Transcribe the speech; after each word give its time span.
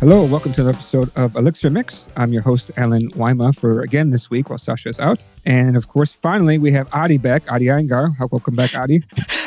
Hello, 0.00 0.24
welcome 0.24 0.52
to 0.52 0.60
another 0.60 0.76
episode 0.76 1.10
of 1.16 1.34
Elixir 1.36 1.70
Mix. 1.70 2.08
I'm 2.16 2.32
your 2.32 2.42
host, 2.42 2.72
Allen 2.76 3.08
Wyma, 3.10 3.56
for 3.56 3.80
again 3.80 4.10
this 4.10 4.28
week 4.28 4.50
while 4.50 4.58
Sasha 4.58 4.88
is 4.88 5.00
out. 5.00 5.24
And 5.46 5.76
of 5.76 5.88
course, 5.88 6.12
finally, 6.12 6.58
we 6.58 6.72
have 6.72 6.88
Adi 6.92 7.16
back, 7.16 7.50
Adi 7.50 7.66
Iyengar. 7.66 8.14
Welcome 8.30 8.54
back, 8.54 8.76
Adi. 8.76 9.02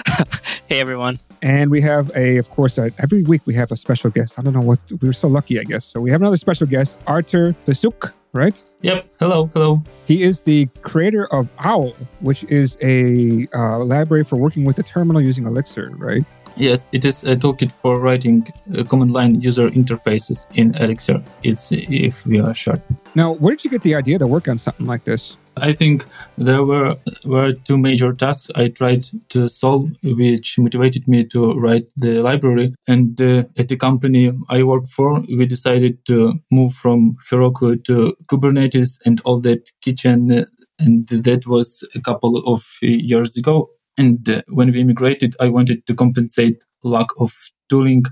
hey, 0.68 0.80
everyone. 0.80 1.18
And 1.42 1.70
we 1.70 1.82
have 1.82 2.12
a, 2.16 2.38
of 2.38 2.50
course, 2.50 2.80
uh, 2.80 2.90
every 2.98 3.24
week 3.24 3.42
we 3.46 3.54
have 3.56 3.72
a 3.72 3.76
special 3.76 4.10
guest. 4.10 4.40
I 4.40 4.42
don't 4.42 4.54
know 4.54 4.62
what, 4.62 4.80
we 5.02 5.08
were 5.08 5.14
so 5.14 5.28
lucky, 5.28 5.60
I 5.60 5.64
guess. 5.64 5.86
So 5.86 6.00
we 6.00 6.10
have 6.12 6.22
another 6.22 6.38
special 6.38 6.66
guest, 6.66 6.98
Artur 7.06 7.54
Plysyuk, 7.68 8.12
right? 8.34 8.62
Yep. 8.82 9.06
Hello. 9.20 9.52
Hello. 9.54 9.84
He 10.08 10.24
is 10.24 10.44
the 10.44 10.68
creator 10.82 11.28
of 11.34 11.50
OWL, 11.64 11.94
which 12.22 12.44
is 12.46 12.78
a 12.82 13.48
uh, 13.54 13.80
library 13.80 14.24
for 14.24 14.38
working 14.38 14.64
with 14.66 14.78
the 14.78 14.84
terminal 14.84 15.22
using 15.22 15.46
Elixir, 15.46 15.92
right? 15.98 16.24
Yes, 16.58 16.88
it 16.92 17.06
is 17.06 17.24
a 17.24 17.36
toolkit 17.36 17.72
for 17.72 18.00
writing 18.00 18.48
uh, 18.76 18.84
command 18.84 19.14
line 19.14 19.40
user 19.42 19.70
interfaces 19.70 20.48
in 20.56 20.74
Elixir. 20.76 21.22
It's 21.44 21.72
if 21.72 22.26
we 22.26 22.40
are 22.40 22.54
short. 22.56 22.82
Now, 23.14 23.34
where 23.34 23.56
did 23.56 23.64
you 23.64 23.70
get 23.70 23.84
the 23.84 23.94
idea 23.94 24.18
to 24.18 24.26
work 24.26 24.48
on 24.48 24.58
something 24.58 24.88
like 24.88 25.04
this? 25.04 25.38
I 25.58 25.74
think 25.74 26.06
there 26.38 26.64
were 26.64 26.96
were 27.26 27.54
two 27.54 27.78
major 27.78 28.14
tasks 28.14 28.50
I 28.56 28.70
tried 28.70 29.06
to 29.30 29.48
solve, 29.48 29.92
which 30.04 30.58
motivated 30.58 31.08
me 31.08 31.26
to 31.26 31.54
write 31.54 31.90
the 31.96 32.22
library. 32.22 32.74
And 32.88 33.22
uh, 33.22 33.44
at 33.58 33.68
the 33.70 33.78
company 33.78 34.32
I 34.50 34.64
work 34.64 34.88
for, 34.88 35.22
we 35.22 35.46
decided 35.46 36.06
to 36.06 36.34
move 36.52 36.74
from 36.74 37.18
Heroku 37.30 37.84
to 37.86 38.16
Kubernetes 38.32 39.00
and 39.06 39.22
all 39.26 39.40
that 39.42 39.72
kitchen. 39.82 40.46
And 40.80 41.08
that 41.08 41.48
was 41.48 41.88
a 41.96 42.02
couple 42.02 42.38
of 42.46 42.64
years 42.82 43.38
ago. 43.38 43.70
And 43.98 44.28
uh, 44.30 44.42
when 44.50 44.72
we 44.72 44.82
immigrated, 44.82 45.36
I 45.40 45.50
wanted 45.50 45.86
to 45.88 45.96
compensate 45.96 46.64
lack 46.84 47.08
of 47.20 47.34
tooling 47.70 48.06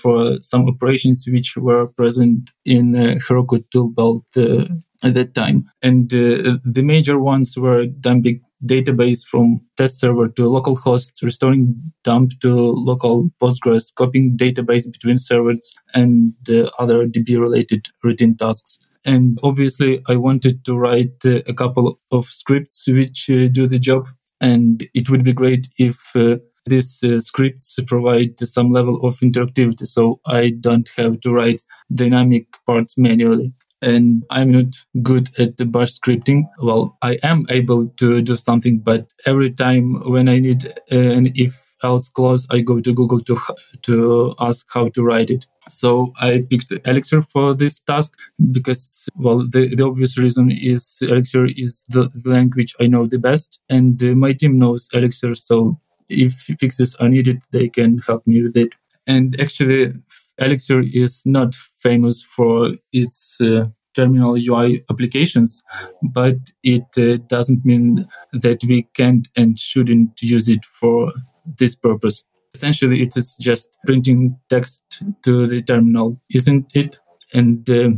for 0.00 0.36
some 0.40 0.68
operations 0.68 1.24
which 1.26 1.56
were 1.56 1.88
present 1.96 2.50
in 2.64 2.94
uh, 2.94 3.14
Heroku 3.16 3.64
tool 3.72 3.88
belt 3.90 4.24
uh, 4.36 4.66
at 5.02 5.14
that 5.14 5.34
time. 5.34 5.64
And 5.82 6.12
uh, 6.12 6.58
the 6.64 6.82
major 6.82 7.18
ones 7.18 7.56
were 7.56 7.86
dumping 7.86 8.40
database 8.64 9.26
from 9.26 9.60
test 9.76 10.00
server 10.00 10.28
to 10.28 10.48
local 10.48 10.76
host, 10.76 11.20
restoring 11.22 11.92
dump 12.02 12.32
to 12.40 12.70
local 12.72 13.30
Postgres, 13.40 13.94
copying 13.94 14.36
database 14.36 14.90
between 14.90 15.18
servers, 15.18 15.72
and 15.92 16.32
uh, 16.48 16.70
other 16.78 17.06
DB 17.06 17.38
related 17.38 17.86
routine 18.02 18.36
tasks. 18.36 18.78
And 19.04 19.38
obviously, 19.42 20.02
I 20.08 20.16
wanted 20.16 20.64
to 20.64 20.78
write 20.78 21.12
uh, 21.26 21.40
a 21.46 21.52
couple 21.52 21.98
of 22.10 22.26
scripts 22.26 22.86
which 22.88 23.28
uh, 23.28 23.48
do 23.48 23.66
the 23.66 23.78
job 23.78 24.06
and 24.40 24.86
it 24.94 25.10
would 25.10 25.24
be 25.24 25.32
great 25.32 25.68
if 25.78 26.14
uh, 26.16 26.36
these 26.66 27.02
uh, 27.04 27.20
scripts 27.20 27.78
provide 27.86 28.38
some 28.40 28.72
level 28.72 29.06
of 29.06 29.18
interactivity 29.20 29.86
so 29.86 30.20
I 30.26 30.50
don't 30.60 30.88
have 30.96 31.20
to 31.20 31.32
write 31.32 31.60
dynamic 31.94 32.46
parts 32.66 32.96
manually. 32.96 33.52
And 33.82 34.24
I'm 34.30 34.50
not 34.50 34.74
good 35.02 35.28
at 35.38 35.58
the 35.58 35.66
bash 35.66 35.98
scripting. 35.98 36.44
Well, 36.62 36.96
I 37.02 37.18
am 37.22 37.44
able 37.50 37.88
to 37.88 38.22
do 38.22 38.36
something, 38.36 38.78
but 38.78 39.12
every 39.26 39.50
time 39.50 40.00
when 40.10 40.26
I 40.26 40.38
need 40.38 40.72
an 40.90 41.32
if 41.34 41.74
else 41.82 42.08
clause, 42.08 42.46
I 42.50 42.60
go 42.60 42.80
to 42.80 42.94
Google 42.94 43.20
to 43.20 43.38
to 43.82 44.34
ask 44.40 44.64
how 44.72 44.88
to 44.88 45.02
write 45.02 45.30
it. 45.30 45.46
So 45.68 46.12
I 46.20 46.42
picked 46.50 46.72
Elixir 46.86 47.22
for 47.22 47.54
this 47.54 47.80
task 47.80 48.14
because, 48.50 49.08
well, 49.16 49.46
the, 49.48 49.74
the 49.74 49.84
obvious 49.84 50.18
reason 50.18 50.50
is 50.50 50.98
Elixir 51.02 51.46
is 51.46 51.84
the, 51.88 52.10
the 52.14 52.30
language 52.30 52.74
I 52.80 52.86
know 52.86 53.06
the 53.06 53.18
best, 53.18 53.58
and 53.68 54.02
uh, 54.02 54.08
my 54.08 54.32
team 54.32 54.58
knows 54.58 54.88
Elixir. 54.92 55.34
So 55.34 55.80
if 56.08 56.32
fixes 56.60 56.94
are 56.96 57.08
needed, 57.08 57.42
they 57.50 57.68
can 57.68 57.98
help 57.98 58.26
me 58.26 58.42
with 58.42 58.56
it. 58.56 58.70
And 59.06 59.38
actually, 59.40 59.92
Elixir 60.38 60.82
is 60.92 61.22
not 61.24 61.54
famous 61.80 62.22
for 62.22 62.72
its 62.92 63.40
uh, 63.40 63.66
terminal 63.94 64.36
UI 64.36 64.84
applications, 64.90 65.62
but 66.02 66.36
it 66.62 66.84
uh, 66.98 67.22
doesn't 67.28 67.64
mean 67.64 68.06
that 68.32 68.62
we 68.64 68.82
can't 68.94 69.28
and 69.36 69.58
shouldn't 69.58 70.20
use 70.20 70.48
it 70.48 70.64
for 70.64 71.12
this 71.58 71.74
purpose. 71.74 72.24
Essentially, 72.54 73.02
it 73.02 73.16
is 73.16 73.36
just 73.40 73.76
printing 73.86 74.38
text 74.48 75.02
to 75.24 75.46
the 75.46 75.60
terminal, 75.62 76.20
isn't 76.30 76.70
it? 76.74 76.98
And 77.32 77.68
uh, 77.68 77.90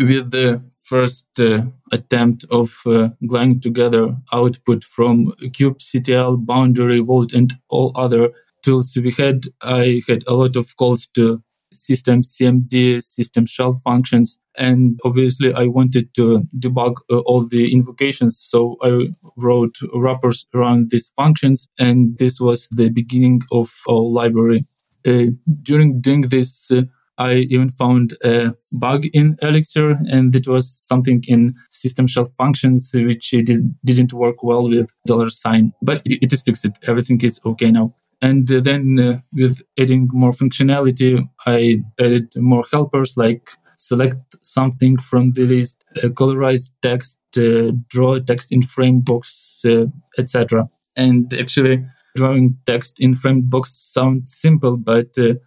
with 0.00 0.32
the 0.32 0.62
first 0.82 1.26
uh, 1.38 1.62
attempt 1.92 2.44
of 2.50 2.80
uh, 2.84 3.08
gluing 3.26 3.60
together 3.60 4.14
output 4.32 4.84
from 4.84 5.32
kubectl, 5.40 6.44
Boundary, 6.44 7.00
Vault, 7.00 7.32
and 7.32 7.52
all 7.68 7.92
other 7.94 8.30
tools 8.62 8.96
we 8.96 9.12
had, 9.12 9.44
I 9.62 10.02
had 10.08 10.24
a 10.26 10.34
lot 10.34 10.56
of 10.56 10.76
calls 10.76 11.06
to 11.14 11.42
system 11.72 12.22
CMD, 12.22 13.02
system 13.02 13.46
shell 13.46 13.80
functions. 13.84 14.38
And 14.56 15.00
obviously, 15.04 15.52
I 15.54 15.66
wanted 15.66 16.14
to 16.14 16.46
debug 16.58 16.96
uh, 17.10 17.18
all 17.20 17.46
the 17.46 17.72
invocations. 17.72 18.38
So 18.38 18.76
I 18.82 19.08
wrote 19.36 19.76
wrappers 19.94 20.46
around 20.54 20.90
these 20.90 21.10
functions. 21.16 21.68
And 21.78 22.18
this 22.18 22.40
was 22.40 22.68
the 22.70 22.90
beginning 22.90 23.42
of 23.50 23.72
our 23.88 24.02
library. 24.02 24.66
Uh, 25.06 25.26
during 25.62 26.00
doing 26.00 26.22
this, 26.22 26.70
uh, 26.70 26.82
I 27.18 27.46
even 27.50 27.68
found 27.68 28.16
a 28.24 28.52
bug 28.72 29.04
in 29.12 29.36
Elixir, 29.42 29.90
and 30.10 30.34
it 30.34 30.48
was 30.48 30.70
something 30.70 31.22
in 31.28 31.54
system 31.70 32.06
shell 32.06 32.32
functions 32.38 32.90
which 32.94 33.30
did, 33.30 33.74
didn't 33.84 34.12
work 34.12 34.42
well 34.42 34.68
with 34.68 34.90
dollar 35.06 35.30
sign. 35.30 35.72
But 35.82 36.02
it 36.04 36.32
is 36.32 36.42
fixed. 36.42 36.66
Everything 36.86 37.20
is 37.20 37.40
okay 37.44 37.70
now. 37.70 37.94
And 38.22 38.46
then 38.46 38.98
uh, 39.00 39.18
with 39.34 39.60
adding 39.78 40.08
more 40.12 40.32
functionality, 40.32 41.28
I 41.44 41.82
added 42.00 42.32
more 42.36 42.64
helpers 42.70 43.16
like 43.16 43.50
select 43.76 44.36
something 44.42 44.96
from 44.96 45.30
the 45.30 45.44
list, 45.44 45.84
uh, 45.96 46.08
colorize 46.08 46.70
text, 46.82 47.20
uh, 47.36 47.72
draw 47.88 48.20
text 48.20 48.52
in 48.52 48.62
Framebox, 48.62 49.64
uh, 49.64 49.90
etc. 50.18 50.68
And 50.94 51.34
actually, 51.34 51.84
drawing 52.14 52.56
text 52.66 53.00
in 53.00 53.16
frame 53.16 53.42
box 53.42 53.72
sounds 53.72 54.32
simple, 54.32 54.76
but 54.76 55.12
the 55.14 55.40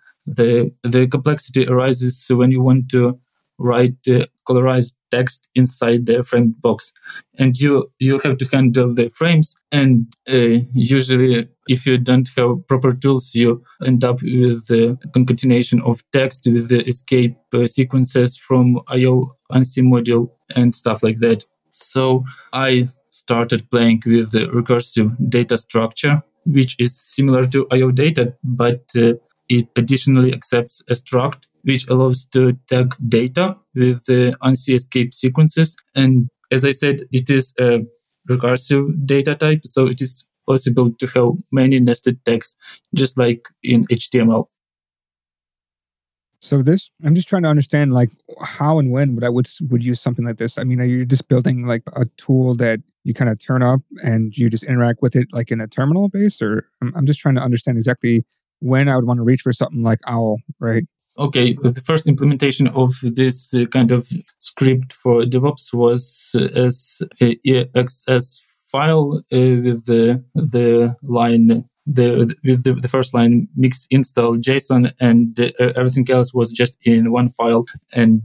the 0.84 1.08
complexity 1.08 1.68
arises 1.68 2.26
when 2.30 2.52
you 2.52 2.62
want 2.62 2.90
to 2.90 3.20
write 3.58 3.96
uh, 4.08 4.26
colorized 4.48 4.96
text 5.12 5.50
inside 5.56 6.06
the 6.06 6.24
frame 6.24 6.56
box. 6.62 6.94
And 7.40 7.58
you 7.58 7.92
you 8.00 8.20
have 8.20 8.38
to 8.38 8.46
handle 8.46 8.94
the 8.94 9.10
frames 9.10 9.56
and 9.72 10.08
uh, 10.30 10.60
usually 10.74 11.48
if 11.68 11.86
you 11.86 11.98
don't 11.98 12.30
have 12.38 12.68
proper 12.68 12.94
tools 12.94 13.34
you 13.34 13.64
end 13.86 14.04
up 14.04 14.22
with 14.22 14.68
the 14.68 14.98
concatenation 15.14 15.82
of 15.82 16.04
text 16.12 16.48
with 16.52 16.70
the 16.70 16.82
escape 16.88 17.36
uh, 17.54 17.68
sequences 17.68 18.38
from 18.38 18.80
io 18.90 19.32
ansi 19.52 19.82
module 19.82 20.30
and 20.56 20.76
stuff 20.76 21.04
like 21.04 21.20
that. 21.20 21.44
So 21.72 22.24
i 22.54 22.86
started 23.10 23.70
playing 23.72 24.04
with 24.06 24.32
the 24.32 24.46
recursive 24.58 25.10
data 25.30 25.58
structure 25.58 26.22
which 26.46 26.76
is 26.80 26.96
similar 26.96 27.48
to 27.48 27.68
io 27.72 27.90
data 27.92 28.34
but 28.44 28.84
uh, 28.98 29.14
it 29.50 29.68
additionally 29.76 30.34
accepts 30.34 30.82
a 30.90 30.94
struct 30.94 31.44
which 31.64 31.88
allows 31.90 32.26
to 32.28 32.54
tag 32.70 32.94
data 33.08 33.58
with 33.74 34.06
the 34.06 34.38
ANSI 34.44 34.76
escape 34.76 35.14
sequences. 35.14 35.76
And 35.96 36.30
as 36.52 36.64
I 36.64 36.72
said, 36.72 37.02
it 37.12 37.30
is 37.30 37.54
a 37.60 37.80
recursive 38.30 39.06
data 39.06 39.36
type, 39.36 39.66
so 39.66 39.88
it 39.88 40.00
is 40.00 40.26
possible 40.48 40.92
to 40.92 41.08
have 41.08 41.32
many 41.52 41.80
nested 41.80 42.24
tags, 42.24 42.56
just 42.94 43.18
like 43.18 43.48
in 43.64 43.86
HTML. 43.88 44.46
So 46.40 46.62
this, 46.62 46.92
I'm 47.04 47.16
just 47.16 47.28
trying 47.28 47.42
to 47.42 47.50
understand, 47.50 47.94
like, 47.94 48.12
how 48.40 48.78
and 48.78 48.92
when 48.92 49.16
would 49.16 49.24
I 49.24 49.30
would 49.30 49.48
would 49.70 49.84
use 49.84 50.00
something 50.00 50.24
like 50.24 50.38
this? 50.38 50.60
I 50.60 50.64
mean, 50.64 50.80
are 50.80 50.86
you 50.86 51.04
just 51.04 51.28
building 51.28 51.66
like 51.66 51.82
a 51.96 52.06
tool 52.18 52.54
that 52.56 52.82
you 53.04 53.16
kind 53.16 53.32
of 53.32 53.40
turn 53.40 53.64
up 53.64 53.82
and 54.04 54.38
you 54.38 54.50
just 54.52 54.64
interact 54.64 55.02
with 55.02 55.16
it 55.16 55.28
like 55.32 55.52
in 55.52 55.60
a 55.60 55.68
terminal 55.68 56.10
base, 56.10 56.40
or 56.44 56.68
I'm, 56.84 56.94
I'm 56.96 57.08
just 57.08 57.20
trying 57.20 57.36
to 57.36 57.42
understand 57.42 57.80
exactly 57.80 58.26
when 58.60 58.88
I 58.88 58.96
would 58.96 59.06
want 59.06 59.20
to 59.20 59.24
reach 59.24 59.42
for 59.42 59.54
something 59.54 59.84
like 59.84 60.00
OWL, 60.08 60.38
right? 60.60 60.84
okay, 61.18 61.54
the 61.62 61.82
first 61.82 62.08
implementation 62.08 62.68
of 62.70 62.94
this 63.02 63.54
uh, 63.54 63.66
kind 63.66 63.92
of 63.92 64.08
script 64.40 64.94
for 64.94 65.24
DevOps 65.24 65.74
was 65.74 66.36
as 66.56 67.02
a 67.22 67.36
EXS 67.48 68.42
file 68.72 69.22
uh, 69.32 69.56
with 69.66 69.86
the 69.86 70.24
the 70.34 70.96
line 71.04 71.64
the 71.86 72.36
with 72.44 72.64
the, 72.64 72.74
the 72.74 72.88
first 72.88 73.14
line 73.14 73.48
mix 73.56 73.88
install 73.92 74.38
JSON 74.38 74.92
and 75.00 75.40
uh, 75.40 75.52
everything 75.76 76.10
else 76.10 76.34
was 76.34 76.52
just 76.52 76.78
in 76.84 77.12
one 77.12 77.30
file 77.30 77.66
and 77.94 78.22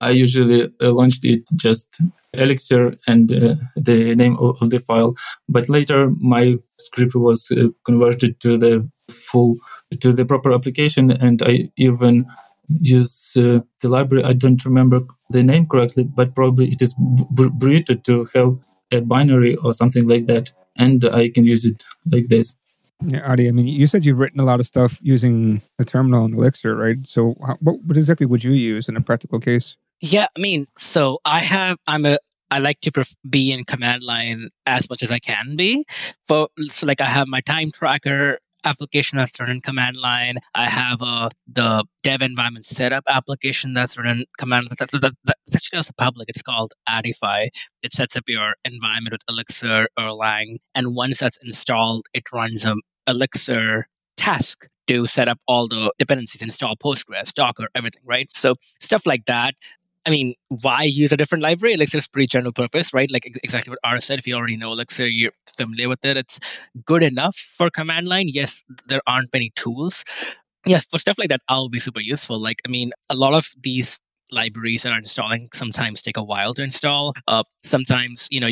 I 0.00 0.10
usually 0.10 0.68
launched 0.80 1.24
it 1.24 1.42
just 1.56 1.88
Elixir 2.34 2.94
and 3.06 3.30
the 3.30 4.14
name 4.14 4.36
of, 4.36 4.58
of, 4.60 4.68
the 4.68 4.78
file 4.78 5.16
but 5.48 5.70
later 5.70 6.10
my 6.20 6.56
script 6.78 7.14
was 7.14 7.50
converted 7.86 8.38
to 8.40 8.58
the 8.58 8.88
full 9.10 9.56
to 10.00 10.12
the 10.12 10.24
proper 10.24 10.52
application 10.52 11.10
and 11.10 11.42
I 11.42 11.70
even 11.76 12.26
use 12.68 13.36
uh, 13.36 13.60
the 13.80 13.88
library. 13.88 14.24
I 14.24 14.34
don't 14.34 14.62
remember 14.64 15.00
the 15.30 15.42
name 15.42 15.66
correctly, 15.66 16.04
but 16.04 16.34
probably 16.34 16.70
it 16.70 16.82
is 16.82 16.94
Burrito 16.94 18.02
to 18.04 18.28
have 18.34 18.58
a 18.92 19.00
binary 19.00 19.56
or 19.56 19.72
something 19.72 20.06
like 20.06 20.26
that. 20.26 20.52
And 20.76 21.04
I 21.04 21.30
can 21.30 21.44
use 21.44 21.64
it 21.64 21.84
like 22.10 22.28
this. 22.28 22.56
Yeah, 23.04 23.30
Adi, 23.30 23.48
I 23.48 23.52
mean, 23.52 23.66
you 23.66 23.86
said 23.86 24.04
you've 24.04 24.18
written 24.18 24.40
a 24.40 24.44
lot 24.44 24.60
of 24.60 24.66
stuff 24.66 24.98
using 25.00 25.62
the 25.76 25.84
terminal 25.84 26.24
and 26.24 26.34
Elixir, 26.34 26.74
right? 26.74 26.96
So, 27.04 27.36
how, 27.46 27.56
what, 27.60 27.80
what 27.84 27.96
exactly 27.96 28.26
would 28.26 28.42
you 28.42 28.52
use 28.52 28.88
in 28.88 28.96
a 28.96 29.00
practical 29.00 29.38
case? 29.38 29.76
Yeah, 30.00 30.26
I 30.36 30.40
mean, 30.40 30.66
so 30.78 31.20
I 31.24 31.40
have, 31.40 31.78
I'm 31.86 32.04
a, 32.06 32.18
I 32.50 32.58
like 32.58 32.80
to 32.80 32.90
pref- 32.90 33.16
be 33.28 33.52
in 33.52 33.64
command 33.64 34.02
line 34.02 34.48
as 34.66 34.90
much 34.90 35.02
as 35.04 35.12
I 35.12 35.20
can 35.20 35.54
be. 35.54 35.84
For 36.26 36.48
so, 36.62 36.86
like, 36.86 37.00
I 37.00 37.06
have 37.06 37.28
my 37.28 37.40
time 37.40 37.70
tracker 37.72 38.38
application 38.64 39.18
that's 39.18 39.38
run 39.38 39.50
in 39.50 39.60
command 39.60 39.96
line. 39.96 40.36
I 40.54 40.68
have 40.68 41.02
uh, 41.02 41.28
the 41.46 41.84
dev 42.02 42.22
environment 42.22 42.66
setup 42.66 43.04
application 43.08 43.74
that's 43.74 43.96
run 43.96 44.06
in 44.06 44.24
command 44.38 44.64
line. 44.64 44.76
That, 44.78 45.00
that, 45.00 45.14
that's 45.24 45.56
actually 45.56 45.76
also 45.78 45.92
public. 45.96 46.28
It's 46.28 46.42
called 46.42 46.72
Adify. 46.88 47.48
It 47.82 47.92
sets 47.92 48.16
up 48.16 48.24
your 48.26 48.54
environment 48.64 49.12
with 49.12 49.22
Elixir, 49.28 49.88
Erlang, 49.98 50.56
and 50.74 50.94
once 50.94 51.20
that's 51.20 51.38
installed, 51.42 52.06
it 52.14 52.24
runs 52.32 52.64
a 52.64 52.74
Elixir 53.06 53.88
task 54.16 54.66
to 54.88 55.06
set 55.06 55.28
up 55.28 55.38
all 55.46 55.68
the 55.68 55.92
dependencies, 55.98 56.42
install 56.42 56.74
Postgres, 56.76 57.32
Docker, 57.32 57.68
everything, 57.74 58.02
right? 58.04 58.28
So 58.34 58.54
stuff 58.80 59.06
like 59.06 59.26
that. 59.26 59.54
I 60.08 60.10
mean, 60.10 60.34
why 60.48 60.84
use 60.84 61.12
a 61.12 61.18
different 61.18 61.44
library? 61.44 61.74
Elixir 61.74 61.98
is 61.98 62.08
pretty 62.08 62.28
general 62.28 62.52
purpose, 62.52 62.94
right? 62.94 63.10
Like 63.12 63.26
ex- 63.26 63.38
exactly 63.44 63.72
what 63.72 63.78
Ara 63.84 64.00
said. 64.00 64.18
If 64.18 64.26
you 64.26 64.36
already 64.36 64.56
know 64.56 64.72
Elixir, 64.72 65.06
you're 65.06 65.32
familiar 65.46 65.88
with 65.90 66.02
it. 66.06 66.16
It's 66.16 66.40
good 66.86 67.02
enough 67.02 67.36
for 67.36 67.70
command 67.70 68.08
line. 68.08 68.28
Yes, 68.30 68.64
there 68.88 69.02
aren't 69.06 69.28
many 69.34 69.52
tools. 69.54 70.04
Yeah, 70.66 70.80
for 70.90 70.98
stuff 70.98 71.18
like 71.18 71.28
that, 71.30 71.42
I'll 71.48 71.68
be 71.68 71.80
super 71.80 72.00
useful. 72.00 72.40
Like, 72.40 72.60
I 72.66 72.70
mean, 72.70 72.92
a 73.10 73.16
lot 73.16 73.34
of 73.34 73.48
these 73.62 74.00
libraries 74.32 74.82
that 74.84 74.92
are 74.92 74.98
installing 74.98 75.48
sometimes 75.54 76.02
take 76.02 76.16
a 76.16 76.24
while 76.24 76.54
to 76.54 76.62
install. 76.62 77.14
Uh, 77.28 77.44
sometimes, 77.62 78.28
you 78.30 78.40
know, 78.40 78.50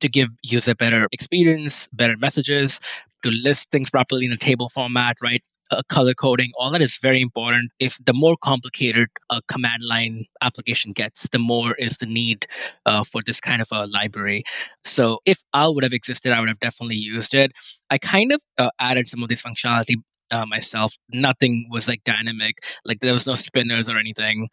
to 0.00 0.08
give 0.08 0.28
user 0.42 0.74
better 0.74 1.08
experience, 1.12 1.88
better 1.92 2.16
messages, 2.18 2.80
to 3.22 3.30
list 3.30 3.70
things 3.70 3.90
properly 3.90 4.26
in 4.26 4.32
a 4.32 4.36
table 4.36 4.68
format, 4.68 5.16
right? 5.22 5.42
Uh, 5.72 5.80
color 5.88 6.12
coding, 6.12 6.50
all 6.58 6.70
that 6.70 6.82
is 6.82 6.98
very 6.98 7.22
important. 7.22 7.70
If 7.78 7.96
the 8.04 8.12
more 8.12 8.36
complicated 8.36 9.08
a 9.30 9.40
command 9.48 9.82
line 9.82 10.24
application 10.42 10.92
gets, 10.92 11.30
the 11.30 11.38
more 11.38 11.74
is 11.76 11.96
the 11.96 12.04
need 12.04 12.46
uh, 12.84 13.04
for 13.04 13.22
this 13.24 13.40
kind 13.40 13.62
of 13.62 13.68
a 13.72 13.86
library. 13.86 14.42
So 14.84 15.20
if 15.24 15.38
OWL 15.54 15.74
would 15.74 15.84
have 15.84 15.94
existed, 15.94 16.30
I 16.30 16.40
would 16.40 16.50
have 16.50 16.60
definitely 16.60 16.96
used 16.96 17.32
it. 17.32 17.52
I 17.88 17.96
kind 17.96 18.32
of 18.32 18.42
uh, 18.58 18.68
added 18.78 19.08
some 19.08 19.22
of 19.22 19.30
this 19.30 19.40
functionality 19.40 19.94
uh, 20.30 20.44
myself. 20.46 20.94
Nothing 21.10 21.68
was 21.70 21.88
like 21.88 22.04
dynamic, 22.04 22.58
like 22.84 23.00
there 23.00 23.14
was 23.14 23.26
no 23.26 23.34
spinners 23.34 23.88
or 23.88 23.96
anything 23.96 24.48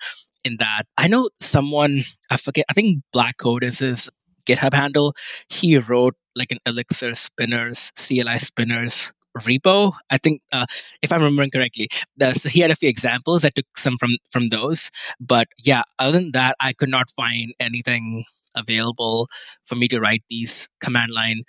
in 0.46 0.56
that. 0.60 0.84
I 0.98 1.10
know 1.10 1.30
someone, 1.42 2.00
I 2.30 2.38
forget, 2.38 2.64
I 2.70 2.74
think 2.74 3.04
Black 3.12 3.36
Code 3.38 3.66
is 3.66 3.80
his 3.80 4.10
GitHub 4.46 4.74
handle. 4.74 5.14
He 5.50 5.78
wrote 5.78 6.16
like 6.34 6.52
an 6.52 6.60
Elixir 6.66 7.14
spinners, 7.16 7.92
CLI 7.98 8.38
spinners 8.38 9.12
repo. 9.40 9.94
I 10.10 10.18
think, 10.18 10.42
uh, 10.52 10.66
if 11.02 11.12
I'm 11.12 11.22
remembering 11.22 11.52
correctly, 11.52 11.90
so 12.34 12.50
he 12.50 12.60
had 12.62 12.72
a 12.72 12.76
few 12.76 12.90
examples. 12.90 13.46
I 13.46 13.50
took 13.50 13.66
some 13.78 13.98
from 13.98 14.12
from 14.30 14.50
those, 14.50 14.92
but 15.20 15.48
yeah, 15.64 15.84
other 16.00 16.20
than 16.20 16.32
that, 16.34 16.56
I 16.60 16.74
could 16.74 16.90
not 16.90 17.10
find 17.12 17.54
anything 17.60 18.24
available 18.56 19.28
for 19.66 19.76
me 19.76 19.88
to 19.90 20.00
write 20.00 20.24
these 20.30 20.68
command 20.82 21.12
line 21.12 21.42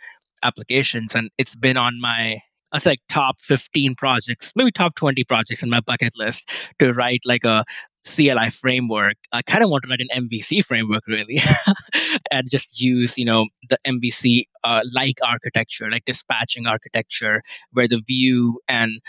applications, 0.43 1.15
and 1.15 1.31
it's 1.39 1.57
been 1.57 1.77
on 1.77 2.01
my 2.01 2.39
I 2.73 2.81
like 2.85 3.01
top 3.09 3.41
15 3.41 3.95
projects, 3.97 4.53
maybe 4.55 4.71
top 4.71 4.95
20 4.95 5.25
projects 5.25 5.63
in 5.63 5.71
my 5.71 5.81
bucket 5.81 6.13
list 6.17 6.51
to 6.79 6.93
write 6.93 7.21
like 7.25 7.45
a 7.45 7.65
CLI 8.07 8.49
framework. 8.51 9.17
I 9.33 9.43
kind 9.43 9.63
of 9.63 9.71
want 9.71 9.83
to 9.85 9.89
write 9.89 10.01
an 10.01 10.27
MVC 10.29 10.65
framework 10.65 11.07
really 11.07 11.39
and 12.31 12.51
just 12.51 12.81
use, 12.81 13.19
you 13.19 13.25
know, 13.25 13.49
the 13.69 13.79
MVC 13.87 14.45
uh, 14.65 14.83
like 14.95 15.17
architecture, 15.25 15.91
like 15.91 16.05
dispatching 16.05 16.67
architecture, 16.67 17.43
where 17.73 17.89
the 17.89 18.03
view 18.07 18.61
and 18.69 19.01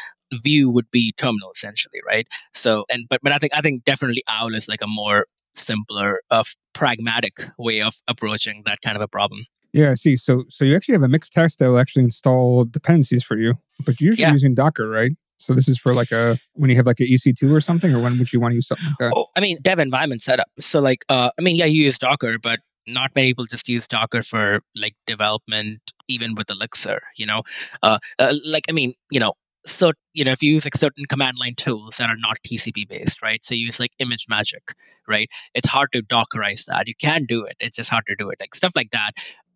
view 0.44 0.70
would 0.70 0.90
be 0.92 1.14
terminal 1.18 1.52
essentially, 1.54 2.00
right? 2.06 2.28
So, 2.54 2.86
and 2.90 3.06
but 3.10 3.22
but 3.24 3.32
I 3.32 3.38
think 3.38 3.54
I 3.56 3.62
think 3.62 3.84
definitely 3.84 4.24
OWL 4.30 4.56
is 4.56 4.68
like 4.68 4.82
a 4.82 4.88
more 4.88 5.26
simpler, 5.56 6.22
uh, 6.30 6.44
pragmatic 6.74 7.34
way 7.58 7.82
of 7.82 7.96
approaching 8.08 8.64
that 8.66 8.80
kind 8.82 8.96
of 8.96 9.02
a 9.02 9.08
problem. 9.08 9.42
Yeah, 9.74 9.92
I 9.92 9.94
see. 9.96 10.18
So 10.18 10.44
so 10.50 10.66
you 10.66 10.76
actually 10.76 10.94
have 10.94 11.04
a 11.04 11.08
mixed 11.08 11.34
test 11.34 11.60
that 11.60 11.68
will 11.68 11.80
actually 11.80 12.04
install 12.04 12.66
dependencies 12.66 13.24
for 13.24 13.38
you, 13.38 13.56
but 13.86 14.00
you're 14.02 14.08
usually 14.12 14.24
Yeah. 14.24 14.32
using 14.32 14.54
Docker, 14.54 14.88
right? 14.90 15.12
So 15.38 15.54
this 15.56 15.68
is 15.68 15.80
for 15.80 15.94
like 15.94 16.12
a 16.12 16.38
when 16.54 16.70
you 16.70 16.76
have 16.76 16.86
like 16.86 17.00
a 17.00 17.04
EC2 17.04 17.52
or 17.52 17.62
something, 17.62 17.94
or 17.94 18.00
when 18.00 18.18
would 18.20 18.32
you 18.32 18.40
want 18.40 18.52
to 18.52 18.56
use 18.56 18.68
something 18.68 18.86
like 18.88 18.98
that? 19.00 19.14
Oh, 19.16 19.28
I 19.36 19.40
mean, 19.40 19.58
dev 19.62 19.80
environment 19.80 20.22
setup. 20.22 20.48
So, 20.60 20.80
like, 20.80 21.04
uh, 21.10 21.32
I 21.38 21.42
mean, 21.42 21.56
yeah, 21.56 21.66
you 21.66 21.84
use 21.84 21.98
Docker, 21.98 22.38
but 22.38 22.60
not 22.88 23.12
many 23.16 23.30
people 23.30 23.46
just 23.46 23.68
use 23.68 23.88
Docker 23.88 24.22
for 24.22 24.62
like 24.76 24.94
development, 25.08 25.80
even 26.08 26.36
with 26.36 26.52
Elixir. 26.52 27.02
You 27.18 27.26
know, 27.26 27.42
uh, 27.82 27.98
uh, 28.20 28.36
like, 28.46 28.66
I 28.70 28.72
mean, 28.72 28.94
you 29.10 29.20
know, 29.20 29.34
so 29.66 29.94
you 30.14 30.24
know, 30.24 30.32
if 30.32 30.44
you 30.44 30.54
use 30.54 30.66
like 30.66 30.76
certain 30.76 31.06
command 31.10 31.38
line 31.40 31.56
tools 31.56 31.98
that 31.98 32.10
are 32.10 32.18
not 32.18 32.38
TCP 32.46 32.88
based, 32.88 33.22
right? 33.24 33.44
So 33.44 33.56
you 33.56 33.66
use 33.66 33.80
like 33.80 33.92
ImageMagick, 34.02 34.74
right? 35.08 35.30
It's 35.56 35.68
hard 35.68 35.92
to 35.94 36.02
Dockerize 36.04 36.66
that. 36.66 36.88
You 36.88 36.94
can 37.00 37.24
do 37.26 37.44
it. 37.46 37.56
It's 37.60 37.76
just 37.76 37.90
hard 37.90 38.04
to 38.08 38.16
do 38.16 38.30
it. 38.30 38.38
Like 38.40 38.54
stuff 38.54 38.74
like 38.76 38.92
that 38.92 39.12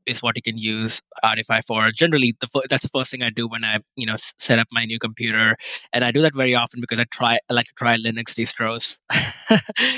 is 0.08 0.22
what 0.22 0.36
you 0.36 0.42
can 0.42 0.58
use 0.58 1.02
Adify 1.24 1.64
for. 1.66 1.92
Generally, 1.92 2.36
the 2.40 2.48
that's 2.70 2.84
the 2.84 2.90
first 2.90 3.12
thing 3.12 3.24
I 3.24 3.30
do 3.30 3.48
when 3.48 3.64
I 3.64 3.80
you 3.96 4.06
know 4.06 4.16
set 4.40 4.60
up 4.60 4.68
my 4.72 4.86
new 4.86 5.00
computer, 5.00 5.56
and 5.94 6.04
I 6.04 6.12
do 6.12 6.22
that 6.22 6.36
very 6.36 6.56
often 6.56 6.82
because 6.82 7.00
I 7.00 7.06
try 7.12 7.40
I 7.50 7.54
like 7.54 7.66
to 7.66 7.74
try 7.78 7.98
Linux 7.98 8.36
distros 8.40 9.00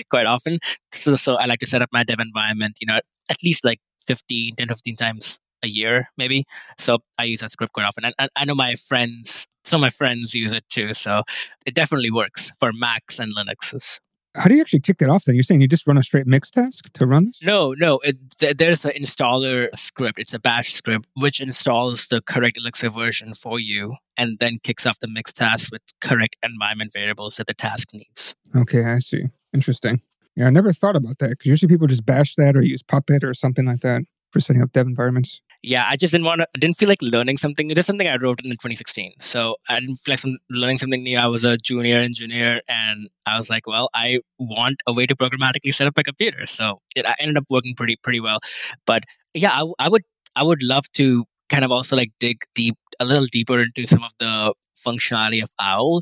quite 0.10 0.26
often. 0.26 0.60
So 0.92 1.16
so 1.16 1.36
I 1.36 1.46
like 1.46 1.60
to 1.60 1.68
set 1.68 1.82
up 1.82 1.90
my 1.92 2.04
dev 2.04 2.20
environment, 2.20 2.78
you 2.82 2.88
know, 2.88 3.00
at 3.30 3.38
least 3.44 3.64
like 3.66 3.80
15, 4.08 4.56
10, 4.56 4.68
15 4.68 4.96
times 4.96 5.40
a 5.64 5.68
year 5.68 6.04
maybe. 6.18 6.44
So 6.78 7.00
I 7.18 7.26
use 7.26 7.42
that 7.42 7.52
script 7.52 7.74
quite 7.74 7.86
often, 7.86 8.06
and, 8.06 8.14
and 8.20 8.30
I 8.36 8.46
know 8.46 8.56
my 8.56 8.76
friends. 8.76 9.48
Some 9.66 9.80
of 9.80 9.82
my 9.82 9.90
friends 9.90 10.34
use 10.34 10.54
it 10.54 10.64
too, 10.70 10.94
so 10.94 11.24
it 11.66 11.76
definitely 11.76 12.10
works 12.10 12.54
for 12.58 12.72
Macs 12.72 13.20
and 13.20 13.36
Linuxes. 13.36 14.00
How 14.38 14.48
do 14.48 14.56
you 14.56 14.62
actually 14.62 14.82
kick 14.82 15.00
that 15.00 15.10
off 15.10 15.26
then? 15.26 15.36
You're 15.36 15.44
saying 15.44 15.62
you 15.62 15.68
just 15.68 15.88
run 15.88 15.98
a 15.98 16.04
straight 16.04 16.28
mix 16.28 16.52
task 16.52 16.94
to 16.94 17.08
run 17.08 17.26
this? 17.26 17.40
No, 17.42 17.74
no. 17.74 17.98
It, 18.04 18.18
th- 18.38 18.58
there's 18.58 18.86
an 18.86 18.92
installer 18.92 19.68
script. 19.76 20.20
It's 20.20 20.34
a 20.34 20.40
bash 20.40 20.74
script 20.74 21.08
which 21.16 21.42
installs 21.42 22.08
the 22.08 22.22
correct 22.22 22.58
Elixir 22.58 22.92
version 22.92 23.34
for 23.34 23.60
you 23.60 23.96
and 24.16 24.38
then 24.40 24.58
kicks 24.62 24.86
off 24.86 25.00
the 25.00 25.08
mix 25.08 25.34
task 25.34 25.72
with 25.72 25.82
correct 26.02 26.36
environment 26.44 26.92
variables 26.94 27.38
that 27.38 27.48
the 27.48 27.56
task 27.56 27.90
needs. 27.94 28.36
Okay, 28.56 28.84
I 28.84 29.00
see. 29.00 29.24
Interesting. 29.54 30.02
Yeah, 30.36 30.46
I 30.46 30.50
never 30.52 30.72
thought 30.72 30.96
about 30.96 31.18
that 31.18 31.32
because 31.32 31.48
usually 31.48 31.70
people 31.70 31.88
just 31.88 32.06
bash 32.06 32.36
that 32.36 32.56
or 32.56 32.62
use 32.62 32.84
Puppet 32.84 33.24
or 33.24 33.34
something 33.34 33.66
like 33.66 33.80
that 33.80 34.04
for 34.32 34.40
setting 34.40 34.62
up 34.62 34.72
dev 34.72 34.86
environments. 34.86 35.42
Yeah, 35.64 35.86
I 35.88 35.96
just 35.98 36.12
didn't 36.14 36.26
want 36.26 36.40
to. 36.42 36.48
I 36.56 36.60
didn't 36.60 36.78
feel 36.78 36.88
like 36.88 37.02
learning 37.02 37.38
something. 37.38 37.68
There's 37.70 37.86
something 37.86 38.08
I 38.08 38.16
wrote 38.18 38.40
in 38.44 38.52
2016, 38.52 39.14
so 39.20 39.56
I 39.68 39.80
didn't 39.80 39.98
feel 39.98 40.14
like 40.14 40.20
some, 40.20 40.38
learning 40.50 40.78
something 40.78 41.04
new. 41.04 41.18
I 41.18 41.28
was 41.28 41.44
a 41.44 41.58
junior 41.58 41.98
engineer, 42.00 42.62
and 42.68 43.10
I 43.26 43.38
was 43.38 43.50
like, 43.50 43.66
well, 43.68 43.90
I 43.94 44.20
want 44.40 44.78
a 44.88 44.94
way 44.94 45.06
to 45.08 45.16
programmatically 45.16 45.74
set 45.74 45.88
up 45.88 45.98
a 45.98 46.04
computer. 46.04 46.46
So 46.46 46.82
it 46.96 47.06
I 47.06 47.16
ended 47.20 47.38
up 47.38 47.46
working 47.50 47.74
pretty 47.76 47.98
pretty 48.04 48.20
well. 48.20 48.40
But 48.86 49.04
yeah, 49.34 49.52
I, 49.52 49.66
I 49.80 49.90
would 49.90 50.04
I 50.36 50.44
would 50.44 50.62
love 50.62 50.86
to 50.94 51.26
kind 51.50 51.66
of 51.66 51.72
also 51.72 51.96
like 51.96 52.12
dig 52.20 52.38
deep 52.54 52.76
a 53.00 53.06
little 53.06 53.26
deeper 53.26 53.60
into 53.60 53.88
some 53.88 54.04
of 54.04 54.12
the 54.20 54.54
functionality 54.86 55.42
of 55.42 55.50
OWL. 55.60 56.02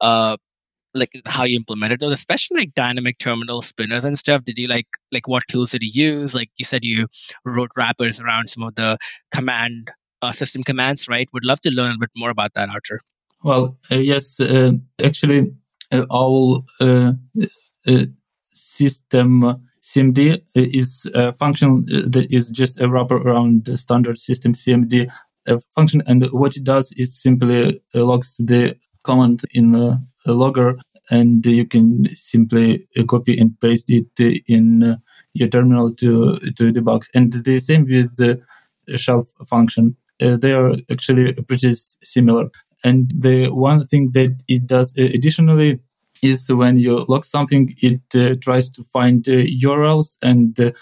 Uh, 0.00 0.36
like 0.96 1.20
how 1.26 1.44
you 1.44 1.56
implemented 1.56 2.00
those, 2.00 2.12
especially 2.12 2.60
like 2.60 2.74
dynamic 2.74 3.18
terminal 3.18 3.62
spinners 3.62 4.04
and 4.04 4.18
stuff. 4.18 4.44
Did 4.44 4.58
you 4.58 4.68
like 4.68 4.88
like 5.12 5.28
what 5.28 5.44
tools 5.48 5.70
did 5.70 5.82
you 5.82 5.90
use? 6.10 6.34
Like 6.34 6.50
you 6.56 6.64
said, 6.64 6.84
you 6.84 7.06
wrote 7.44 7.70
wrappers 7.76 8.20
around 8.20 8.50
some 8.50 8.62
of 8.62 8.74
the 8.74 8.98
command 9.30 9.90
uh, 10.22 10.32
system 10.32 10.62
commands, 10.62 11.08
right? 11.08 11.28
Would 11.32 11.44
love 11.44 11.60
to 11.62 11.70
learn 11.70 11.96
a 11.96 11.98
bit 11.98 12.10
more 12.16 12.30
about 12.30 12.54
that, 12.54 12.68
Archer. 12.68 13.00
Well, 13.42 13.76
uh, 13.90 13.96
yes, 13.96 14.40
uh, 14.40 14.72
actually, 15.02 15.54
uh, 15.92 16.06
our 16.10 16.64
uh, 16.80 17.12
uh, 17.86 18.06
system 18.48 19.62
CMD 19.82 20.42
is 20.54 21.06
a 21.14 21.32
function 21.32 21.84
that 21.86 22.26
is 22.30 22.50
just 22.50 22.80
a 22.80 22.88
wrapper 22.88 23.16
around 23.16 23.66
the 23.66 23.76
standard 23.76 24.18
system 24.18 24.52
CMD 24.52 25.08
function, 25.70 26.02
and 26.06 26.26
what 26.32 26.56
it 26.56 26.64
does 26.64 26.92
is 26.96 27.16
simply 27.16 27.80
logs 27.94 28.36
the 28.38 28.76
command 29.04 29.42
in 29.52 30.00
logger, 30.32 30.78
and 31.10 31.44
you 31.46 31.66
can 31.66 32.08
simply 32.14 32.86
uh, 32.96 33.04
copy 33.04 33.38
and 33.38 33.58
paste 33.60 33.90
it 33.90 34.42
in 34.46 34.82
uh, 34.82 34.96
your 35.34 35.48
terminal 35.48 35.94
to 35.94 36.36
to 36.56 36.72
debug. 36.72 37.04
And 37.14 37.32
the 37.32 37.58
same 37.58 37.84
with 37.84 38.16
the 38.16 38.40
shell 38.96 39.26
function. 39.46 39.96
Uh, 40.20 40.36
they 40.36 40.52
are 40.52 40.74
actually 40.90 41.32
pretty 41.34 41.74
similar. 42.02 42.48
And 42.84 43.10
the 43.10 43.48
one 43.48 43.84
thing 43.84 44.12
that 44.12 44.36
it 44.48 44.66
does 44.66 44.94
uh, 44.98 45.02
additionally 45.02 45.80
is 46.22 46.50
when 46.50 46.78
you 46.78 47.04
log 47.08 47.24
something, 47.24 47.74
it 47.82 48.00
uh, 48.14 48.36
tries 48.40 48.70
to 48.70 48.84
find 48.92 49.26
uh, 49.28 49.32
URLs 49.32 50.16
and 50.22 50.74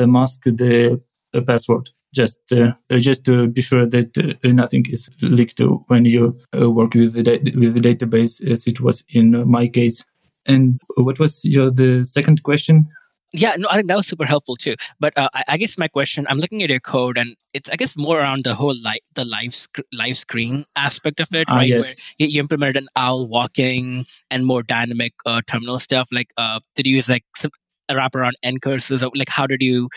mask 0.00 0.42
the 0.44 1.00
password. 1.46 1.90
Just, 2.12 2.40
uh, 2.52 2.72
uh, 2.90 2.98
just 2.98 3.24
to 3.26 3.46
be 3.46 3.62
sure 3.62 3.86
that 3.86 4.18
uh, 4.18 4.48
nothing 4.48 4.84
is 4.90 5.08
leaked 5.22 5.60
when 5.86 6.04
you 6.04 6.36
uh, 6.58 6.70
work 6.70 6.94
with 6.94 7.12
the 7.12 7.22
da- 7.22 7.58
with 7.58 7.74
the 7.74 7.80
database, 7.80 8.44
as 8.50 8.66
it 8.66 8.80
was 8.80 9.04
in 9.10 9.34
uh, 9.34 9.44
my 9.44 9.68
case. 9.68 10.04
And 10.46 10.80
what 10.96 11.20
was 11.20 11.44
your 11.44 11.70
the 11.70 12.04
second 12.04 12.42
question? 12.42 12.88
Yeah, 13.32 13.54
no, 13.56 13.68
I 13.70 13.76
think 13.76 13.88
that 13.88 13.96
was 13.96 14.08
super 14.08 14.24
helpful 14.24 14.56
too. 14.56 14.74
But 14.98 15.16
uh, 15.16 15.28
I, 15.32 15.44
I, 15.50 15.56
guess 15.56 15.78
my 15.78 15.86
question, 15.86 16.26
I'm 16.28 16.38
looking 16.38 16.64
at 16.64 16.70
your 16.70 16.80
code, 16.80 17.16
and 17.16 17.36
it's 17.54 17.70
I 17.70 17.76
guess 17.76 17.96
more 17.96 18.18
around 18.18 18.42
the 18.42 18.54
whole 18.54 18.74
live 18.82 18.98
the 19.14 19.24
live 19.24 19.54
sc- 19.54 19.86
live 19.92 20.16
screen 20.16 20.64
aspect 20.74 21.20
of 21.20 21.28
it, 21.32 21.46
ah, 21.48 21.56
right? 21.56 21.68
yes. 21.68 22.04
Where 22.18 22.28
you, 22.28 22.40
implemented 22.40 22.82
an 22.82 22.88
owl 22.96 23.28
walking 23.28 24.04
and 24.30 24.44
more 24.44 24.64
dynamic 24.64 25.12
uh, 25.26 25.42
terminal 25.46 25.78
stuff. 25.78 26.08
Like, 26.10 26.32
uh, 26.36 26.58
did 26.74 26.86
you 26.86 26.96
use 26.96 27.08
like 27.08 27.24
some, 27.36 27.52
a 27.88 27.94
wraparound 27.94 28.32
ncurses? 28.44 29.06
Or, 29.06 29.12
like, 29.14 29.28
how 29.28 29.46
did 29.46 29.62
you 29.62 29.90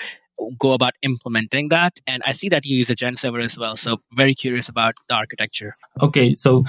go 0.60 0.74
about 0.74 0.94
implementing 1.02 1.70
that? 1.70 2.00
And 2.08 2.24
I 2.26 2.32
see 2.32 2.50
that 2.50 2.66
you 2.66 2.78
use 2.78 2.90
a 2.90 2.96
Gen 2.96 3.16
server 3.16 3.40
as 3.40 3.58
well. 3.58 3.76
So 3.76 3.98
very 4.14 4.36
curious 4.36 4.70
about 4.70 4.96
the 5.08 5.16
architecture. 5.16 5.76
Okay, 6.02 6.34
so 6.34 6.64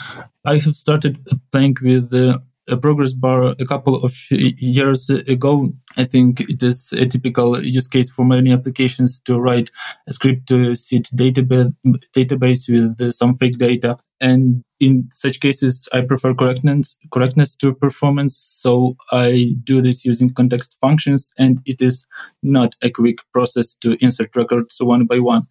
I 0.44 0.58
have 0.58 0.76
started 0.76 1.18
playing 1.52 1.76
with 1.82 2.10
the 2.10 2.42
a 2.68 2.76
progress 2.76 3.12
bar 3.12 3.54
a 3.58 3.66
couple 3.66 4.02
of 4.02 4.16
uh, 4.32 4.36
years 4.56 5.10
ago. 5.10 5.72
I 5.96 6.04
think 6.04 6.40
it 6.40 6.62
is 6.62 6.92
a 6.92 7.06
typical 7.06 7.62
use 7.62 7.86
case 7.86 8.10
for 8.10 8.24
many 8.24 8.52
applications 8.52 9.20
to 9.20 9.38
write 9.38 9.70
a 10.06 10.12
script 10.12 10.48
to 10.48 10.74
sit 10.74 11.04
database 11.14 11.72
database 12.16 12.68
with 12.68 13.12
some 13.12 13.36
fake 13.36 13.58
data. 13.58 13.98
And 14.20 14.64
in 14.84 15.08
such 15.10 15.40
cases, 15.40 15.88
I 15.92 16.02
prefer 16.02 16.34
correctness 16.34 16.98
correctness 17.12 17.56
to 17.56 17.74
performance. 17.74 18.36
So 18.36 18.96
I 19.12 19.56
do 19.64 19.80
this 19.80 20.04
using 20.04 20.34
context 20.34 20.76
functions, 20.80 21.32
and 21.38 21.60
it 21.64 21.80
is 21.80 22.04
not 22.42 22.74
a 22.82 22.90
quick 22.90 23.18
process 23.32 23.74
to 23.82 23.96
insert 24.04 24.36
records 24.36 24.76
one 24.80 25.06
by 25.06 25.20
one. 25.20 25.46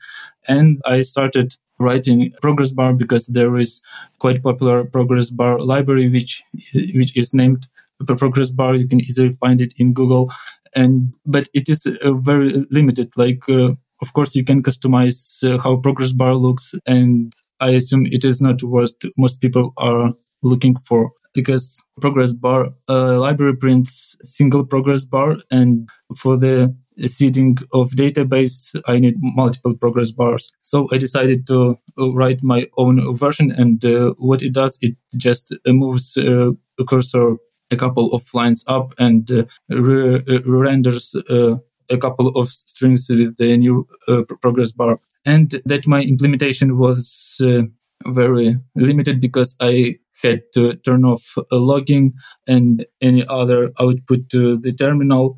And 0.47 0.81
I 0.85 1.01
started 1.01 1.55
writing 1.79 2.31
progress 2.41 2.71
bar 2.71 2.93
because 2.93 3.25
there 3.27 3.57
is 3.57 3.81
quite 4.19 4.43
popular 4.43 4.83
progress 4.83 5.29
bar 5.29 5.59
library 5.59 6.09
which 6.09 6.43
which 6.93 7.15
is 7.17 7.33
named 7.33 7.67
progress 8.17 8.51
bar 8.51 8.75
you 8.75 8.87
can 8.87 9.01
easily 9.01 9.31
find 9.31 9.59
it 9.59 9.73
in 9.77 9.93
google 9.93 10.31
and 10.75 11.13
but 11.25 11.49
it 11.53 11.69
is 11.69 11.85
uh, 11.85 12.13
very 12.13 12.49
limited 12.69 13.11
like 13.17 13.41
uh, 13.49 13.71
of 14.01 14.13
course 14.13 14.35
you 14.35 14.43
can 14.43 14.61
customize 14.61 15.19
uh, 15.43 15.57
how 15.63 15.75
progress 15.77 16.11
bar 16.11 16.35
looks 16.35 16.75
and 16.85 17.33
i 17.67 17.69
assume 17.79 18.05
it 18.17 18.23
is 18.25 18.41
not 18.41 18.63
what 18.63 18.91
most 19.17 19.41
people 19.41 19.73
are 19.77 20.11
looking 20.41 20.75
for 20.87 21.11
because 21.33 21.81
progress 22.01 22.33
bar 22.33 22.69
uh, 22.89 23.19
library 23.19 23.55
prints 23.55 24.15
single 24.25 24.63
progress 24.65 25.05
bar 25.05 25.37
and 25.51 25.89
for 26.15 26.37
the 26.37 26.55
seeding 27.07 27.57
of 27.73 27.91
database, 27.91 28.79
I 28.87 28.99
need 28.99 29.15
multiple 29.19 29.75
progress 29.75 30.11
bars. 30.11 30.51
So 30.61 30.87
I 30.91 30.97
decided 30.97 31.47
to 31.47 31.77
uh, 31.97 32.11
write 32.13 32.43
my 32.43 32.67
own 32.77 33.15
version. 33.17 33.51
And 33.51 33.83
uh, 33.83 34.13
what 34.17 34.41
it 34.41 34.53
does, 34.53 34.77
it 34.81 34.95
just 35.17 35.51
uh, 35.51 35.73
moves 35.73 36.17
uh, 36.17 36.51
a 36.79 36.83
cursor 36.87 37.37
a 37.71 37.75
couple 37.75 38.13
of 38.13 38.23
lines 38.33 38.63
up 38.67 38.93
and 38.99 39.31
uh, 39.31 39.45
re- 39.69 40.21
renders 40.45 41.15
uh, 41.29 41.55
a 41.89 41.97
couple 41.97 42.27
of 42.29 42.49
strings 42.49 43.07
with 43.09 43.37
the 43.37 43.57
new 43.57 43.87
progress 44.41 44.71
bar. 44.71 44.99
And 45.25 45.61
that 45.65 45.87
my 45.87 46.01
implementation 46.01 46.77
was 46.77 47.39
very 48.05 48.57
limited 48.75 49.21
because 49.21 49.55
I 49.61 49.95
had 50.21 50.41
to 50.53 50.75
turn 50.75 51.05
off 51.05 51.35
logging 51.51 52.13
and 52.47 52.85
any 53.01 53.25
other 53.27 53.71
output 53.79 54.29
to 54.29 54.57
the 54.57 54.71
terminal 54.71 55.37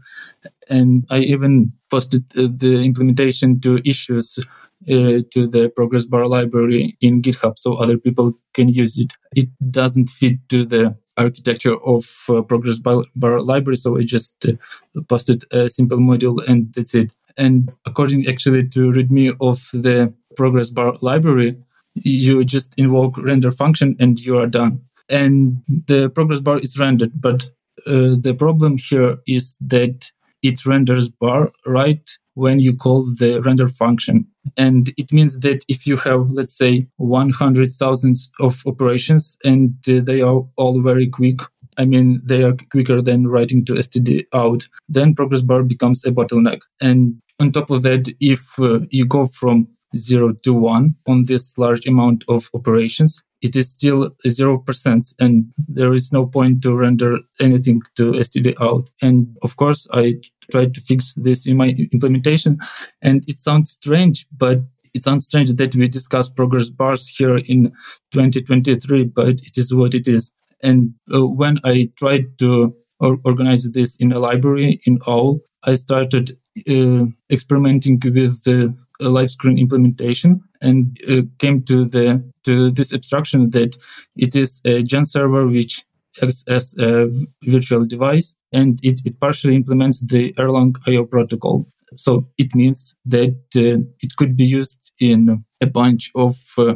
and 0.70 1.06
I 1.10 1.20
even 1.20 1.72
posted 1.92 2.24
uh, 2.38 2.48
the 2.56 2.82
implementation 2.82 3.60
to 3.62 3.80
issues 3.86 4.40
uh, 4.40 5.22
to 5.34 5.48
the 5.48 5.72
progress 5.76 6.06
bar 6.06 6.28
library 6.28 6.98
in 7.02 7.22
GitHub 7.22 7.58
so 7.58 7.76
other 7.76 7.98
people 7.98 8.34
can 8.54 8.70
use 8.70 9.00
it. 9.00 9.12
It 9.36 9.50
doesn't 9.72 10.10
fit 10.10 10.38
to 10.50 10.66
the 10.66 10.96
architecture 11.18 11.76
of 11.86 12.06
uh, 12.30 12.42
progress 12.42 12.78
bar, 12.80 13.04
bar, 13.16 13.42
library, 13.42 13.78
so 13.78 13.98
I 13.98 14.04
just 14.04 14.46
uh, 14.46 15.02
posted 15.08 15.46
a 15.52 15.70
simple 15.70 15.98
module 15.98 16.46
and 16.48 16.74
that's 16.74 16.94
it. 16.94 17.12
And 17.38 17.72
according 17.86 18.28
actually 18.28 18.68
to 18.70 18.92
README 18.92 19.36
of 19.42 19.70
the 19.74 20.14
progress 20.36 20.70
bar 20.70 20.98
library, 21.02 21.58
you 21.96 22.44
just 22.44 22.74
invoke 22.78 23.18
render 23.18 23.52
function 23.52 23.96
and 24.00 24.20
you 24.20 24.38
are 24.38 24.48
done. 24.48 24.82
And 25.10 25.62
the 25.88 26.10
progress 26.10 26.40
bar 26.40 26.60
is 26.60 26.80
rendered, 26.80 27.12
but 27.20 27.44
uh, 27.86 28.16
the 28.20 28.36
problem 28.38 28.78
here 28.78 29.18
is 29.28 29.56
that 29.62 30.12
it 30.42 30.66
renders 30.66 31.10
bar 31.10 31.52
right 31.66 32.10
when 32.36 32.60
you 32.60 32.76
call 32.76 33.06
the 33.20 33.42
render 33.42 33.68
function. 33.68 34.28
And 34.58 34.94
it 34.98 35.12
means 35.12 35.40
that 35.40 35.64
if 35.68 35.88
you 35.88 35.98
have, 35.98 36.32
let's 36.32 36.58
say, 36.58 36.88
100,000 36.98 38.18
of 38.40 38.62
operations 38.66 39.38
and 39.44 39.74
uh, 39.88 40.02
they 40.04 40.22
are 40.22 40.46
all 40.58 40.82
very 40.82 41.08
quick, 41.08 41.40
I 41.78 41.86
mean, 41.86 42.22
they 42.24 42.44
are 42.44 42.56
quicker 42.72 43.02
than 43.02 43.28
writing 43.28 43.66
to 43.66 43.74
std 43.74 44.26
out, 44.34 44.68
then 44.88 45.16
progress 45.16 45.42
bar 45.42 45.64
becomes 45.64 46.06
a 46.06 46.12
bottleneck. 46.12 46.60
And 46.82 47.22
on 47.40 47.52
top 47.52 47.70
of 47.70 47.84
that, 47.84 48.14
if 48.20 48.58
uh, 48.60 48.80
you 48.90 49.06
go 49.06 49.26
from 49.26 49.68
zero 49.96 50.34
to 50.44 50.54
one 50.54 50.96
on 51.08 51.26
this 51.26 51.58
large 51.58 51.86
amount 51.86 52.24
of 52.28 52.50
operations, 52.54 53.24
it 53.42 53.56
is 53.56 53.70
still 53.70 54.10
0% 54.26 55.16
and 55.20 55.54
there 55.58 55.94
is 55.94 56.12
no 56.12 56.26
point 56.26 56.64
to 56.64 56.76
render 56.76 57.20
anything 57.40 57.82
to 57.96 58.14
std 58.14 58.56
out. 58.60 58.90
And 59.02 59.38
of 59.44 59.56
course, 59.56 59.88
I 59.94 60.16
tried 60.52 60.74
to 60.74 60.82
fix 60.82 61.14
this 61.16 61.46
in 61.46 61.58
my 61.58 61.70
implementation 61.92 62.58
and 63.02 63.24
it 63.28 63.38
sounds 63.38 63.72
strange, 63.72 64.26
but 64.36 64.60
it 64.94 65.04
sounds 65.04 65.28
strange 65.28 65.52
that 65.52 65.76
we 65.76 65.88
discuss 65.88 66.30
progress 66.30 66.70
bars 66.70 67.08
here 67.08 67.38
in 67.38 67.72
2023, 68.12 69.04
but 69.04 69.28
it 69.28 69.58
is 69.58 69.74
what 69.74 69.94
it 69.94 70.08
is. 70.08 70.32
And 70.64 70.94
uh, 71.14 71.28
when 71.28 71.60
I 71.64 71.92
tried 71.98 72.40
to 72.40 72.76
or 73.00 73.18
organize 73.24 73.70
this 73.72 73.96
in 73.98 74.12
a 74.12 74.20
library 74.20 74.80
in 74.86 75.00
OWL, 75.06 75.40
I 75.64 75.76
started 75.76 76.38
uh, 76.70 77.06
experimenting 77.32 78.00
with 78.04 78.44
the 78.44 78.76
live 79.00 79.32
screen 79.32 79.58
implementation 79.58 80.42
and 80.62 80.98
uh, 81.10 81.22
came 81.40 81.64
to 81.64 81.86
the 81.86 82.24
to 82.44 82.72
this 82.72 82.94
abstraction 82.94 83.50
that 83.50 83.76
it 84.16 84.36
is 84.36 84.62
a 84.66 84.84
gen 84.84 85.06
server 85.06 85.48
which 85.48 85.84
acts 86.22 86.44
as 86.48 86.76
a 86.80 87.10
virtual 87.44 87.86
device 87.86 88.36
and 88.54 88.80
it, 88.84 89.02
it 89.04 89.20
partially 89.20 89.56
implements 89.56 90.00
the 90.00 90.34
erlang 90.34 90.76
io 90.88 91.06
protocol. 91.06 91.66
So 91.98 92.28
it 92.38 92.56
means 92.56 92.96
that 93.06 93.36
uh, 93.56 93.84
it 94.02 94.16
could 94.18 94.38
be 94.38 94.46
used 94.46 94.92
in 95.00 95.44
a 95.62 95.68
bunch 95.68 96.12
of 96.16 96.38
uh, 96.58 96.76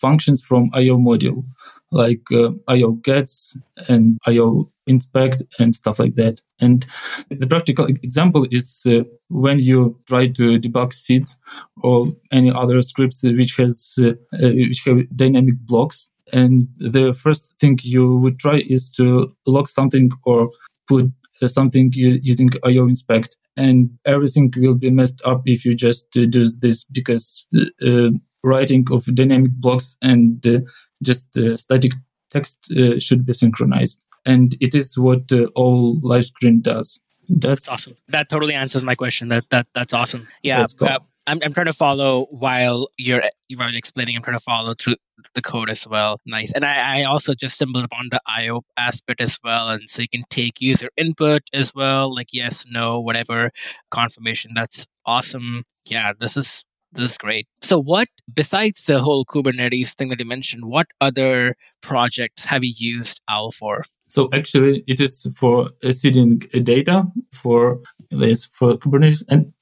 functions 0.00 0.42
from 0.42 0.70
io 0.74 0.96
module 0.96 1.42
like 1.90 2.22
uh, 2.32 2.50
io 2.68 2.92
gets 2.92 3.56
and 3.88 4.18
io 4.26 4.70
inspect 4.86 5.42
and 5.58 5.74
stuff 5.74 5.98
like 5.98 6.14
that. 6.14 6.40
And 6.60 6.86
the 7.30 7.46
practical 7.46 7.86
example 7.86 8.46
is 8.50 8.82
uh, 8.88 9.02
when 9.28 9.58
you 9.58 9.98
try 10.06 10.28
to 10.28 10.58
debug 10.58 10.94
seeds 10.94 11.36
or 11.82 12.12
any 12.32 12.50
other 12.50 12.80
scripts 12.82 13.22
which 13.22 13.56
has 13.56 13.94
uh, 13.98 14.10
uh, 14.34 14.52
which 14.52 14.84
have 14.84 15.16
dynamic 15.16 15.54
blocks. 15.66 16.10
And 16.32 16.68
the 16.78 17.12
first 17.12 17.52
thing 17.60 17.78
you 17.82 18.16
would 18.16 18.38
try 18.38 18.62
is 18.68 18.90
to 18.90 19.30
log 19.46 19.68
something 19.68 20.10
or 20.24 20.50
put 20.88 21.12
uh, 21.42 21.48
something 21.48 21.92
using 21.94 22.50
IO 22.64 22.84
inspect. 22.84 23.36
And 23.58 23.90
everything 24.04 24.52
will 24.56 24.74
be 24.74 24.90
messed 24.90 25.22
up 25.24 25.42
if 25.46 25.64
you 25.64 25.74
just 25.74 26.08
uh, 26.16 26.26
do 26.26 26.44
this 26.44 26.84
because 26.84 27.46
uh, 27.54 28.10
writing 28.46 28.86
of 28.90 29.04
dynamic 29.14 29.52
blocks 29.52 29.96
and 30.00 30.64
just 31.02 31.38
static 31.56 31.92
text 32.30 32.72
should 32.98 33.26
be 33.26 33.32
synchronized 33.32 34.00
and 34.26 34.56
it 34.60 34.74
is 34.74 34.98
what 34.98 35.32
uh, 35.32 35.46
OWL 35.56 36.00
live 36.00 36.26
screen 36.26 36.60
does. 36.60 37.00
That's, 37.28 37.60
that's, 37.60 37.68
awesome. 37.68 37.94
That 38.08 38.28
totally 38.28 38.54
answers 38.54 38.84
my 38.84 38.94
question. 38.94 39.28
That 39.28 39.48
that 39.50 39.66
that's 39.72 39.94
awesome. 39.94 40.28
Yeah, 40.42 40.66
uh, 40.80 40.98
I'm 41.26 41.40
I'm 41.42 41.52
trying 41.52 41.66
to 41.66 41.72
follow 41.72 42.26
while 42.30 42.88
you're 42.98 43.22
you're 43.48 43.68
explaining. 43.70 44.14
I'm 44.16 44.22
trying 44.22 44.38
to 44.38 44.44
follow 44.44 44.74
through 44.74 44.96
the 45.34 45.42
code 45.42 45.70
as 45.70 45.88
well. 45.88 46.20
Nice. 46.26 46.52
And 46.52 46.64
I, 46.64 47.00
I 47.00 47.04
also 47.04 47.34
just 47.34 47.56
stumbled 47.56 47.84
upon 47.84 48.08
the 48.10 48.20
IO 48.26 48.62
aspect 48.76 49.20
as 49.20 49.38
well, 49.42 49.68
and 49.70 49.88
so 49.88 50.02
you 50.02 50.08
can 50.08 50.22
take 50.30 50.60
user 50.60 50.88
input 50.96 51.42
as 51.52 51.74
well, 51.74 52.14
like 52.14 52.28
yes, 52.32 52.64
no, 52.68 53.00
whatever 53.00 53.50
confirmation. 53.90 54.52
That's 54.54 54.86
awesome. 55.04 55.64
Yeah, 55.86 56.12
this 56.16 56.36
is 56.36 56.64
this 56.92 57.12
is 57.12 57.18
great. 57.18 57.46
So, 57.62 57.78
what 57.80 58.08
besides 58.32 58.84
the 58.86 59.00
whole 59.00 59.24
Kubernetes 59.24 59.94
thing 59.94 60.08
that 60.08 60.20
you 60.20 60.26
mentioned, 60.26 60.64
what 60.64 60.86
other 61.00 61.56
projects 61.82 62.44
have 62.46 62.64
you 62.64 62.72
used 62.76 63.20
OWL 63.28 63.52
for? 63.52 63.82
So 64.08 64.28
actually, 64.32 64.84
it 64.86 65.00
is 65.00 65.26
for 65.36 65.70
seeding 65.90 66.38
data 66.62 67.04
for 67.32 67.80
this 68.10 68.46
for 68.52 68.76
Kubernetes, 68.78 69.24
and 69.28 69.52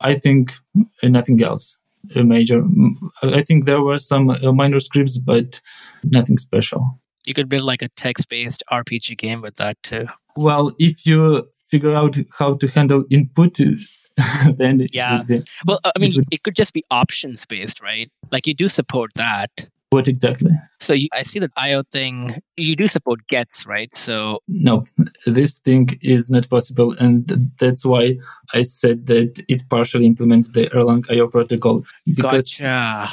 I 0.00 0.14
think 0.14 0.52
nothing 1.02 1.42
else 1.42 1.76
major. 2.14 2.62
I 3.22 3.42
think 3.42 3.64
there 3.64 3.82
were 3.82 3.98
some 3.98 4.30
uh, 4.30 4.52
minor 4.52 4.80
scripts, 4.80 5.18
but 5.18 5.60
nothing 6.04 6.38
special. 6.38 7.00
You 7.26 7.34
could 7.34 7.48
build 7.48 7.64
like 7.64 7.82
a 7.82 7.88
text-based 7.88 8.62
RPG 8.72 9.18
game 9.18 9.40
with 9.40 9.56
that 9.56 9.82
too. 9.82 10.06
Well, 10.36 10.72
if 10.78 11.06
you 11.06 11.48
figure 11.68 11.94
out 11.94 12.16
how 12.38 12.54
to 12.54 12.66
handle 12.68 13.04
input 13.10 13.58
then 14.56 14.86
yeah 14.92 15.22
be, 15.22 15.42
well 15.66 15.80
i 15.84 15.98
mean 15.98 16.10
it, 16.10 16.16
would, 16.16 16.26
it, 16.30 16.42
could 16.42 16.54
just 16.54 16.72
be 16.72 16.84
options 16.90 17.46
based 17.46 17.80
right 17.80 18.10
like 18.30 18.46
you 18.46 18.54
do 18.54 18.68
support 18.68 19.10
that 19.14 19.68
What 19.90 20.06
exactly? 20.06 20.50
So 20.80 20.92
you, 20.92 21.08
I 21.14 21.22
see 21.22 21.38
that 21.38 21.50
IO 21.56 21.82
thing. 21.82 22.34
You 22.58 22.76
do 22.76 22.88
support 22.88 23.26
gets, 23.28 23.66
right? 23.66 23.94
So 23.96 24.40
no, 24.46 24.84
this 25.24 25.56
thing 25.58 25.98
is 26.02 26.30
not 26.30 26.48
possible, 26.50 26.94
and 27.00 27.26
that's 27.58 27.86
why 27.86 28.18
I 28.52 28.62
said 28.62 29.06
that 29.06 29.42
it 29.48 29.66
partially 29.70 30.04
implements 30.04 30.48
the 30.48 30.68
Erlang 30.70 31.10
IO 31.10 31.26
protocol 31.28 31.84
because 32.04 32.58
gotcha. 32.58 33.08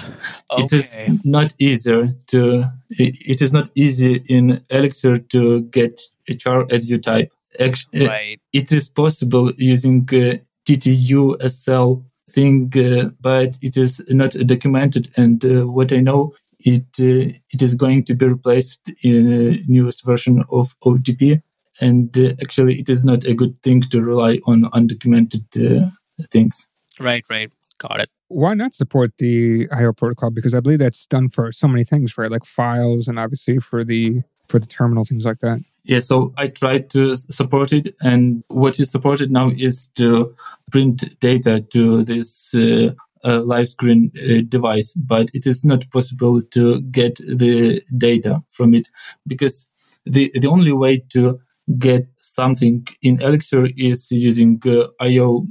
okay. 0.51 0.63
it 0.63 0.73
is 0.73 0.99
not 1.23 1.53
easier 1.59 2.13
to. 2.27 2.65
It 2.89 3.41
is 3.41 3.53
not 3.53 3.69
easy 3.75 4.15
in 4.27 4.61
Elixir 4.69 5.19
to 5.19 5.61
get 5.61 6.01
a 6.27 6.35
char 6.35 6.65
as 6.69 6.91
you 6.91 6.97
type. 6.97 7.31
Actually, 7.57 8.07
right. 8.07 8.41
it 8.51 8.73
is 8.73 8.89
possible 8.89 9.53
using 9.57 10.09
uh, 10.11 10.35
tty_sl 10.65 12.03
thing, 12.29 12.71
uh, 12.75 13.09
but 13.21 13.57
it 13.61 13.77
is 13.77 14.03
not 14.09 14.31
documented. 14.31 15.11
And 15.15 15.43
uh, 15.45 15.67
what 15.67 15.91
I 15.93 15.99
know 15.99 16.33
it 16.59 16.85
uh, 16.99 17.33
it 17.53 17.61
is 17.61 17.75
going 17.75 18.03
to 18.05 18.15
be 18.15 18.27
replaced 18.27 18.81
in 19.01 19.29
the 19.29 19.63
newest 19.67 20.03
version 20.03 20.43
of 20.49 20.75
OTP. 20.83 21.41
And 21.81 22.17
uh, 22.17 22.33
actually, 22.41 22.79
it 22.79 22.89
is 22.89 23.03
not 23.03 23.25
a 23.25 23.33
good 23.33 23.61
thing 23.61 23.81
to 23.81 24.01
rely 24.01 24.39
on 24.45 24.63
undocumented 24.71 25.45
uh, 25.59 25.89
things. 26.31 26.67
Right, 26.99 27.25
right. 27.29 27.53
Got 27.77 27.99
it. 27.99 28.09
Why 28.29 28.53
not 28.53 28.73
support 28.73 29.11
the 29.19 29.67
IO 29.71 29.91
protocol? 29.91 30.31
Because 30.31 30.53
I 30.53 30.61
believe 30.61 30.79
that's 30.79 31.05
done 31.05 31.29
for 31.29 31.51
so 31.51 31.67
many 31.67 31.83
things, 31.83 32.17
right? 32.17 32.31
Like 32.31 32.45
files 32.45 33.07
and 33.07 33.19
obviously 33.19 33.59
for 33.59 33.83
the 33.83 34.21
for 34.47 34.59
the 34.59 34.67
terminal, 34.67 35.05
things 35.05 35.25
like 35.25 35.39
that. 35.39 35.59
Yeah, 35.85 35.99
so 35.99 36.33
I 36.37 36.47
tried 36.47 36.89
to 36.91 37.15
support 37.15 37.71
it, 37.71 37.95
and 38.01 38.43
what 38.47 38.79
is 38.79 38.89
supported 38.89 39.29
now 39.31 39.49
is 39.55 39.87
to 39.95 40.33
print 40.71 41.19
data 41.19 41.61
to 41.73 42.03
this 42.03 42.55
uh, 42.55 42.93
a 43.23 43.39
live 43.39 43.69
screen 43.69 44.11
uh, 44.17 44.41
device, 44.49 44.93
but 44.95 45.29
it 45.33 45.45
is 45.45 45.63
not 45.63 45.89
possible 45.91 46.41
to 46.41 46.81
get 46.81 47.17
the 47.17 47.81
data 47.97 48.43
from 48.49 48.73
it 48.73 48.87
because 49.27 49.69
the, 50.05 50.31
the 50.39 50.47
only 50.47 50.71
way 50.71 51.03
to 51.09 51.39
get 51.77 52.07
something 52.17 52.87
in 53.03 53.21
Elixir 53.21 53.67
is 53.77 54.11
using 54.11 54.61
uh, 54.65 54.87
IO 54.99 55.45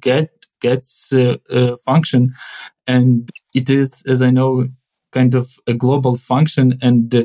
get 0.00 0.30
gets 0.60 1.12
uh, 1.12 1.36
uh, 1.50 1.76
function, 1.84 2.32
and 2.86 3.30
it 3.54 3.70
is, 3.70 4.02
as 4.06 4.22
I 4.22 4.30
know, 4.30 4.66
kind 5.12 5.34
of 5.34 5.56
a 5.66 5.74
global 5.74 6.16
function. 6.16 6.78
And 6.82 7.14
uh, 7.14 7.24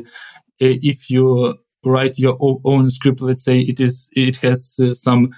if 0.58 1.10
you 1.10 1.56
write 1.86 2.18
your 2.18 2.36
own 2.64 2.90
script, 2.90 3.20
let's 3.20 3.42
say 3.42 3.60
it 3.60 3.80
is 3.80 4.08
it 4.12 4.36
has 4.36 4.76
uh, 4.82 4.92
some 4.92 5.30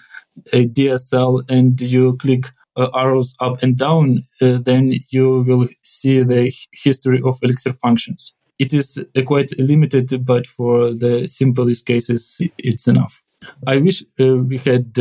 DSL, 0.53 1.43
and 1.49 1.81
you 1.81 2.17
click 2.17 2.47
uh, 2.79 2.91
arrows 2.95 3.35
up 3.41 3.61
and 3.61 3.77
down, 3.77 4.23
uh, 4.41 4.59
then 4.63 4.93
you 5.11 5.43
will 5.43 5.67
see 5.83 6.23
the 6.23 6.53
history 6.73 7.21
of 7.25 7.37
Elixir 7.43 7.73
functions. 7.73 8.33
It 8.61 8.73
is 8.73 8.99
uh, 8.99 9.23
quite 9.23 9.51
limited, 9.59 10.25
but 10.25 10.47
for 10.47 10.93
the 10.93 11.27
simple 11.27 11.69
use 11.69 11.83
cases, 11.83 12.39
it's 12.57 12.87
enough. 12.87 13.21
I 13.67 13.79
wish 13.79 14.05
we 14.19 14.59
had 14.59 14.97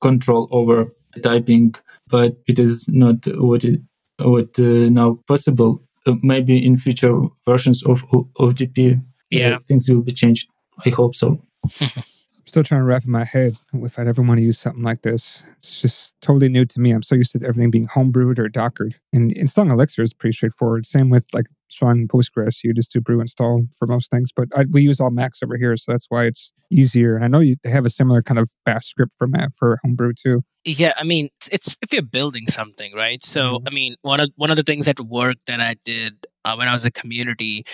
control 0.00 0.48
over 0.52 0.92
typing, 1.22 1.74
but 2.08 2.36
it 2.46 2.60
is 2.60 2.88
not 2.88 3.16
what 3.36 3.64
it, 3.64 3.80
what 4.20 4.56
now 4.58 5.18
possible. 5.26 5.82
maybe 6.22 6.64
in 6.64 6.76
future 6.76 7.16
versions 7.46 7.84
of 7.84 8.02
OTP, 8.38 9.00
yeah. 9.30 9.58
things 9.66 9.88
will 9.88 10.02
be 10.02 10.12
changed. 10.12 10.48
I 10.84 10.90
hope 10.90 11.14
so. 11.14 11.40
still 12.52 12.62
trying 12.62 12.82
to 12.82 12.84
wrap 12.84 13.04
in 13.04 13.10
my 13.10 13.24
head 13.24 13.56
if 13.72 13.98
I'd 13.98 14.06
ever 14.06 14.20
want 14.20 14.38
to 14.38 14.44
use 14.44 14.58
something 14.58 14.82
like 14.82 15.00
this. 15.00 15.42
It's 15.58 15.80
just 15.80 16.14
totally 16.20 16.50
new 16.50 16.66
to 16.66 16.80
me. 16.80 16.90
I'm 16.90 17.02
so 17.02 17.14
used 17.14 17.32
to 17.32 17.42
everything 17.42 17.70
being 17.70 17.86
homebrewed 17.86 18.38
or 18.38 18.48
dockered. 18.50 18.94
And 19.12 19.32
installing 19.32 19.70
Elixir 19.70 20.02
is 20.02 20.12
pretty 20.12 20.34
straightforward. 20.34 20.84
Same 20.86 21.08
with 21.08 21.26
like 21.32 21.46
Sean 21.68 22.06
Postgres. 22.08 22.62
You 22.62 22.74
just 22.74 22.92
do 22.92 23.00
brew 23.00 23.22
install 23.22 23.62
for 23.78 23.86
most 23.86 24.10
things. 24.10 24.32
But 24.34 24.48
I, 24.54 24.66
we 24.70 24.82
use 24.82 25.00
all 25.00 25.10
Macs 25.10 25.42
over 25.42 25.56
here, 25.56 25.74
so 25.78 25.92
that's 25.92 26.06
why 26.10 26.26
it's 26.26 26.52
easier. 26.70 27.16
And 27.16 27.24
I 27.24 27.28
know 27.28 27.40
you 27.40 27.56
have 27.64 27.86
a 27.86 27.90
similar 27.90 28.22
kind 28.22 28.38
of 28.38 28.50
bash 28.66 28.86
script 28.86 29.14
format 29.18 29.52
for 29.58 29.78
homebrew 29.82 30.12
too. 30.12 30.42
Yeah, 30.64 30.92
I 30.98 31.04
mean, 31.04 31.28
it's 31.50 31.78
if 31.80 31.90
you're 31.90 32.02
building 32.02 32.46
something, 32.48 32.92
right? 32.94 33.22
So, 33.22 33.56
mm-hmm. 33.56 33.68
I 33.68 33.70
mean, 33.70 33.96
one 34.02 34.20
of 34.20 34.30
one 34.36 34.50
of 34.50 34.56
the 34.56 34.62
things 34.62 34.86
at 34.88 35.00
work 35.00 35.38
that 35.46 35.60
I 35.60 35.76
did 35.86 36.26
uh, 36.44 36.54
when 36.56 36.68
I 36.68 36.72
was 36.72 36.84
a 36.84 36.90
community 36.90 37.64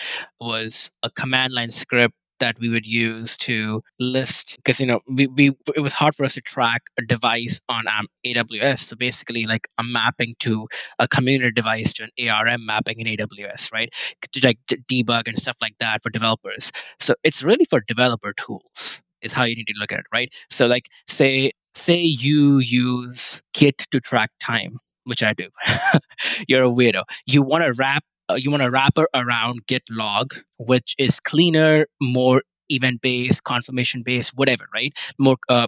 was 0.40 0.90
a 1.02 1.10
command 1.10 1.52
line 1.52 1.70
script 1.70 2.14
that 2.40 2.58
we 2.58 2.68
would 2.68 2.86
use 2.86 3.36
to 3.36 3.82
list 3.98 4.56
because 4.56 4.80
you 4.80 4.86
know 4.86 5.00
we, 5.08 5.26
we 5.28 5.52
it 5.74 5.80
was 5.80 5.92
hard 5.92 6.14
for 6.14 6.24
us 6.24 6.34
to 6.34 6.40
track 6.40 6.82
a 6.98 7.02
device 7.02 7.60
on 7.68 7.86
um, 7.88 8.06
aws 8.26 8.80
so 8.80 8.96
basically 8.96 9.46
like 9.46 9.68
a 9.78 9.84
mapping 9.84 10.34
to 10.38 10.66
a 10.98 11.08
community 11.08 11.50
device 11.50 11.92
to 11.92 12.04
an 12.04 12.28
ARN 12.28 12.64
mapping 12.64 13.00
in 13.00 13.06
aws 13.06 13.72
right? 13.72 13.92
To 14.32 14.40
like 14.46 14.58
debug 14.68 15.28
and 15.28 15.38
stuff 15.38 15.56
like 15.60 15.74
that 15.80 16.02
for 16.02 16.10
developers. 16.10 16.72
So 16.98 17.14
it's 17.24 17.42
really 17.42 17.64
for 17.64 17.80
developer 17.80 18.32
tools 18.32 19.00
is 19.22 19.32
how 19.32 19.44
you 19.44 19.56
need 19.56 19.66
to 19.66 19.74
look 19.78 19.92
at 19.92 20.00
it 20.00 20.06
right? 20.12 20.32
So 20.50 20.66
like 20.66 20.88
say 21.06 21.52
say 21.74 22.00
you 22.00 22.58
use 22.58 23.42
git 23.54 23.78
to 23.90 24.00
track 24.00 24.30
time 24.40 24.74
which 25.04 25.22
i 25.22 25.32
do. 25.32 25.48
You're 26.48 26.64
a 26.64 26.70
weirdo. 26.70 27.02
You 27.24 27.40
want 27.40 27.64
to 27.64 27.72
wrap 27.72 28.04
uh, 28.28 28.34
you 28.34 28.50
want 28.50 28.62
to 28.62 28.70
wrap 28.70 28.94
around 29.14 29.66
git 29.66 29.82
log 29.90 30.34
which 30.58 30.94
is 30.98 31.20
cleaner 31.20 31.86
more 32.00 32.42
event 32.70 33.00
based 33.00 33.44
confirmation 33.44 34.02
based 34.02 34.32
whatever 34.34 34.64
right 34.74 34.96
more 35.18 35.36
uh, 35.48 35.66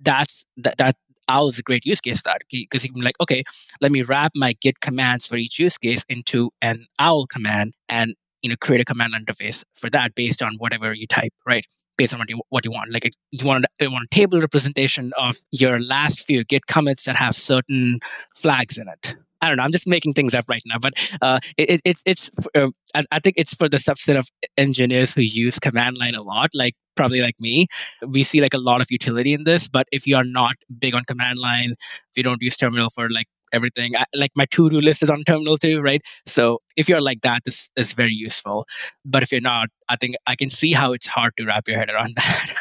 that's 0.00 0.44
that, 0.56 0.76
that 0.78 0.94
owl 1.28 1.48
is 1.48 1.58
a 1.58 1.62
great 1.62 1.84
use 1.84 2.00
case 2.00 2.18
for 2.18 2.24
that 2.24 2.42
because 2.50 2.84
you 2.84 2.90
can 2.90 3.00
be 3.00 3.04
like 3.04 3.20
okay 3.20 3.42
let 3.80 3.92
me 3.92 4.02
wrap 4.02 4.32
my 4.34 4.54
git 4.60 4.80
commands 4.80 5.26
for 5.26 5.36
each 5.36 5.58
use 5.58 5.76
case 5.76 6.04
into 6.08 6.50
an 6.62 6.86
owl 6.98 7.26
command 7.26 7.74
and 7.88 8.14
you 8.42 8.48
know 8.48 8.56
create 8.60 8.80
a 8.80 8.84
command 8.84 9.14
interface 9.14 9.64
for 9.74 9.90
that 9.90 10.14
based 10.14 10.42
on 10.42 10.54
whatever 10.58 10.94
you 10.94 11.06
type 11.06 11.32
right 11.46 11.66
based 11.98 12.14
on 12.14 12.20
what 12.20 12.30
you 12.30 12.40
what 12.48 12.64
you 12.64 12.70
want. 12.70 12.90
Like 12.90 13.10
you 13.30 13.46
want 13.46 13.66
you 13.78 13.90
want 13.90 14.08
a 14.10 14.14
table 14.14 14.40
representation 14.40 15.12
of 15.18 15.36
your 15.50 15.78
last 15.78 16.24
few 16.24 16.44
Git 16.44 16.66
commits 16.66 17.04
that 17.04 17.16
have 17.16 17.36
certain 17.36 17.98
flags 18.34 18.78
in 18.78 18.88
it. 18.88 19.16
I 19.40 19.48
don't 19.48 19.56
know. 19.56 19.62
I'm 19.62 19.72
just 19.72 19.86
making 19.86 20.14
things 20.14 20.34
up 20.34 20.46
right 20.48 20.62
now, 20.66 20.78
but 20.78 20.94
uh, 21.22 21.38
it, 21.56 21.80
it's 21.84 22.02
it's. 22.04 22.30
Uh, 22.54 22.68
I, 22.94 23.04
I, 23.12 23.18
think 23.20 23.36
it's 23.38 23.54
for 23.54 23.68
the 23.68 23.76
subset 23.76 24.18
of 24.18 24.28
engineers 24.56 25.14
who 25.14 25.22
use 25.22 25.58
command 25.58 25.98
line 25.98 26.14
a 26.14 26.22
lot, 26.22 26.50
like 26.54 26.74
probably 26.96 27.20
like 27.20 27.36
me. 27.38 27.66
We 28.06 28.24
see 28.24 28.40
like 28.40 28.54
a 28.54 28.58
lot 28.58 28.80
of 28.80 28.88
utility 28.90 29.32
in 29.32 29.44
this, 29.44 29.68
but 29.68 29.86
if 29.92 30.06
you 30.06 30.16
are 30.16 30.24
not 30.24 30.54
big 30.78 30.94
on 30.94 31.04
command 31.04 31.38
line, 31.38 31.72
if 31.72 32.16
you 32.16 32.22
don't 32.22 32.42
use 32.42 32.56
terminal 32.56 32.90
for 32.90 33.08
like 33.10 33.26
everything, 33.52 33.96
I, 33.96 34.04
like 34.14 34.32
my 34.36 34.46
to 34.50 34.70
do 34.70 34.80
list 34.80 35.02
is 35.02 35.10
on 35.10 35.22
terminal 35.24 35.56
too, 35.56 35.80
right? 35.80 36.02
So 36.26 36.58
if 36.76 36.88
you're 36.88 37.00
like 37.00 37.20
that, 37.22 37.44
this 37.44 37.70
is 37.76 37.92
very 37.92 38.14
useful. 38.14 38.66
But 39.04 39.22
if 39.22 39.30
you're 39.30 39.40
not, 39.40 39.68
I 39.88 39.96
think 39.96 40.16
I 40.26 40.34
can 40.34 40.50
see 40.50 40.72
how 40.72 40.92
it's 40.92 41.06
hard 41.06 41.32
to 41.38 41.46
wrap 41.46 41.68
your 41.68 41.78
head 41.78 41.90
around 41.90 42.12
that. 42.16 42.54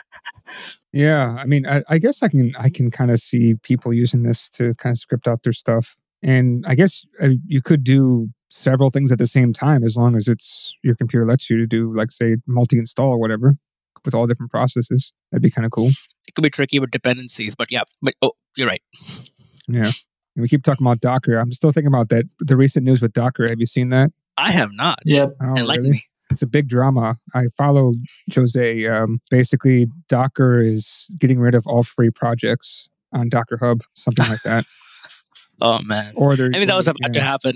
yeah, 0.94 1.36
I 1.40 1.46
mean, 1.46 1.66
I, 1.66 1.84
I 1.90 1.98
guess 1.98 2.22
I 2.22 2.28
can 2.28 2.54
I 2.60 2.70
can 2.70 2.92
kind 2.92 3.10
of 3.10 3.20
see 3.20 3.56
people 3.64 3.94
using 3.94 4.24
this 4.24 4.50
to 4.52 4.76
kind 4.76 4.94
of 4.94 5.00
script 5.00 5.28
out 5.28 5.44
their 5.44 5.54
stuff 5.54 5.96
and 6.24 6.66
I 6.68 6.76
guess 6.76 7.06
uh, 7.22 7.30
you 7.46 7.62
could 7.62 7.84
do 7.84 8.30
several 8.50 8.90
things 8.90 9.12
at 9.12 9.18
the 9.18 9.28
same 9.28 9.54
time 9.54 9.84
as 9.84 9.96
long 9.96 10.16
as 10.16 10.28
it's 10.28 10.74
your 10.84 10.96
computer 10.96 11.26
lets 11.26 11.50
you 11.50 11.58
to 11.58 11.68
do, 11.68 11.96
like, 11.96 12.12
say, 12.12 12.38
multi 12.48 12.78
install 12.78 13.10
or 13.10 13.20
whatever 13.20 13.56
with 14.06 14.14
all 14.14 14.26
different 14.26 14.52
processes. 14.52 15.12
That'd 15.32 15.44
be 15.44 15.52
kind 15.52 15.66
of 15.66 15.72
cool. 15.72 15.90
It 16.28 16.36
could 16.36 16.42
be 16.42 16.50
tricky 16.50 16.80
with 16.80 16.92
dependencies, 16.92 17.56
but 17.56 17.72
yeah, 17.72 17.84
but 18.02 18.14
oh, 18.22 18.32
you're 18.56 18.68
right. 18.68 18.82
Yeah. 19.68 19.92
And 20.36 20.42
we 20.42 20.48
keep 20.48 20.64
talking 20.64 20.86
about 20.86 21.02
Docker. 21.02 21.38
I'm 21.38 21.52
still 21.52 21.72
thinking 21.72 21.88
about 21.88 22.10
that. 22.10 22.26
The 22.40 22.56
recent 22.56 22.86
news 22.86 23.02
with 23.02 23.14
Docker. 23.14 23.48
Have 23.50 23.60
you 23.60 23.66
seen 23.66 23.90
that? 23.90 24.12
I 24.38 24.52
have 24.52 24.72
not. 24.72 25.00
Yep. 25.04 25.34
Oh, 25.42 25.56
Enlighten 25.56 25.86
really? 25.86 25.92
me. 25.92 26.04
It's 26.30 26.42
a 26.42 26.48
big 26.48 26.68
drama. 26.68 27.18
I 27.34 27.48
follow 27.58 27.94
Jose. 28.34 28.86
Um, 28.86 29.20
basically, 29.32 29.88
Docker 30.10 30.62
is 30.62 31.08
getting 31.18 31.40
rid 31.40 31.56
of 31.56 31.66
all 31.66 31.84
free 31.84 32.12
projects 32.12 32.90
on 33.14 33.30
Docker 33.30 33.58
Hub, 33.58 33.84
something 33.94 34.28
like 34.28 34.44
that. 34.44 34.66
Oh 35.62 35.80
man. 35.84 36.14
Or 36.16 36.34
I 36.34 36.50
mean, 36.50 36.68
that 36.68 36.76
was 36.76 36.88
about 36.88 37.14
to 37.14 37.22
happen. 37.22 37.56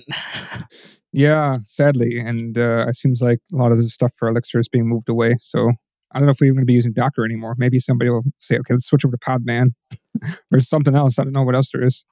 yeah, 1.12 1.58
sadly, 1.66 2.20
and 2.20 2.58
uh, 2.58 2.86
it 2.88 2.96
seems 2.96 3.22
like 3.22 3.40
a 3.54 3.56
lot 3.56 3.72
of 3.72 3.78
the 3.78 3.90
stuff 3.90 4.14
for 4.18 4.28
Elixir 4.28 4.60
is 4.60 4.68
being 4.68 4.88
moved 4.88 5.10
away. 5.10 5.36
So 5.40 5.72
I 6.12 6.20
don't 6.20 6.26
know 6.26 6.32
if 6.32 6.40
we're 6.42 6.52
going 6.52 6.62
to 6.62 6.66
be 6.66 6.74
using 6.74 6.94
Docker 6.94 7.24
anymore. 7.24 7.56
Maybe 7.58 7.80
somebody 7.80 8.10
will 8.10 8.24
say, 8.40 8.56
"Okay, 8.56 8.74
let's 8.74 8.86
switch 8.86 9.06
over 9.06 9.16
to 9.16 9.18
Podman," 9.18 9.74
or 10.52 10.60
something 10.60 10.96
else. 10.96 11.20
I 11.20 11.24
don't 11.24 11.34
know 11.34 11.44
what 11.44 11.56
else 11.56 11.70
there 11.72 11.84
is. 11.84 12.04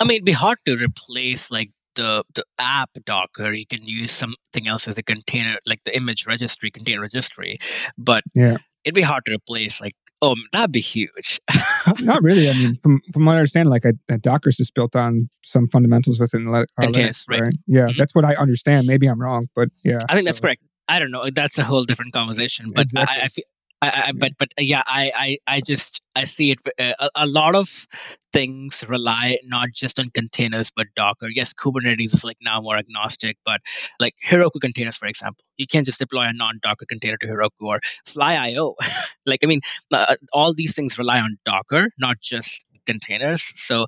I 0.00 0.04
mean, 0.04 0.16
it'd 0.16 0.24
be 0.24 0.32
hard 0.32 0.58
to 0.66 0.76
replace 0.76 1.50
like 1.50 1.70
the 1.94 2.24
the 2.34 2.44
app 2.58 2.90
Docker. 3.04 3.52
You 3.52 3.66
can 3.66 3.82
use 3.82 4.10
something 4.10 4.66
else 4.66 4.88
as 4.88 4.98
a 4.98 5.02
container, 5.02 5.58
like 5.66 5.84
the 5.84 5.96
image 5.96 6.26
registry, 6.26 6.70
container 6.70 7.02
registry. 7.02 7.58
But 7.98 8.24
yeah, 8.34 8.56
it'd 8.84 8.94
be 8.94 9.02
hard 9.02 9.24
to 9.26 9.32
replace 9.32 9.80
like 9.80 9.94
Oh, 10.24 10.36
that'd 10.52 10.70
be 10.70 10.80
huge. 10.80 11.40
Not 12.00 12.22
really. 12.22 12.48
I 12.48 12.52
mean, 12.52 12.76
from 12.76 13.00
from 13.12 13.24
what 13.24 13.32
I 13.32 13.38
understand, 13.38 13.68
like 13.68 13.84
a, 13.84 13.92
a 14.08 14.18
Docker's 14.18 14.60
is 14.60 14.70
built 14.70 14.94
on 14.94 15.28
some 15.44 15.66
fundamentals 15.66 16.20
within 16.20 16.46
uh, 16.46 16.62
Linux, 16.80 17.24
right? 17.28 17.40
right? 17.40 17.54
Yeah, 17.66 17.88
mm-hmm. 17.88 17.98
that's 17.98 18.14
what 18.14 18.24
I 18.24 18.36
understand. 18.36 18.86
Maybe 18.86 19.08
I'm 19.08 19.20
wrong, 19.20 19.48
but 19.56 19.68
yeah. 19.84 19.98
I 20.08 20.14
think 20.14 20.22
so. 20.22 20.28
that's 20.28 20.40
correct. 20.40 20.62
I 20.86 21.00
don't 21.00 21.10
know. 21.10 21.28
That's 21.28 21.58
a 21.58 21.64
whole 21.64 21.82
different 21.82 22.12
conversation. 22.12 22.72
But 22.72 22.82
exactly. 22.82 23.20
I, 23.20 23.24
I, 23.24 23.28
feel 23.28 23.44
I, 23.82 24.04
I, 24.08 24.12
but 24.12 24.30
but 24.38 24.48
uh, 24.58 24.62
yeah, 24.62 24.82
I, 24.86 25.12
I 25.16 25.38
I 25.56 25.60
just 25.60 26.00
I 26.14 26.24
see 26.24 26.52
it. 26.52 26.58
Uh, 26.78 26.92
a, 27.00 27.10
a 27.16 27.26
lot 27.26 27.54
of 27.56 27.86
things 28.32 28.82
rely 28.88 29.38
not 29.44 29.68
just 29.74 29.98
on 30.00 30.08
containers 30.10 30.70
but 30.74 30.86
Docker. 30.96 31.28
Yes, 31.28 31.52
Kubernetes 31.52 32.14
is 32.14 32.24
like 32.24 32.38
now 32.40 32.60
more 32.60 32.76
agnostic, 32.78 33.36
but 33.44 33.60
like 34.00 34.14
Heroku 34.26 34.60
containers, 34.60 34.96
for 34.96 35.06
example, 35.06 35.44
you 35.56 35.66
can't 35.66 35.84
just 35.84 35.98
deploy 35.98 36.22
a 36.22 36.32
non-Docker 36.32 36.86
container 36.86 37.16
to 37.18 37.26
Heroku 37.26 37.50
or 37.66 37.80
Fly.io. 38.06 38.74
like 39.26 39.40
I 39.42 39.46
mean, 39.46 39.60
uh, 39.92 40.16
all 40.32 40.54
these 40.54 40.74
things 40.74 40.96
rely 40.96 41.18
on 41.20 41.36
Docker, 41.44 41.88
not 41.98 42.20
just 42.20 42.64
containers. 42.86 43.42
So 43.56 43.86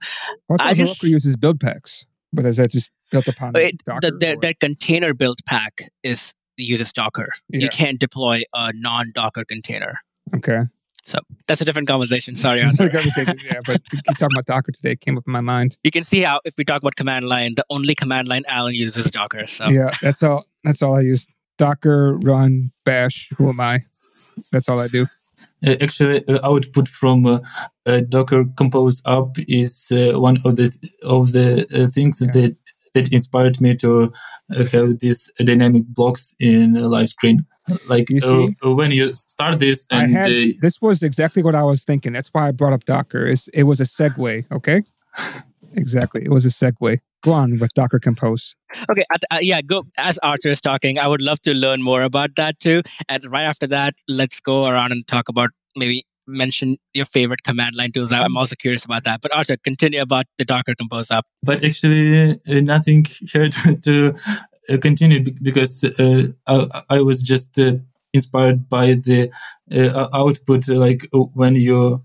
Well, 0.49 0.59
I 0.61 0.75
just 0.75 1.01
just- 1.01 1.13
uses 1.13 1.37
build 1.37 1.61
packs, 1.61 2.05
but 2.33 2.45
is 2.47 2.57
that 2.57 2.71
just 2.73 2.91
built 3.13 3.29
upon 3.29 3.53
it, 3.57 3.77
Docker? 3.85 4.11
the, 4.11 4.17
the, 4.19 4.33
or- 4.35 4.41
that 4.43 4.61
container 4.61 5.15
build 5.15 5.39
pack 5.47 5.83
is 6.03 6.35
uses 6.57 6.93
Docker. 6.93 7.29
Yeah. 7.49 7.61
You 7.61 7.69
can't 7.69 7.99
deploy 7.99 8.43
a 8.55 8.73
non-Docker 8.75 9.45
container. 9.45 9.95
okay. 10.35 10.61
So 11.07 11.19
that's 11.47 11.61
a 11.61 11.67
different 11.67 11.87
conversation. 11.87 12.35
Sorry, 12.35 12.63
It's 12.63 12.81
Arthur. 12.81 12.97
conversation, 12.97 13.37
yeah, 13.45 13.61
but 13.67 13.83
you 13.93 13.99
keep 14.09 14.17
talking 14.17 14.35
about 14.37 14.47
Docker 14.47 14.73
today. 14.73 14.93
It 14.93 15.01
came 15.03 15.19
up 15.19 15.25
in 15.27 15.33
my 15.35 15.43
mind. 15.43 15.77
you 15.85 15.91
can 15.91 16.03
see 16.03 16.23
how 16.23 16.41
if 16.47 16.55
we 16.57 16.65
talk 16.65 16.81
about 16.81 16.97
command 16.97 17.29
line, 17.29 17.57
the 17.57 17.65
only 17.69 17.95
command 17.95 18.27
line 18.27 18.43
Alan 18.49 18.73
uses 18.75 19.05
is 19.05 19.11
Docker. 19.11 19.47
So 19.47 19.69
Yeah, 19.69 19.89
that's 20.01 20.23
all. 20.23 20.47
That's 20.63 20.81
all 20.81 20.97
I 20.97 21.01
use. 21.01 21.27
Docker, 21.59 22.17
run, 22.23 22.73
bash. 22.87 23.29
Who 23.37 23.51
am 23.51 23.61
I? 23.61 23.81
That's 24.51 24.67
all 24.71 24.81
I 24.81 24.89
do. 24.89 25.07
Uh, 25.67 25.77
actually, 25.83 26.27
uh, 26.27 26.39
output 26.43 26.89
from 26.89 27.27
uh, 27.27 27.41
uh, 27.85 28.01
Docker 28.09 28.47
Compose 28.57 29.03
app 29.07 29.37
is 29.47 29.93
uh, 29.93 30.19
one 30.19 30.39
of 30.47 30.57
the 30.57 30.73
of 31.03 31.33
the 31.33 31.67
uh, 31.75 31.87
things 31.87 32.23
Yeah. 32.23 32.33
that 32.33 32.57
that 32.95 33.13
inspired 33.13 33.61
me 33.61 33.75
to 33.77 34.13
uh, 34.55 34.65
have 34.67 34.99
these 35.01 35.31
dynamic 35.45 35.85
blocks 35.89 36.35
in 36.39 36.77
uh, 36.77 36.89
live 36.89 37.11
screen. 37.11 37.45
Like 37.89 38.11
You 38.11 38.19
uh, 38.19 38.31
see? 38.31 38.57
uh, 38.65 38.75
when 38.75 38.91
you 38.91 39.09
start 39.15 39.59
this 39.59 39.87
and 39.91 40.13
had 40.13 40.31
uh, 40.31 40.53
this 40.61 40.81
was 40.83 41.03
exactly 41.03 41.43
what 41.43 41.55
I 41.55 41.63
was 41.63 41.85
thinking. 41.85 42.13
That's 42.13 42.29
why 42.29 42.49
I 42.49 42.51
brought 42.53 42.73
up 42.73 42.85
Docker. 42.85 43.27
Is 43.27 43.49
it 43.55 43.65
was 43.65 43.81
a 43.81 43.85
segue? 43.85 44.45
Okay, 44.53 44.83
exactly. 45.75 46.25
It 46.25 46.31
was 46.31 46.45
a 46.45 46.51
segue. 46.51 46.99
Go 47.23 47.33
on 47.33 47.59
with 47.59 47.73
Docker 47.75 47.99
Compose. 47.99 48.55
okay, 48.91 49.05
uh, 49.31 49.39
yeah. 49.41 49.63
Go 49.63 49.85
as 49.97 50.19
Arthur 50.19 50.51
is 50.51 50.61
talking. 50.61 50.99
I 50.99 51.07
would 51.09 51.23
love 51.23 51.41
to 51.43 51.55
learn 51.55 51.83
more 51.83 52.03
about 52.03 52.35
that 52.37 52.61
too. 52.61 52.83
And 53.09 53.25
right 53.25 53.45
after 53.45 53.67
that, 53.69 53.95
let's 54.09 54.41
go 54.41 54.67
around 54.67 54.93
and 54.93 55.07
talk 55.07 55.31
about 55.31 55.51
maybe 55.75 56.05
mention 56.27 56.77
your 56.93 57.05
favorite 57.05 57.43
command 57.43 57.77
line 57.77 57.93
tools. 57.93 58.13
I'm 58.13 58.37
also 58.37 58.57
curious 58.57 58.85
about 58.85 59.05
that. 59.05 59.21
But 59.21 59.35
Arthur, 59.35 59.57
continue 59.57 60.01
about 60.01 60.27
the 60.39 60.45
Docker 60.45 60.75
Compose 60.75 61.11
app. 61.11 61.27
but 61.43 61.65
actually 61.65 62.33
uh, 62.49 62.61
nothing 62.61 63.07
here 63.33 63.49
to, 63.49 63.77
to 63.85 64.15
uh, 64.71 64.79
continue 64.79 65.23
because 65.43 65.85
uh, 65.85 66.29
I, 66.47 66.83
I 66.89 67.01
was 67.03 67.23
just 67.23 67.59
uh, 67.59 67.73
inspired 68.15 68.69
by 68.69 68.95
the 68.95 69.31
uh, 69.71 70.09
output 70.15 70.69
like 70.69 71.07
uh, 71.13 71.19
when 71.35 71.55
you 71.55 72.03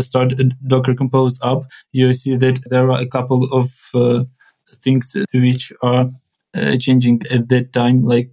start 0.00 0.32
docker 0.66 0.94
compose 0.94 1.38
up 1.42 1.64
you 1.92 2.12
see 2.14 2.36
that 2.36 2.58
there 2.70 2.90
are 2.90 3.00
a 3.00 3.06
couple 3.06 3.44
of 3.52 3.70
things 4.82 5.16
which 5.34 5.72
are 5.82 6.10
changing 6.80 7.20
at 7.30 7.48
that 7.48 7.72
time 7.72 8.02
like 8.02 8.32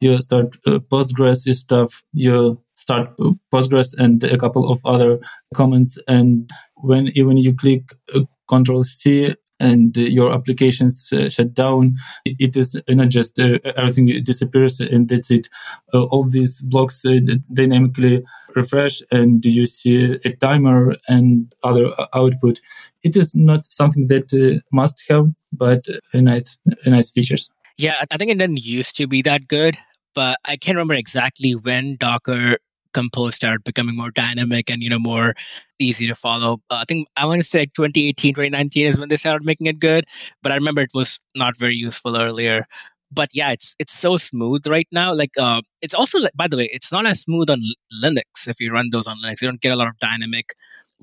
you 0.00 0.20
start 0.22 0.56
postgres 0.90 1.54
stuff 1.54 2.02
you 2.12 2.58
start 2.90 3.16
postgres 3.52 3.94
and 3.98 4.24
a 4.24 4.36
couple 4.36 4.70
of 4.70 4.80
other 4.84 5.20
comments. 5.54 5.98
And 6.08 6.50
when 6.76 7.08
even 7.14 7.36
you 7.36 7.54
click 7.54 7.82
uh, 8.14 8.22
control 8.48 8.82
c 8.82 9.34
and 9.60 9.94
your 9.96 10.32
applications 10.32 11.12
uh, 11.12 11.28
shut 11.28 11.52
down 11.54 11.94
it, 12.24 12.56
is 12.56 12.80
not 12.88 13.10
just 13.10 13.38
uh, 13.38 13.58
everything 13.76 14.06
disappears 14.24 14.80
and 14.80 15.08
that's 15.08 15.30
it. 15.30 15.48
Uh, 15.94 16.04
all 16.04 16.24
these 16.24 16.62
blocks 16.62 17.04
uh, 17.04 17.20
dynamically 17.52 18.24
refresh 18.56 19.02
and 19.12 19.44
you 19.44 19.66
see 19.66 20.18
a 20.24 20.30
timer 20.36 20.96
and 21.08 21.54
other 21.62 21.86
uh, 21.98 22.06
output. 22.14 22.60
It 23.02 23.16
is 23.16 23.34
not 23.34 23.70
something 23.70 24.08
that 24.08 24.62
must 24.72 25.04
have 25.08 25.26
but 25.52 25.82
a 26.12 26.20
nice 26.22 26.58
a 26.84 26.90
nice 26.90 27.10
features. 27.10 27.50
Yeah, 27.76 28.04
I 28.10 28.16
think 28.16 28.30
it 28.30 28.38
didn't 28.38 28.64
used 28.64 28.96
to 28.96 29.06
be 29.06 29.22
that 29.22 29.46
good, 29.48 29.76
but 30.14 30.38
I 30.44 30.56
can't 30.56 30.76
remember 30.76 30.94
exactly 30.94 31.54
when 31.54 31.96
Docker 31.98 32.58
Compose 32.92 33.36
started 33.36 33.64
becoming 33.64 33.96
more 33.96 34.10
dynamic 34.10 34.70
and 34.70 34.82
you 34.82 34.90
know 34.90 34.98
more 34.98 35.34
easy 35.78 36.06
to 36.06 36.14
follow. 36.14 36.60
Uh, 36.70 36.76
I 36.76 36.84
think 36.86 37.08
I 37.16 37.24
want 37.26 37.40
to 37.40 37.46
say 37.46 37.60
like 37.60 37.74
2018, 37.74 38.34
2019 38.34 38.86
is 38.86 38.98
when 38.98 39.08
they 39.08 39.16
started 39.16 39.44
making 39.44 39.66
it 39.66 39.78
good, 39.80 40.04
but 40.42 40.52
I 40.52 40.56
remember 40.56 40.82
it 40.82 40.90
was 40.94 41.18
not 41.34 41.56
very 41.56 41.76
useful 41.76 42.16
earlier. 42.16 42.64
But 43.12 43.30
yeah, 43.34 43.50
it's 43.52 43.74
it's 43.78 43.92
so 43.92 44.16
smooth 44.16 44.66
right 44.68 44.86
now. 44.92 45.12
Like 45.14 45.32
uh, 45.38 45.62
it's 45.82 45.94
also 45.94 46.18
like 46.20 46.34
by 46.34 46.46
the 46.48 46.56
way, 46.56 46.68
it's 46.72 46.92
not 46.92 47.06
as 47.06 47.20
smooth 47.22 47.50
on 47.50 47.60
Linux. 48.02 48.48
If 48.48 48.60
you 48.60 48.72
run 48.72 48.90
those 48.92 49.06
on 49.06 49.18
Linux, 49.22 49.42
you 49.42 49.48
don't 49.48 49.60
get 49.60 49.72
a 49.72 49.76
lot 49.76 49.88
of 49.88 49.98
dynamic 49.98 50.54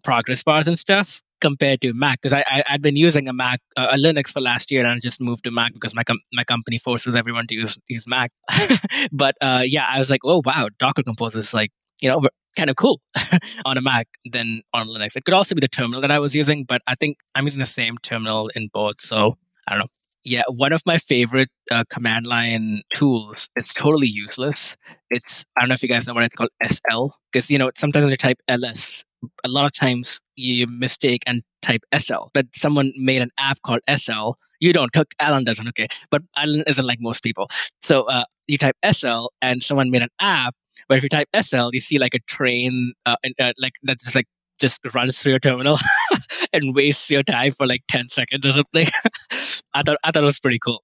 progress 0.03 0.43
bars 0.43 0.67
and 0.67 0.77
stuff 0.79 1.21
compared 1.41 1.81
to 1.81 1.93
Mac 1.93 2.21
because 2.21 2.33
I, 2.33 2.43
I 2.47 2.63
I'd 2.69 2.81
been 2.81 2.95
using 2.95 3.27
a 3.27 3.33
Mac 3.33 3.61
uh, 3.75 3.87
a 3.91 3.97
Linux 3.97 4.31
for 4.31 4.41
last 4.41 4.71
year 4.71 4.81
and 4.83 4.91
I 4.91 4.99
just 4.99 5.21
moved 5.21 5.43
to 5.45 5.51
Mac 5.51 5.73
because 5.73 5.95
my 5.95 6.03
com- 6.03 6.21
my 6.33 6.43
company 6.43 6.77
forces 6.77 7.15
everyone 7.15 7.47
to 7.47 7.55
use 7.55 7.77
use 7.87 8.07
Mac. 8.07 8.31
but 9.11 9.35
uh, 9.41 9.63
yeah, 9.65 9.85
I 9.87 9.99
was 9.99 10.09
like, 10.09 10.21
oh 10.23 10.41
wow, 10.45 10.69
Docker 10.79 11.03
Compose 11.03 11.35
is 11.35 11.53
like 11.53 11.71
you 12.01 12.09
know 12.09 12.21
kind 12.57 12.69
of 12.69 12.75
cool 12.75 12.99
on 13.65 13.77
a 13.77 13.81
Mac 13.81 14.07
than 14.31 14.61
on 14.73 14.87
Linux. 14.87 15.15
It 15.15 15.25
could 15.25 15.33
also 15.33 15.55
be 15.55 15.61
the 15.61 15.67
terminal 15.67 16.01
that 16.01 16.11
I 16.11 16.19
was 16.19 16.35
using, 16.35 16.65
but 16.65 16.81
I 16.87 16.95
think 16.95 17.17
I'm 17.35 17.45
using 17.45 17.59
the 17.59 17.65
same 17.65 17.97
terminal 17.99 18.49
in 18.55 18.69
both. 18.73 18.99
So 18.99 19.37
I 19.67 19.73
don't 19.73 19.81
know. 19.81 19.87
Yeah, 20.23 20.43
one 20.49 20.73
of 20.73 20.81
my 20.85 20.97
favorite 20.97 21.47
uh, 21.71 21.85
command 21.89 22.27
line 22.27 22.81
tools. 22.93 23.49
It's 23.55 23.73
totally 23.73 24.07
useless. 24.07 24.75
It's 25.09 25.45
I 25.55 25.61
don't 25.61 25.69
know 25.69 25.73
if 25.75 25.83
you 25.83 25.87
guys 25.87 26.05
know 26.05 26.13
what 26.13 26.23
it's 26.23 26.35
called 26.35 26.49
SL 26.69 27.15
because 27.31 27.49
you 27.49 27.57
know 27.57 27.71
sometimes 27.77 28.09
you 28.09 28.17
type 28.17 28.39
ls, 28.49 29.05
a 29.43 29.49
lot 29.49 29.65
of 29.65 29.73
times 29.73 30.19
you 30.35 30.65
mistake 30.67 31.23
and 31.25 31.41
type 31.61 31.81
SL, 31.95 32.29
but 32.33 32.45
someone 32.53 32.93
made 32.95 33.21
an 33.21 33.31
app 33.37 33.61
called 33.63 33.81
SL. 33.93 34.31
You 34.59 34.73
don't. 34.73 34.91
Cook 34.91 35.13
Alan 35.19 35.43
doesn't. 35.43 35.67
Okay, 35.69 35.87
but 36.09 36.21
Alan 36.35 36.63
isn't 36.67 36.85
like 36.85 36.99
most 36.99 37.23
people. 37.23 37.49
So 37.81 38.03
uh, 38.03 38.25
you 38.47 38.57
type 38.57 38.75
SL, 38.89 39.27
and 39.41 39.61
someone 39.61 39.91
made 39.91 40.01
an 40.01 40.09
app. 40.19 40.55
But 40.87 40.97
if 40.97 41.03
you 41.03 41.09
type 41.09 41.29
SL, 41.39 41.69
you 41.73 41.79
see 41.79 41.99
like 41.99 42.13
a 42.13 42.19
train, 42.19 42.93
uh, 43.05 43.17
and, 43.23 43.33
uh, 43.39 43.53
like 43.59 43.73
that 43.83 43.99
just 43.99 44.15
like 44.15 44.27
just 44.59 44.81
runs 44.93 45.19
through 45.19 45.33
your 45.33 45.39
terminal 45.39 45.77
and 46.53 46.75
wastes 46.75 47.09
your 47.11 47.23
time 47.23 47.51
for 47.51 47.67
like 47.67 47.81
ten 47.87 48.07
seconds 48.09 48.45
or 48.45 48.51
something. 48.51 48.87
I 49.73 49.83
thought 49.83 49.97
I 50.03 50.11
thought 50.11 50.23
it 50.23 50.25
was 50.25 50.39
pretty 50.39 50.59
cool. 50.59 50.83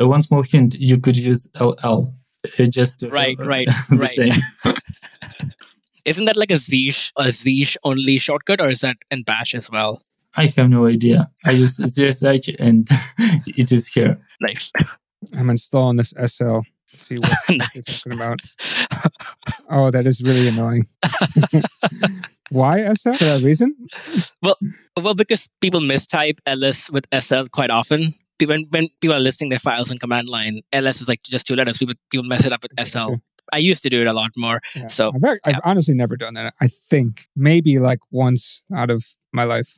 uh, 0.00 0.06
one 0.06 0.20
small 0.20 0.42
hint 0.42 0.74
you 0.78 0.98
could 0.98 1.16
use 1.16 1.48
ll 1.58 2.12
uh, 2.58 2.64
just 2.66 3.02
Right, 3.02 3.36
right, 3.38 3.68
right. 3.90 4.32
Same. 6.06 6.10
Isn't 6.10 6.24
that 6.26 6.36
like 6.36 6.50
a 6.50 6.54
zsh 6.54 7.12
a 7.16 7.24
zsh 7.24 7.76
only 7.84 8.18
shortcut, 8.18 8.60
or 8.60 8.68
is 8.68 8.80
that 8.80 8.96
in 9.10 9.22
Bash 9.22 9.54
as 9.54 9.70
well? 9.70 10.00
i 10.38 10.46
have 10.54 10.68
no 10.68 10.84
idea 10.86 11.30
i 11.46 11.50
use 11.50 11.78
zsh 11.78 12.54
and 12.58 12.86
it 13.46 13.72
is 13.72 13.86
here 13.88 14.18
Nice, 14.40 14.70
I'm 15.34 15.48
installing 15.48 15.96
this 15.96 16.12
SL. 16.26 16.60
to 16.60 16.62
See 16.92 17.16
what 17.16 17.32
you're 17.74 17.82
talking 17.82 18.12
about. 18.12 18.40
Oh, 19.70 19.90
that 19.90 20.06
is 20.06 20.22
really 20.22 20.48
annoying. 20.48 20.84
Why 22.50 22.92
SL? 22.94 23.12
For 23.14 23.24
that 23.24 23.42
reason? 23.42 23.74
Well, 24.42 24.56
well, 24.96 25.14
because 25.14 25.48
people 25.60 25.80
mistype 25.80 26.38
ls 26.46 26.90
with 26.90 27.06
sl 27.20 27.44
quite 27.50 27.70
often. 27.70 28.14
When 28.44 28.64
when 28.70 28.88
people 29.00 29.16
are 29.16 29.20
listing 29.20 29.48
their 29.48 29.58
files 29.58 29.90
in 29.90 29.98
command 29.98 30.28
line, 30.28 30.60
ls 30.72 31.00
is 31.00 31.08
like 31.08 31.22
just 31.22 31.46
two 31.46 31.56
letters. 31.56 31.78
People 31.78 31.94
people 32.10 32.24
mess 32.26 32.44
it 32.44 32.52
up 32.52 32.62
with 32.62 32.72
sl. 32.86 33.14
I 33.52 33.58
used 33.58 33.82
to 33.82 33.90
do 33.90 34.00
it 34.00 34.06
a 34.06 34.12
lot 34.12 34.30
more. 34.36 34.60
Yeah. 34.74 34.88
So, 34.88 35.12
I've, 35.14 35.24
ac- 35.24 35.40
I've 35.44 35.54
yeah. 35.54 35.60
honestly 35.64 35.94
never 35.94 36.16
done 36.16 36.34
that. 36.34 36.54
I 36.60 36.68
think 36.68 37.28
maybe 37.36 37.78
like 37.78 38.00
once 38.10 38.62
out 38.74 38.90
of 38.90 39.04
my 39.32 39.44
life. 39.44 39.76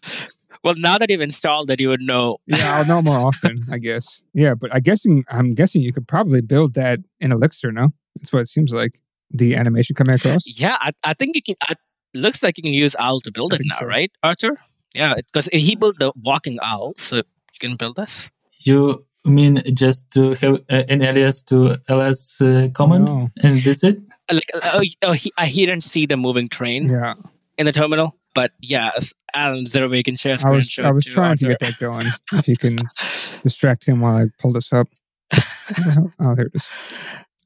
Well, 0.64 0.74
now 0.76 0.98
that 0.98 1.08
you've 1.08 1.20
installed 1.20 1.70
it, 1.70 1.80
you 1.80 1.88
would 1.88 2.02
know. 2.02 2.38
Yeah, 2.46 2.78
I'll 2.78 2.86
know 2.86 3.00
more 3.00 3.20
often, 3.20 3.62
I 3.70 3.78
guess. 3.78 4.20
Yeah, 4.34 4.54
but 4.54 4.74
I 4.74 4.80
guessing 4.80 5.24
I'm 5.30 5.54
guessing 5.54 5.82
you 5.82 5.92
could 5.92 6.08
probably 6.08 6.40
build 6.40 6.74
that 6.74 6.98
in 7.20 7.32
Elixir, 7.32 7.70
no? 7.70 7.90
That's 8.16 8.32
what 8.32 8.40
it 8.40 8.48
seems 8.48 8.72
like. 8.72 8.98
The 9.30 9.54
animation 9.54 9.94
coming 9.94 10.14
across. 10.14 10.42
Yeah, 10.46 10.76
I, 10.80 10.90
I 11.04 11.14
think 11.14 11.36
you 11.36 11.42
can. 11.42 11.54
I, 11.62 11.74
looks 12.14 12.42
like 12.42 12.56
you 12.56 12.62
can 12.62 12.72
use 12.72 12.96
owl 12.98 13.20
to 13.20 13.30
build 13.30 13.52
I 13.52 13.56
it 13.56 13.62
now, 13.66 13.76
so. 13.78 13.86
right, 13.86 14.10
Arthur? 14.22 14.56
Yeah, 14.94 15.14
because 15.14 15.48
he 15.52 15.76
built 15.76 15.98
the 15.98 16.12
walking 16.22 16.58
owl, 16.62 16.94
so 16.96 17.16
you 17.16 17.22
can 17.60 17.76
build 17.76 17.96
this. 17.96 18.30
you 18.60 19.04
mean 19.24 19.62
just 19.74 20.10
to 20.12 20.34
have 20.34 20.54
uh, 20.70 20.84
an 20.88 21.02
alias 21.02 21.42
to 21.42 21.76
ls 21.88 22.40
uh, 22.40 22.68
command 22.74 23.04
No. 23.06 23.30
and 23.42 23.58
that's 23.62 23.82
it 23.84 23.98
Uh, 24.30 24.34
Like, 24.34 24.50
uh, 24.54 24.60
oh, 24.74 24.82
oh, 25.02 25.12
he, 25.12 25.32
uh, 25.38 25.44
he 25.46 25.66
didn't 25.66 25.84
see 25.84 26.06
the 26.06 26.16
moving 26.16 26.48
train 26.48 26.88
Yeah. 26.90 27.14
in 27.58 27.66
the 27.66 27.72
terminal, 27.72 28.16
but 28.34 28.52
yeah, 28.60 28.90
as 28.96 29.12
Alan, 29.34 29.64
is 29.66 29.72
there 29.72 29.84
a 29.84 29.88
way 29.88 29.96
you 29.98 30.02
can 30.04 30.16
share 30.16 30.32
a 30.32 30.34
I 30.34 30.36
screen 30.38 30.54
and 30.54 30.58
was 30.64 30.68
show 30.70 30.82
I 30.84 30.88
it 30.90 30.94
was 30.94 31.04
to 31.04 31.10
trying 31.12 31.36
to 31.38 31.48
get 31.48 31.58
that 31.60 31.78
going. 31.78 32.06
If 32.32 32.46
you 32.48 32.56
can 32.56 32.78
distract 33.42 33.84
him 33.84 34.00
while 34.00 34.16
I 34.16 34.24
pull 34.40 34.52
this 34.52 34.72
up. 34.72 34.88
Where 35.32 35.84
the 35.84 35.92
hell? 35.92 36.12
Oh, 36.20 36.34
there 36.34 36.46
it 36.46 36.54
is. 36.54 36.64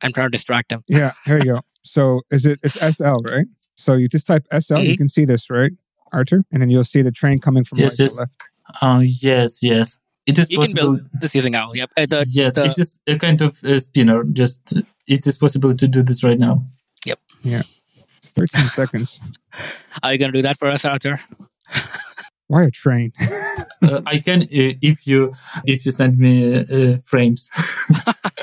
I'm 0.03 0.13
trying 0.13 0.27
to 0.29 0.31
distract 0.31 0.71
him. 0.73 0.83
Yeah, 0.89 1.13
here 1.25 1.39
you 1.39 1.55
go. 1.55 1.61
So 1.83 2.23
is 2.31 2.45
it 2.47 2.59
it's 2.63 2.79
SL, 2.97 3.19
right? 3.31 3.47
So 3.75 3.95
you 3.95 4.09
just 4.09 4.27
type 4.27 4.45
SL, 4.53 4.79
you 4.81 4.95
Mhm. 4.95 4.99
can 4.99 5.09
see 5.09 5.25
this, 5.25 5.49
right, 5.51 5.73
Arthur? 6.13 6.45
And 6.53 6.61
then 6.63 6.71
you'll 6.71 6.85
see 6.95 7.03
the 7.03 7.11
train 7.13 7.39
coming 7.39 7.65
from 7.65 7.79
Yes, 7.79 7.99
right 7.99 8.05
yes. 8.05 8.15
to 8.15 8.21
left. 8.21 8.33
oh 8.83 8.99
yes 9.01 9.63
yes 9.63 9.99
it 10.27 10.39
is 10.39 10.51
You 10.51 10.59
can 10.59 10.67
possible 10.73 10.97
build 10.97 11.09
this 11.21 11.35
using 11.35 11.55
owl. 11.55 11.77
Yep. 11.77 11.91
Uh, 11.97 12.07
the, 12.07 12.27
yes 12.33 12.55
the- 12.55 12.65
it 12.65 12.79
is 12.79 12.99
a 13.07 13.17
kind 13.19 13.41
of 13.43 13.59
a 13.65 13.79
spinner 13.81 14.25
just 14.25 14.73
uh, 14.77 14.83
it 15.07 15.27
is 15.27 15.37
possible 15.39 15.75
to 15.77 15.89
do 15.89 16.03
this 16.03 16.23
right 16.25 16.39
now 16.39 16.65
Yep. 17.07 17.19
Yeah. 17.43 17.63
13 18.23 18.69
seconds. 18.69 19.21
Are 20.03 20.13
you 20.13 20.19
gonna 20.19 20.33
do 20.33 20.43
that 20.43 20.57
for 20.59 20.69
us, 20.69 20.85
Arthur? 20.85 21.21
Why 22.47 22.65
a 22.65 22.71
train? 22.71 23.13
uh, 23.83 24.01
I 24.07 24.19
can 24.19 24.43
uh, 24.43 24.47
if 24.81 25.07
you 25.07 25.33
if 25.67 25.85
you 25.85 25.93
send 25.93 26.19
me 26.19 26.61
uh, 26.61 26.99
frames. 27.05 27.51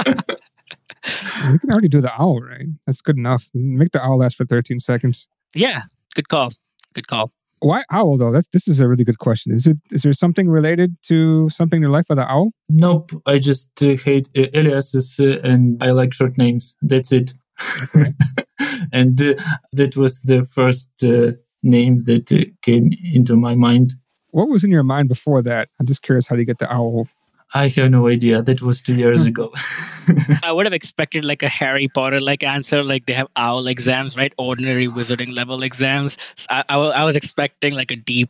we 0.05 1.57
can 1.59 1.71
already 1.71 1.87
do 1.87 2.01
the 2.01 2.11
owl, 2.19 2.41
right? 2.41 2.67
That's 2.85 3.01
good 3.01 3.17
enough. 3.17 3.49
Make 3.53 3.91
the 3.91 4.03
owl 4.03 4.17
last 4.19 4.35
for 4.35 4.45
13 4.45 4.79
seconds. 4.79 5.27
Yeah, 5.55 5.83
good 6.15 6.27
call. 6.27 6.49
Good 6.93 7.07
call. 7.07 7.31
Why 7.61 7.83
owl 7.91 8.17
though? 8.17 8.31
That's 8.31 8.47
this 8.49 8.67
is 8.67 8.79
a 8.79 8.87
really 8.87 9.03
good 9.03 9.19
question. 9.19 9.53
Is 9.53 9.67
it 9.67 9.77
is 9.91 10.03
there 10.03 10.13
something 10.13 10.49
related 10.49 10.95
to 11.03 11.49
something 11.49 11.77
in 11.77 11.81
your 11.81 11.91
life 11.91 12.05
with 12.09 12.17
the 12.17 12.31
owl? 12.31 12.51
Nope. 12.69 13.11
I 13.25 13.39
just 13.39 13.69
uh, 13.81 13.95
hate 13.95 14.29
uh, 14.37 14.47
aliases 14.53 15.19
uh, 15.19 15.39
and 15.43 15.81
I 15.83 15.91
like 15.91 16.13
short 16.13 16.37
names. 16.37 16.77
That's 16.81 17.11
it. 17.11 17.33
and 18.93 19.21
uh, 19.21 19.33
that 19.73 19.97
was 19.97 20.21
the 20.21 20.45
first 20.45 20.89
uh, 21.03 21.33
name 21.63 22.03
that 22.03 22.31
uh, 22.31 22.45
came 22.61 22.91
into 23.13 23.35
my 23.35 23.55
mind. 23.55 23.93
What 24.31 24.49
was 24.49 24.63
in 24.63 24.71
your 24.71 24.83
mind 24.83 25.09
before 25.09 25.41
that? 25.41 25.69
I'm 25.79 25.85
just 25.85 26.01
curious 26.01 26.27
how 26.27 26.35
do 26.35 26.41
you 26.41 26.45
get 26.45 26.59
the 26.59 26.71
owl? 26.73 27.07
I 27.53 27.67
have 27.69 27.89
no 27.89 28.07
idea. 28.07 28.41
That 28.43 28.61
was 28.61 28.81
two 28.81 28.93
years 28.93 29.23
hmm. 29.23 29.29
ago. 29.29 29.53
I 30.43 30.51
would 30.51 30.65
have 30.65 30.73
expected 30.73 31.25
like 31.25 31.41
a 31.41 31.49
Harry 31.49 31.87
Potter 31.87 32.19
like 32.19 32.43
answer, 32.43 32.83
like 32.83 33.05
they 33.05 33.13
have 33.13 33.27
owl 33.35 33.67
exams, 33.67 34.15
right? 34.15 34.33
Ordinary 34.37 34.87
wizarding 34.87 35.33
level 35.33 35.63
exams. 35.63 36.17
So 36.35 36.47
I, 36.49 36.63
I, 36.69 36.77
I 36.77 37.03
was 37.05 37.15
expecting 37.15 37.73
like 37.73 37.91
a 37.91 37.95
deep, 37.95 38.29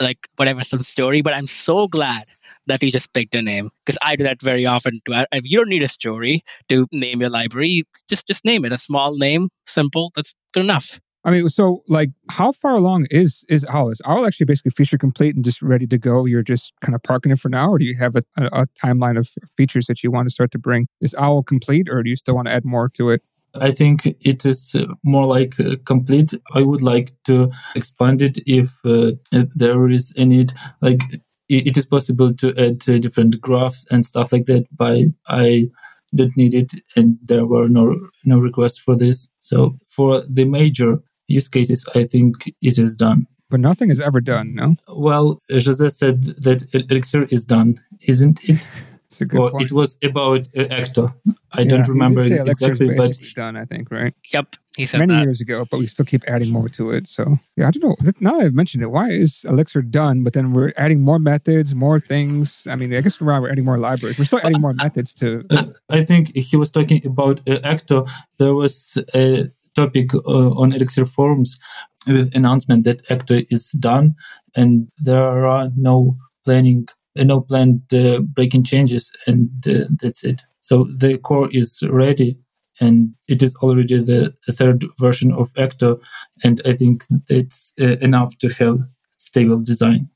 like 0.00 0.28
whatever, 0.36 0.62
some 0.62 0.82
story. 0.82 1.20
But 1.20 1.34
I'm 1.34 1.46
so 1.46 1.86
glad 1.86 2.24
that 2.66 2.82
you 2.82 2.90
just 2.90 3.12
picked 3.12 3.34
a 3.34 3.42
name 3.42 3.70
because 3.84 3.98
I 4.02 4.16
do 4.16 4.24
that 4.24 4.40
very 4.40 4.66
often 4.66 5.00
too. 5.04 5.24
If 5.32 5.50
you 5.50 5.58
don't 5.58 5.68
need 5.68 5.82
a 5.82 5.88
story 5.88 6.42
to 6.68 6.86
name 6.92 7.20
your 7.20 7.30
library, 7.30 7.84
just 8.08 8.26
just 8.26 8.44
name 8.44 8.64
it 8.64 8.72
a 8.72 8.78
small 8.78 9.16
name, 9.16 9.50
simple. 9.66 10.12
That's 10.16 10.34
good 10.52 10.64
enough. 10.64 10.98
I 11.26 11.32
mean, 11.32 11.48
so 11.48 11.82
like, 11.88 12.10
how 12.30 12.52
far 12.52 12.76
along 12.76 13.08
is 13.10 13.44
is 13.48 13.66
Owl? 13.68 13.90
Is 13.90 14.00
Owl 14.06 14.24
actually 14.24 14.46
basically 14.46 14.70
feature 14.70 14.96
complete 14.96 15.34
and 15.34 15.44
just 15.44 15.60
ready 15.60 15.86
to 15.88 15.98
go? 15.98 16.24
You're 16.24 16.44
just 16.44 16.72
kind 16.82 16.94
of 16.94 17.02
parking 17.02 17.32
it 17.32 17.40
for 17.40 17.48
now, 17.48 17.68
or 17.68 17.78
do 17.78 17.84
you 17.84 17.96
have 17.98 18.14
a, 18.14 18.22
a, 18.38 18.46
a 18.62 18.66
timeline 18.82 19.18
of 19.18 19.28
features 19.56 19.86
that 19.88 20.04
you 20.04 20.12
want 20.12 20.28
to 20.28 20.32
start 20.32 20.52
to 20.52 20.58
bring? 20.58 20.86
Is 21.00 21.16
Owl 21.18 21.42
complete, 21.42 21.88
or 21.90 22.04
do 22.04 22.10
you 22.10 22.16
still 22.16 22.36
want 22.36 22.46
to 22.46 22.54
add 22.54 22.64
more 22.64 22.88
to 22.90 23.10
it? 23.10 23.22
I 23.60 23.72
think 23.72 24.06
it 24.20 24.46
is 24.46 24.76
uh, 24.76 24.86
more 25.02 25.26
like 25.26 25.58
uh, 25.58 25.76
complete. 25.84 26.32
I 26.54 26.62
would 26.62 26.82
like 26.82 27.12
to 27.24 27.50
expand 27.74 28.22
it 28.22 28.38
if, 28.46 28.78
uh, 28.84 29.12
if 29.32 29.48
there 29.54 29.88
is 29.88 30.12
a 30.16 30.24
need. 30.24 30.52
Like 30.80 31.00
it 31.48 31.76
is 31.76 31.86
possible 31.86 32.34
to 32.34 32.54
add 32.56 32.88
uh, 32.88 32.98
different 32.98 33.40
graphs 33.40 33.84
and 33.90 34.06
stuff 34.06 34.32
like 34.32 34.46
that, 34.46 34.66
but 34.76 35.06
I 35.26 35.70
don't 36.14 36.36
need 36.36 36.54
it, 36.54 36.72
and 36.94 37.18
there 37.24 37.46
were 37.46 37.68
no 37.68 37.96
no 38.24 38.38
requests 38.38 38.78
for 38.78 38.96
this. 38.96 39.28
So 39.40 39.76
for 39.88 40.22
the 40.30 40.44
major 40.44 41.00
use 41.28 41.48
cases, 41.48 41.84
I 41.94 42.04
think 42.04 42.34
it 42.62 42.78
is 42.78 42.96
done. 42.96 43.26
But 43.48 43.60
nothing 43.60 43.90
is 43.90 44.00
ever 44.00 44.20
done, 44.20 44.54
no? 44.54 44.74
Well, 44.88 45.40
Jose 45.50 45.88
said 45.90 46.22
that 46.42 46.66
Elixir 46.74 47.24
is 47.30 47.44
done, 47.44 47.80
isn't 48.02 48.40
it? 48.44 48.66
It's 49.08 49.20
a 49.20 49.24
good 49.24 49.38
or 49.40 49.50
point. 49.52 49.66
it 49.66 49.72
was 49.72 49.96
about 50.02 50.40
uh, 50.56 50.64
Ecto. 50.64 51.14
I 51.52 51.60
Yeah, 51.60 51.68
don't 51.70 51.84
he 51.84 51.90
remember 51.92 52.20
did 52.22 52.36
say 52.38 52.50
exactly, 52.50 52.88
but 52.88 52.96
basically 52.96 53.28
done, 53.36 53.56
I 53.56 53.64
think, 53.64 53.88
right? 53.92 54.12
Yep, 54.32 54.56
he 54.76 54.84
said 54.84 54.98
Many 54.98 55.14
that. 55.14 55.22
years 55.22 55.40
ago, 55.40 55.64
but 55.70 55.78
we 55.78 55.86
still 55.86 56.04
keep 56.04 56.24
adding 56.26 56.50
more 56.50 56.68
to 56.70 56.90
it. 56.90 57.06
So 57.06 57.38
yeah, 57.56 57.68
I 57.68 57.70
don't 57.70 57.84
know. 57.84 58.12
Now 58.18 58.32
that 58.38 58.46
I've 58.46 58.52
mentioned 58.54 58.82
it, 58.82 58.88
why 58.88 59.10
is 59.10 59.44
Elixir 59.48 59.80
done? 59.82 60.24
But 60.24 60.32
then 60.32 60.52
we're 60.52 60.72
adding 60.76 61.02
more 61.02 61.20
methods, 61.20 61.72
more 61.72 62.00
things. 62.00 62.66
I 62.68 62.74
mean, 62.74 62.92
I 62.92 63.00
guess 63.00 63.20
we're, 63.20 63.40
we're 63.40 63.48
adding 63.48 63.64
more 63.64 63.78
libraries. 63.78 64.18
We're 64.18 64.24
still 64.24 64.40
adding 64.42 64.60
more 64.60 64.74
methods 64.74 65.14
to. 65.14 65.44
uh, 65.50 65.66
I 65.88 66.04
think 66.04 66.36
he 66.36 66.56
was 66.56 66.72
talking 66.72 67.00
about 67.06 67.38
uh, 67.48 67.60
Ecto. 67.60 68.10
There 68.38 68.54
was 68.54 68.98
a 69.14 69.44
topic 69.76 70.14
uh, 70.14 70.50
on 70.60 70.72
Elixir 70.72 71.06
forums 71.06 71.58
with 72.06 72.34
announcement 72.34 72.84
that 72.84 73.06
Ecto 73.08 73.46
is 73.50 73.70
done, 73.72 74.14
and 74.56 74.88
there 74.98 75.46
are 75.46 75.70
no 75.76 76.16
planning, 76.44 76.88
uh, 77.18 77.24
no 77.24 77.40
planned 77.40 77.82
uh, 77.92 78.20
breaking 78.20 78.64
changes, 78.64 79.12
and 79.26 79.48
that's 80.00 80.24
it. 80.24 80.42
So 80.60 80.88
the 80.96 81.18
core 81.18 81.48
is 81.52 81.82
ready, 81.88 82.38
and 82.80 83.14
it 83.28 83.42
is 83.42 83.54
already 83.56 83.98
the 83.98 84.34
third 84.50 84.84
version 84.98 85.32
of 85.32 85.52
Ecto, 85.54 86.00
and 86.42 86.60
I 86.64 86.72
think 86.72 87.04
it's 87.28 87.72
uh, 87.80 87.96
enough 88.00 88.36
to 88.38 88.48
have 88.54 88.80
stable 89.18 89.60
design. 89.62 90.08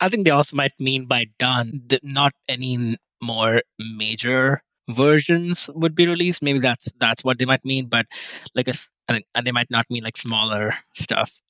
I 0.00 0.08
think 0.08 0.24
they 0.24 0.30
also 0.30 0.56
might 0.56 0.74
mean 0.78 1.06
by 1.06 1.26
done 1.38 1.82
that 1.88 2.04
not 2.04 2.32
any 2.48 2.96
more 3.22 3.62
major 3.78 4.62
versions 4.88 5.70
would 5.74 5.94
be 5.94 6.06
released. 6.06 6.42
Maybe 6.42 6.58
that's 6.58 6.92
that's 6.98 7.24
what 7.24 7.38
they 7.38 7.44
might 7.44 7.64
mean, 7.64 7.86
but 7.86 8.06
like 8.54 8.68
a, 8.68 8.74
and 9.08 9.46
they 9.46 9.52
might 9.52 9.70
not 9.70 9.86
mean 9.90 10.02
like 10.02 10.16
smaller 10.16 10.72
stuff. 10.94 11.40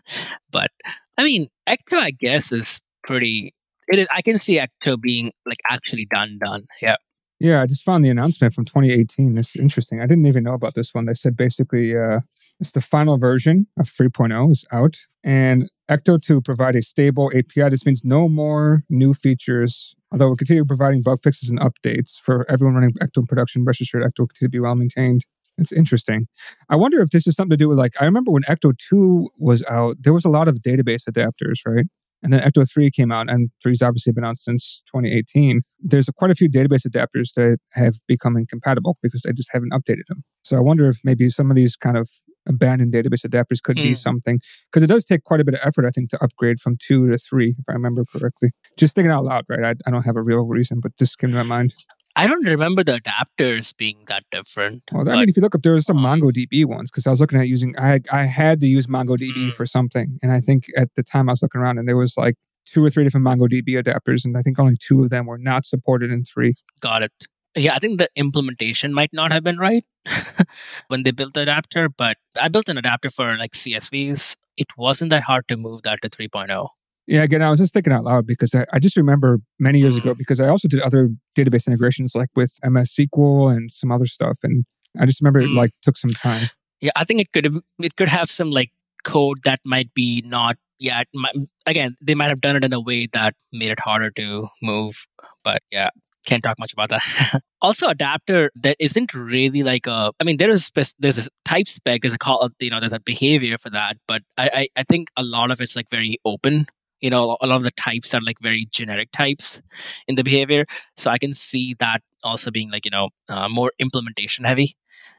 but 0.50 0.70
I 1.16 1.24
mean, 1.24 1.48
Ecto, 1.68 1.98
I 1.98 2.10
guess, 2.10 2.52
is 2.52 2.80
pretty. 3.04 3.54
It 3.88 3.98
is. 3.98 4.06
I 4.10 4.22
can 4.22 4.38
see 4.38 4.58
Ecto 4.58 5.00
being 5.00 5.32
like 5.46 5.60
actually 5.70 6.06
done, 6.12 6.38
done. 6.42 6.64
Yeah. 6.80 6.96
Yeah, 7.40 7.60
I 7.60 7.66
just 7.66 7.84
found 7.84 8.04
the 8.04 8.10
announcement 8.10 8.54
from 8.54 8.64
2018. 8.64 9.34
This 9.34 9.50
is 9.50 9.56
interesting. 9.56 10.00
I 10.00 10.06
didn't 10.06 10.26
even 10.26 10.44
know 10.44 10.54
about 10.54 10.74
this 10.74 10.94
one. 10.94 11.04
They 11.04 11.14
said 11.14 11.36
basically 11.36 11.94
uh, 11.96 12.20
it's 12.60 12.70
the 12.70 12.80
final 12.80 13.18
version 13.18 13.66
of 13.78 13.86
3.0 13.86 14.52
is 14.52 14.64
out, 14.72 14.96
and 15.22 15.68
Ecto 15.90 16.20
to 16.22 16.40
provide 16.40 16.76
a 16.76 16.82
stable 16.82 17.30
API. 17.34 17.68
This 17.68 17.84
means 17.84 18.02
no 18.04 18.28
more 18.28 18.82
new 18.88 19.14
features. 19.14 19.94
Although 20.12 20.28
we'll 20.28 20.36
continue 20.36 20.64
providing 20.64 21.02
bug 21.02 21.18
fixes 21.22 21.50
and 21.50 21.58
updates 21.60 22.20
for 22.20 22.48
everyone 22.50 22.74
running 22.74 22.92
Ecto 23.02 23.18
in 23.18 23.26
production. 23.26 23.64
Rest 23.64 23.80
assured, 23.80 24.04
Ecto 24.04 24.20
will 24.20 24.28
continue 24.28 24.48
to 24.48 24.56
be 24.56 24.60
well 24.60 24.74
maintained. 24.74 25.24
It's 25.58 25.72
interesting. 25.72 26.26
I 26.68 26.76
wonder 26.76 27.00
if 27.00 27.10
this 27.10 27.26
is 27.26 27.36
something 27.36 27.50
to 27.50 27.56
do 27.56 27.68
with 27.68 27.78
like 27.78 28.00
I 28.00 28.04
remember 28.04 28.32
when 28.32 28.42
Ecto 28.42 28.72
2 28.76 29.28
was 29.38 29.64
out, 29.64 29.96
there 30.00 30.12
was 30.12 30.24
a 30.24 30.30
lot 30.30 30.48
of 30.48 30.58
database 30.58 31.04
adapters, 31.08 31.60
right? 31.66 31.86
And 32.22 32.32
then 32.32 32.40
Ecto 32.40 32.68
3 32.68 32.90
came 32.90 33.12
out, 33.12 33.28
and 33.28 33.50
3's 33.64 33.82
obviously 33.82 34.12
been 34.12 34.24
out 34.24 34.38
since 34.38 34.82
2018. 34.86 35.60
There's 35.78 36.08
quite 36.16 36.30
a 36.30 36.34
few 36.34 36.48
database 36.48 36.86
adapters 36.86 37.34
that 37.34 37.58
have 37.72 37.96
become 38.08 38.36
incompatible 38.36 38.96
because 39.02 39.22
they 39.22 39.32
just 39.34 39.52
haven't 39.52 39.72
updated 39.72 40.06
them. 40.08 40.24
So 40.42 40.56
I 40.56 40.60
wonder 40.60 40.88
if 40.88 40.98
maybe 41.04 41.28
some 41.28 41.50
of 41.50 41.56
these 41.56 41.76
kind 41.76 41.98
of 41.98 42.08
abandoned 42.46 42.92
database 42.92 43.24
adapters 43.26 43.62
could 43.62 43.76
be 43.76 43.90
Hmm. 43.90 43.94
something 43.94 44.40
because 44.70 44.82
it 44.82 44.88
does 44.88 45.04
take 45.04 45.24
quite 45.24 45.40
a 45.40 45.44
bit 45.44 45.54
of 45.54 45.60
effort, 45.64 45.84
I 45.86 45.90
think, 45.90 46.10
to 46.10 46.22
upgrade 46.22 46.60
from 46.60 46.76
2 46.78 47.10
to 47.10 47.18
3, 47.18 47.54
if 47.58 47.64
I 47.68 47.72
remember 47.72 48.04
correctly. 48.04 48.50
Just 48.78 48.94
thinking 48.94 49.10
out 49.12 49.24
loud, 49.24 49.44
right? 49.48 49.64
I, 49.64 49.74
I 49.86 49.90
don't 49.90 50.04
have 50.04 50.16
a 50.16 50.22
real 50.22 50.44
reason, 50.46 50.80
but 50.80 50.96
just 50.98 51.18
came 51.18 51.30
to 51.30 51.36
my 51.36 51.42
mind. 51.42 51.74
I 52.16 52.28
don't 52.28 52.46
remember 52.46 52.84
the 52.84 53.00
adapters 53.00 53.76
being 53.76 54.04
that 54.06 54.22
different. 54.30 54.84
Well, 54.92 55.08
I 55.08 55.16
mean, 55.16 55.28
if 55.28 55.36
you 55.36 55.40
look 55.42 55.54
up, 55.56 55.62
there 55.62 55.72
was 55.72 55.84
some 55.84 55.98
Um, 56.04 56.20
MongoDB 56.20 56.64
ones 56.64 56.88
because 56.90 57.08
I 57.08 57.10
was 57.10 57.20
looking 57.20 57.40
at 57.40 57.48
using. 57.48 57.74
I 57.76 58.00
I 58.12 58.24
had 58.26 58.60
to 58.60 58.68
use 58.68 58.86
MongoDB 58.86 59.48
Mm. 59.48 59.52
for 59.52 59.66
something, 59.66 60.18
and 60.22 60.30
I 60.30 60.38
think 60.40 60.66
at 60.76 60.94
the 60.94 61.02
time 61.02 61.28
I 61.28 61.32
was 61.32 61.42
looking 61.42 61.60
around, 61.60 61.78
and 61.78 61.88
there 61.88 61.96
was 61.96 62.16
like 62.16 62.36
two 62.66 62.84
or 62.84 62.88
three 62.90 63.02
different 63.02 63.26
MongoDB 63.26 63.74
adapters, 63.82 64.24
and 64.24 64.36
I 64.38 64.42
think 64.42 64.60
only 64.60 64.76
two 64.78 65.02
of 65.02 65.10
them 65.10 65.26
were 65.26 65.38
not 65.38 65.64
supported 65.64 66.12
in 66.12 66.24
three. 66.24 66.54
Got 66.80 67.02
it. 67.02 67.12
Yeah, 67.56 67.74
I 67.74 67.78
think 67.78 67.98
the 67.98 68.08
implementation 68.16 68.92
might 68.92 69.12
not 69.12 69.30
have 69.32 69.44
been 69.44 69.58
right 69.58 69.84
when 70.88 71.04
they 71.04 71.12
built 71.12 71.34
the 71.34 71.42
adapter, 71.42 71.88
but 71.88 72.16
I 72.40 72.48
built 72.48 72.68
an 72.68 72.78
adapter 72.78 73.10
for 73.10 73.36
like 73.36 73.52
CSVs. 73.52 74.36
It 74.56 74.66
wasn't 74.76 75.10
that 75.10 75.22
hard 75.22 75.46
to 75.48 75.56
move 75.56 75.82
that 75.82 76.00
to 76.02 76.08
oh. 76.08 76.22
3.0. 76.22 76.68
Yeah, 77.06 77.22
again, 77.22 77.42
I 77.42 77.50
was 77.50 77.58
just 77.58 77.74
thinking 77.74 77.92
out 77.92 78.04
loud 78.04 78.26
because 78.26 78.54
I, 78.54 78.64
I 78.72 78.78
just 78.78 78.96
remember 78.96 79.40
many 79.58 79.78
years 79.78 79.96
ago 79.96 80.14
Mm. 80.14 80.18
because 80.18 80.40
I 80.40 80.48
also 80.48 80.68
did 80.68 80.80
other 80.80 81.10
database 81.36 81.66
integrations 81.66 82.14
like 82.14 82.30
with 82.34 82.58
MS 82.64 82.94
SQL 82.98 83.54
and 83.54 83.70
some 83.70 83.92
other 83.92 84.06
stuff, 84.06 84.38
and 84.42 84.64
I 84.98 85.04
just 85.06 85.20
remember 85.20 85.40
it 85.40 85.48
Mm. 85.50 85.56
like 85.56 85.72
took 85.82 85.96
some 85.96 86.12
time. 86.12 86.48
Yeah, 86.80 86.92
I 86.96 87.04
think 87.04 87.20
it 87.20 87.32
could 87.32 87.44
have 87.44 87.58
it 87.78 87.96
could 87.96 88.08
have 88.08 88.28
some 88.30 88.50
like 88.50 88.70
code 89.04 89.38
that 89.44 89.60
might 89.66 89.92
be 89.94 90.22
not 90.26 90.56
yeah, 90.78 91.00
it 91.00 91.08
might, 91.14 91.34
again, 91.66 91.94
they 92.02 92.14
might 92.14 92.28
have 92.30 92.40
done 92.40 92.56
it 92.56 92.64
in 92.64 92.72
a 92.72 92.80
way 92.80 93.06
that 93.12 93.34
made 93.52 93.70
it 93.70 93.80
harder 93.80 94.10
to 94.10 94.48
move, 94.60 95.06
but 95.44 95.62
yeah, 95.70 95.90
can't 96.24 96.42
talk 96.42 96.58
much 96.58 96.72
about 96.72 96.88
that. 96.90 97.42
also, 97.62 97.88
adapter 97.88 98.50
that 98.56 98.76
isn't 98.78 99.14
really 99.14 99.62
like 99.62 99.86
a. 99.86 100.12
I 100.20 100.24
mean, 100.24 100.36
there 100.36 100.50
is 100.50 100.70
there's 100.98 101.26
a 101.26 101.28
type 101.44 101.66
spec, 101.66 102.02
there's 102.02 102.14
a 102.14 102.18
call, 102.18 102.48
you 102.60 102.70
know, 102.70 102.80
there's 102.80 102.92
a 102.92 103.00
behavior 103.00 103.58
for 103.58 103.70
that, 103.70 103.96
but 104.06 104.22
I, 104.38 104.50
I 104.54 104.68
I 104.80 104.82
think 104.84 105.08
a 105.16 105.24
lot 105.24 105.50
of 105.50 105.60
it's 105.60 105.76
like 105.76 105.90
very 105.90 106.18
open. 106.24 106.66
You 107.00 107.10
know, 107.10 107.36
a 107.40 107.46
lot 107.46 107.56
of 107.56 107.62
the 107.62 107.70
types 107.72 108.14
are 108.14 108.20
like 108.22 108.38
very 108.40 108.66
generic 108.72 109.10
types 109.12 109.60
in 110.08 110.14
the 110.14 110.22
behavior, 110.22 110.64
so 110.96 111.10
I 111.10 111.18
can 111.18 111.34
see 111.34 111.74
that 111.78 112.00
also 112.22 112.50
being 112.50 112.70
like 112.70 112.84
you 112.84 112.90
know 112.90 113.10
uh, 113.28 113.48
more 113.48 113.72
implementation 113.78 114.44
heavy. 114.44 114.74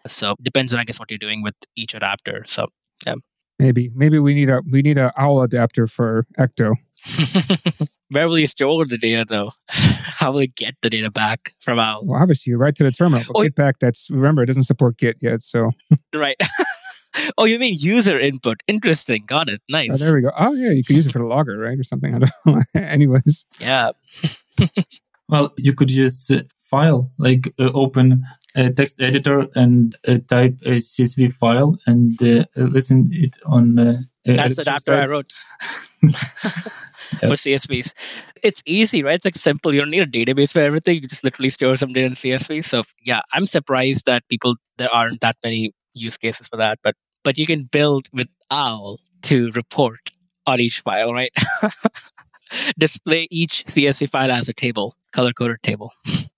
So 0.08 0.36
depends 0.42 0.74
on 0.74 0.80
I 0.80 0.84
guess 0.84 1.00
what 1.00 1.12
you're 1.12 1.18
doing 1.18 1.44
with 1.44 1.56
each 1.76 1.94
adapter. 1.94 2.44
So 2.48 2.68
yeah. 3.06 3.16
Maybe 3.58 3.90
maybe 3.96 4.20
we 4.20 4.34
need 4.34 4.50
a 4.50 4.62
we 4.70 4.82
need 4.82 4.98
a 4.98 5.12
owl 5.18 5.42
adapter 5.42 5.88
for 5.88 6.26
Ecto. 6.38 6.74
where 8.10 8.28
will 8.28 8.40
you 8.40 8.48
store 8.48 8.86
the 8.86 8.98
data 8.98 9.26
though? 9.28 9.52
How 9.70 10.32
will 10.32 10.42
you 10.42 10.48
get 10.48 10.76
the 10.82 10.90
data 10.90 11.12
back 11.12 11.54
from 11.60 11.80
Owl? 11.80 12.02
Well, 12.06 12.22
obviously, 12.22 12.52
you're 12.52 12.60
right 12.60 12.76
to 12.76 12.84
the 12.84 12.92
terminal. 12.92 13.24
But 13.28 13.40
Oh, 13.40 13.44
Git 13.44 13.56
back, 13.56 13.80
that's 13.80 14.10
remember 14.10 14.44
it 14.44 14.48
doesn't 14.48 14.64
support 14.64 14.98
Git 14.98 15.18
yet, 15.22 15.42
so 15.42 15.72
Right. 16.16 16.38
oh, 17.38 17.46
you 17.46 17.60
mean 17.60 17.76
user 17.80 18.20
input? 18.20 18.62
Interesting. 18.68 19.24
Got 19.28 19.50
it. 19.50 19.62
oh, 19.70 19.72
Nice. 19.72 20.00
there 20.00 20.16
we 20.16 20.22
go. 20.22 20.32
Oh 20.38 20.54
yeah, 20.54 20.72
you 20.72 20.84
could 20.84 20.96
use 20.96 21.08
it 21.08 21.12
for 21.14 21.20
the 21.20 21.26
logger, 21.26 21.58
right, 21.58 21.80
or 21.80 21.84
something. 21.84 22.16
I 22.16 22.20
don't 22.20 22.32
know. 22.46 22.62
Anyways, 22.76 23.46
yeah. 23.60 23.92
Well, 25.28 25.54
you 25.58 25.74
could 25.74 25.90
use 25.92 26.30
uh, 26.30 26.42
file 26.70 27.12
like 27.18 27.48
uh, 27.60 27.72
open 27.74 28.24
a 28.56 28.70
text 28.72 29.02
editor 29.02 29.48
and 29.56 29.96
uh, 30.08 30.20
type 30.30 30.60
a 30.66 30.78
CSV 30.78 31.34
file 31.36 31.78
and 31.88 32.22
uh, 32.22 32.46
listen 32.56 33.10
it 33.12 33.36
on. 33.46 33.78
Uh, 33.80 33.98
That's 34.24 34.56
the 34.58 34.62
adapter 34.62 34.94
I 34.94 35.08
wrote. 35.08 35.28
For 36.12 37.36
CSVs. 37.36 37.94
It's 38.44 38.62
easy, 38.66 39.04
right? 39.04 39.16
It's 39.16 39.26
like 39.26 39.36
simple. 39.36 39.74
You 39.74 39.82
don't 39.82 39.92
need 39.92 40.02
a 40.02 40.06
database 40.08 40.52
for 40.52 40.60
everything. 40.60 40.96
You 40.96 41.02
just 41.02 41.24
literally 41.24 41.50
store 41.50 41.76
some 41.76 41.94
data 41.94 42.08
in 42.08 42.14
CSV. 42.14 42.64
So 42.64 42.84
yeah, 43.04 43.22
I'm 43.34 43.46
surprised 43.46 44.06
that 44.06 44.28
people 44.30 44.56
there 44.78 44.94
aren't 44.94 45.22
that 45.22 45.38
many 45.44 45.74
use 45.94 46.18
cases 46.18 46.48
for 46.48 46.58
that. 46.58 46.80
But 46.84 46.96
but 47.24 47.38
you 47.38 47.46
can 47.46 47.64
build 47.64 48.08
with 48.14 48.28
OWL 48.52 49.00
to 49.24 49.52
report 49.52 50.00
on 50.46 50.60
each 50.60 50.82
file, 50.82 51.14
right? 51.14 51.32
Display 52.78 53.28
each 53.32 53.66
CSV 53.66 54.10
file 54.10 54.32
as 54.32 54.48
a 54.48 54.54
table, 54.54 54.94
color 55.12 55.34
coded 55.34 55.58
table. 55.64 55.92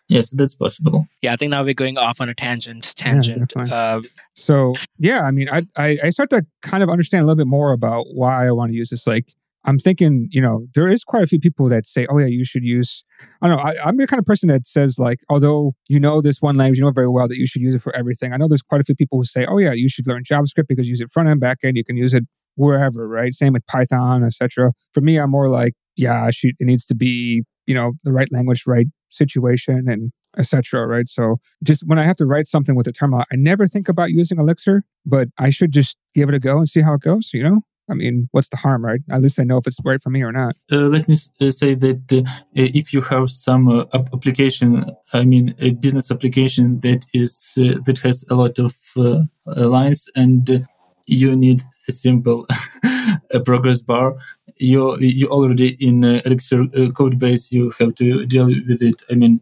Yes, 0.08 0.30
that's 0.30 0.56
possible. 0.56 1.06
Yeah, 1.22 1.34
I 1.34 1.36
think 1.36 1.52
now 1.52 1.64
we're 1.64 1.74
going 1.74 1.98
off 1.98 2.22
on 2.22 2.30
a 2.30 2.34
tangent. 2.34 2.96
Tangent. 2.96 3.52
Yeah, 3.58 3.64
uh, 3.64 4.02
so 4.36 4.74
yeah, 4.98 5.22
I 5.24 5.32
mean, 5.32 5.50
I, 5.50 5.64
I 5.76 5.98
I 6.06 6.10
start 6.12 6.30
to 6.30 6.46
kind 6.62 6.82
of 6.82 6.90
understand 6.90 7.24
a 7.24 7.26
little 7.26 7.36
bit 7.36 7.48
more 7.48 7.74
about 7.74 8.06
why 8.14 8.48
I 8.48 8.52
want 8.52 8.72
to 8.72 8.78
use 8.78 8.90
this. 8.90 9.06
Like, 9.06 9.34
I'm 9.66 9.80
thinking, 9.80 10.30
you 10.32 10.42
know, 10.42 10.68
there 10.76 10.88
is 10.88 11.04
quite 11.04 11.24
a 11.24 11.28
few 11.28 11.40
people 11.40 11.68
that 11.70 11.86
say, 11.86 12.08
oh, 12.10 12.18
yeah, 12.20 12.28
you 12.28 12.46
should 12.46 12.64
use, 12.64 13.04
I 13.42 13.48
don't 13.48 13.58
know, 13.58 13.64
I, 13.64 13.90
am 13.90 13.98
the 13.98 14.08
kind 14.08 14.20
of 14.20 14.26
person 14.26 14.48
that 14.50 14.66
says, 14.66 14.98
like, 14.98 15.20
although 15.30 15.74
you 15.90 16.00
know 16.00 16.22
this 16.22 16.42
one 16.42 16.56
language, 16.56 16.80
you 16.80 16.86
know 16.86 16.92
very 16.92 17.10
well 17.10 17.28
that 17.28 17.38
you 17.38 17.48
should 17.48 17.62
use 17.62 17.76
it 17.76 17.82
for 17.82 17.94
everything. 17.96 18.34
I 18.34 18.38
know 18.38 18.48
there's 18.48 18.62
quite 18.62 18.82
a 18.82 18.84
few 18.84 18.96
people 18.96 19.18
who 19.18 19.26
say, 19.26 19.46
oh, 19.46 19.58
yeah, 19.58 19.74
you 19.74 19.90
should 19.90 20.08
learn 20.08 20.24
JavaScript 20.24 20.68
because 20.70 20.86
you 20.86 20.92
use 20.92 21.02
it 21.02 21.12
front 21.12 21.28
end, 21.28 21.40
back 21.40 21.60
end, 21.64 21.76
you 21.76 21.84
can 21.84 21.98
use 21.98 22.14
it 22.14 22.24
wherever, 22.56 23.08
right? 23.08 23.34
Same 23.34 23.54
with 23.54 23.66
Python, 23.68 24.24
etc. 24.24 24.72
For 24.94 25.02
me, 25.02 25.18
I'm 25.18 25.32
more 25.32 25.50
like, 25.50 25.74
yeah, 25.96 26.30
it 26.30 26.56
needs 26.60 26.86
to 26.86 26.96
be, 26.96 27.44
you 27.66 27.74
know, 27.74 27.94
the 28.04 28.14
right 28.14 28.32
language, 28.32 28.64
right 28.68 28.88
situation, 29.10 29.90
and 29.90 30.12
etc. 30.38 30.86
Right. 30.86 31.10
So 31.10 31.38
just 31.64 31.84
when 31.86 32.00
I 32.00 32.04
have 32.04 32.18
to 32.18 32.26
write 32.26 32.48
something 32.48 32.76
with 32.76 32.88
a 32.88 32.92
terminal, 32.92 33.26
I 33.32 33.36
never 33.36 33.68
think 33.68 33.90
about 33.90 34.12
using 34.12 34.40
Elixir, 34.40 34.84
but 35.06 35.30
I 35.38 35.50
should 35.50 35.72
just 35.72 35.98
give 36.14 36.30
it 36.30 36.36
a 36.36 36.40
go 36.40 36.58
and 36.58 36.70
see 36.70 36.82
how 36.82 36.94
it 36.94 37.02
goes. 37.02 37.32
You 37.34 37.44
know. 37.44 37.62
I 37.90 37.94
mean, 37.94 38.28
what's 38.32 38.50
the 38.50 38.58
harm, 38.58 38.84
right? 38.84 39.02
At 39.10 39.22
least 39.22 39.40
I 39.40 39.44
know 39.44 39.58
if 39.58 39.68
it's 39.68 39.78
right 39.84 40.02
for 40.02 40.10
me 40.10 40.22
or 40.22 40.32
not. 40.32 40.58
Uh, 40.72 40.88
let 40.88 41.08
me 41.08 41.16
uh, 41.40 41.52
say 41.52 41.74
that 41.76 42.12
uh, 42.12 42.30
if 42.54 42.94
you 42.94 43.02
have 43.02 43.30
some 43.30 43.70
uh, 43.70 43.86
application, 43.94 44.86
I 45.14 45.24
mean, 45.24 45.56
a 45.60 45.72
business 45.72 46.12
application 46.12 46.80
that 46.80 47.06
is 47.14 47.58
uh, 47.58 47.80
that 47.86 48.00
has 48.00 48.26
a 48.30 48.36
lot 48.36 48.60
of 48.60 48.76
lines, 49.46 50.10
and 50.16 50.66
you 51.06 51.36
need 51.36 51.62
a 51.88 51.92
simple 51.92 52.46
a 53.32 53.40
progress 53.40 53.82
bar, 53.82 54.16
you 54.58 54.98
you 55.00 55.28
already 55.28 55.78
in 55.80 56.04
Elixir 56.04 56.66
code 56.94 57.18
base, 57.20 57.52
you 57.52 57.72
have 57.80 57.96
to 57.96 58.26
deal 58.26 58.48
with 58.48 58.82
it. 58.82 59.02
I 59.10 59.16
mean, 59.16 59.40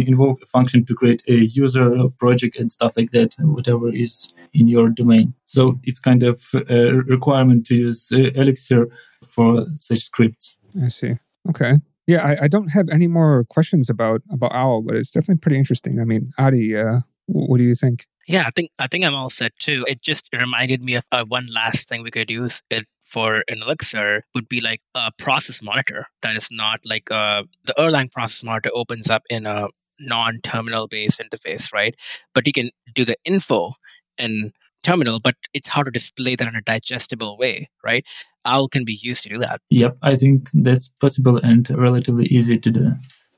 invoke 0.00 0.42
a 0.42 0.46
function 0.46 0.84
to 0.86 0.94
create 0.94 1.22
a 1.28 1.34
user 1.34 1.94
a 1.94 2.08
project 2.10 2.56
and 2.56 2.70
stuff 2.70 2.96
like 2.96 3.10
that, 3.12 3.34
whatever 3.38 3.92
is 3.92 4.32
in 4.52 4.68
your 4.68 4.88
domain. 4.88 5.34
So 5.46 5.78
it's 5.84 6.00
kind 6.00 6.22
of 6.22 6.50
a 6.68 6.94
requirement 7.06 7.66
to 7.66 7.76
use 7.76 8.10
uh, 8.12 8.30
Elixir 8.34 8.88
for 9.26 9.64
such 9.76 10.00
scripts. 10.00 10.56
I 10.82 10.88
see. 10.88 11.14
Okay. 11.48 11.74
Yeah, 12.06 12.22
I, 12.22 12.44
I, 12.44 12.48
don't 12.48 12.68
have 12.68 12.90
any 12.90 13.06
more 13.06 13.44
questions 13.44 13.88
about 13.88 14.20
about 14.30 14.52
OWL, 14.54 14.82
but 14.82 14.96
it's 14.96 15.10
definitely 15.10 15.40
pretty 15.40 15.56
interesting. 15.56 16.00
I 16.00 16.04
mean, 16.04 16.32
Adi, 16.38 16.76
uh, 16.76 17.00
what 17.26 17.56
do 17.56 17.64
you 17.64 17.74
think? 17.74 18.06
Yeah, 18.26 18.44
I 18.46 18.50
think 18.50 18.70
I 18.78 18.86
think 18.86 19.04
I'm 19.04 19.14
all 19.14 19.30
set 19.30 19.52
too. 19.58 19.84
It 19.88 20.02
just 20.02 20.28
reminded 20.32 20.84
me 20.84 20.94
of 20.94 21.04
uh, 21.12 21.24
one 21.26 21.46
last 21.46 21.88
thing 21.88 22.02
we 22.02 22.10
could 22.10 22.30
use 22.30 22.62
it 22.70 22.86
for 23.00 23.44
an 23.48 23.62
Elixir 23.62 24.24
would 24.34 24.48
be 24.48 24.60
like 24.60 24.80
a 24.94 25.12
process 25.18 25.62
monitor 25.62 26.06
that 26.22 26.36
is 26.36 26.48
not 26.50 26.80
like 26.84 27.10
uh, 27.10 27.42
the 27.64 27.74
Erlang 27.78 28.10
process 28.10 28.42
monitor 28.42 28.70
opens 28.74 29.10
up 29.10 29.22
in 29.28 29.46
a 29.46 29.68
non-terminal 30.00 30.88
based 30.88 31.20
interface, 31.20 31.72
right? 31.72 31.94
But 32.34 32.46
you 32.46 32.52
can 32.52 32.70
do 32.94 33.04
the 33.04 33.16
info 33.24 33.72
in 34.18 34.52
terminal, 34.82 35.20
but 35.20 35.34
it's 35.52 35.68
hard 35.68 35.86
to 35.86 35.90
display 35.90 36.36
that 36.36 36.46
in 36.46 36.54
a 36.54 36.62
digestible 36.62 37.36
way, 37.38 37.68
right? 37.82 38.06
OWL 38.44 38.68
can 38.68 38.84
be 38.84 38.98
used 39.00 39.22
to 39.22 39.28
do 39.28 39.38
that. 39.38 39.60
Yep, 39.70 39.96
I 40.02 40.16
think 40.16 40.50
that's 40.52 40.88
possible 41.00 41.38
and 41.38 41.68
relatively 41.70 42.26
easy 42.26 42.58
to 42.58 42.70
do. 42.70 42.92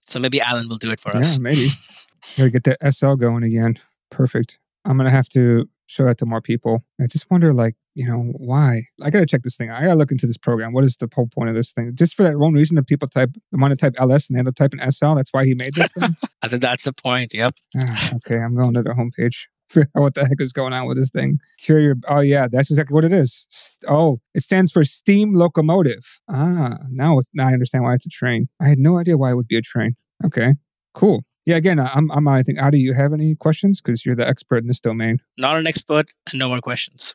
So 0.06 0.18
maybe 0.18 0.40
Allen 0.40 0.68
will 0.68 0.76
do 0.76 0.90
it 0.90 1.00
for 1.00 1.12
yeah, 1.14 1.20
us. 1.20 1.36
Yeah, 1.36 1.42
maybe. 1.42 1.68
Gotta 2.36 2.50
get 2.50 2.64
the 2.64 2.92
SL 2.92 3.14
going 3.14 3.44
again. 3.44 3.76
Perfect. 4.10 4.58
I'm 4.86 4.96
gonna 4.96 5.10
have 5.10 5.28
to 5.30 5.68
show 5.86 6.04
that 6.04 6.18
to 6.18 6.26
more 6.26 6.40
people. 6.40 6.84
I 7.00 7.06
just 7.06 7.30
wonder, 7.30 7.52
like, 7.52 7.74
you 7.94 8.06
know, 8.06 8.32
why? 8.36 8.82
I 9.02 9.10
gotta 9.10 9.26
check 9.26 9.42
this 9.42 9.56
thing. 9.56 9.70
I 9.70 9.82
gotta 9.82 9.94
look 9.96 10.10
into 10.12 10.26
this 10.26 10.36
program. 10.36 10.72
What 10.72 10.84
is 10.84 10.96
the 10.96 11.08
whole 11.14 11.28
point 11.28 11.48
of 11.48 11.54
this 11.54 11.72
thing? 11.72 11.92
Just 11.94 12.14
for 12.14 12.22
that 12.22 12.38
one 12.38 12.52
reason 12.52 12.76
that 12.76 12.86
people 12.86 13.08
type 13.08 13.30
want 13.52 13.72
to 13.72 13.76
type 13.76 13.94
ls 13.98 14.28
and 14.28 14.38
end 14.38 14.48
up 14.48 14.54
typing 14.54 14.80
SL. 14.90 15.14
That's 15.14 15.32
why 15.32 15.44
he 15.44 15.54
made 15.54 15.74
this 15.74 15.92
thing. 15.92 16.16
I 16.42 16.48
think 16.48 16.62
that's 16.62 16.84
the 16.84 16.92
point. 16.92 17.34
Yep. 17.34 17.52
Ah, 17.80 18.12
okay, 18.16 18.38
I'm 18.38 18.54
going 18.54 18.74
to 18.74 18.82
the 18.82 18.90
homepage. 18.90 19.46
Figure 19.68 19.90
out 19.96 20.02
what 20.02 20.14
the 20.14 20.24
heck 20.26 20.40
is 20.40 20.52
going 20.52 20.72
on 20.72 20.86
with 20.86 20.96
this 20.96 21.10
thing. 21.10 21.38
Cure 21.58 21.80
your. 21.80 21.96
Oh 22.08 22.20
yeah, 22.20 22.46
that's 22.50 22.70
exactly 22.70 22.94
what 22.94 23.04
it 23.04 23.12
is. 23.12 23.46
Oh, 23.88 24.20
it 24.34 24.42
stands 24.42 24.70
for 24.70 24.84
steam 24.84 25.34
locomotive. 25.34 26.20
Ah, 26.30 26.78
now 26.90 27.20
now 27.34 27.48
I 27.48 27.52
understand 27.52 27.84
why 27.84 27.94
it's 27.94 28.06
a 28.06 28.10
train. 28.10 28.48
I 28.60 28.68
had 28.68 28.78
no 28.78 28.98
idea 28.98 29.16
why 29.16 29.30
it 29.32 29.34
would 29.34 29.48
be 29.48 29.56
a 29.56 29.62
train. 29.62 29.96
Okay, 30.24 30.54
cool. 30.94 31.24
Yeah, 31.46 31.56
again, 31.56 31.78
I'm, 31.78 32.10
I'm 32.10 32.26
I 32.26 32.42
think, 32.42 32.60
Adi, 32.60 32.80
you 32.80 32.92
have 32.92 33.12
any 33.12 33.36
questions? 33.36 33.80
Because 33.80 34.04
you're 34.04 34.16
the 34.16 34.26
expert 34.26 34.58
in 34.58 34.66
this 34.66 34.80
domain. 34.80 35.20
Not 35.38 35.56
an 35.56 35.66
expert, 35.66 36.08
and 36.30 36.40
no 36.40 36.48
more 36.48 36.60
questions. 36.60 37.14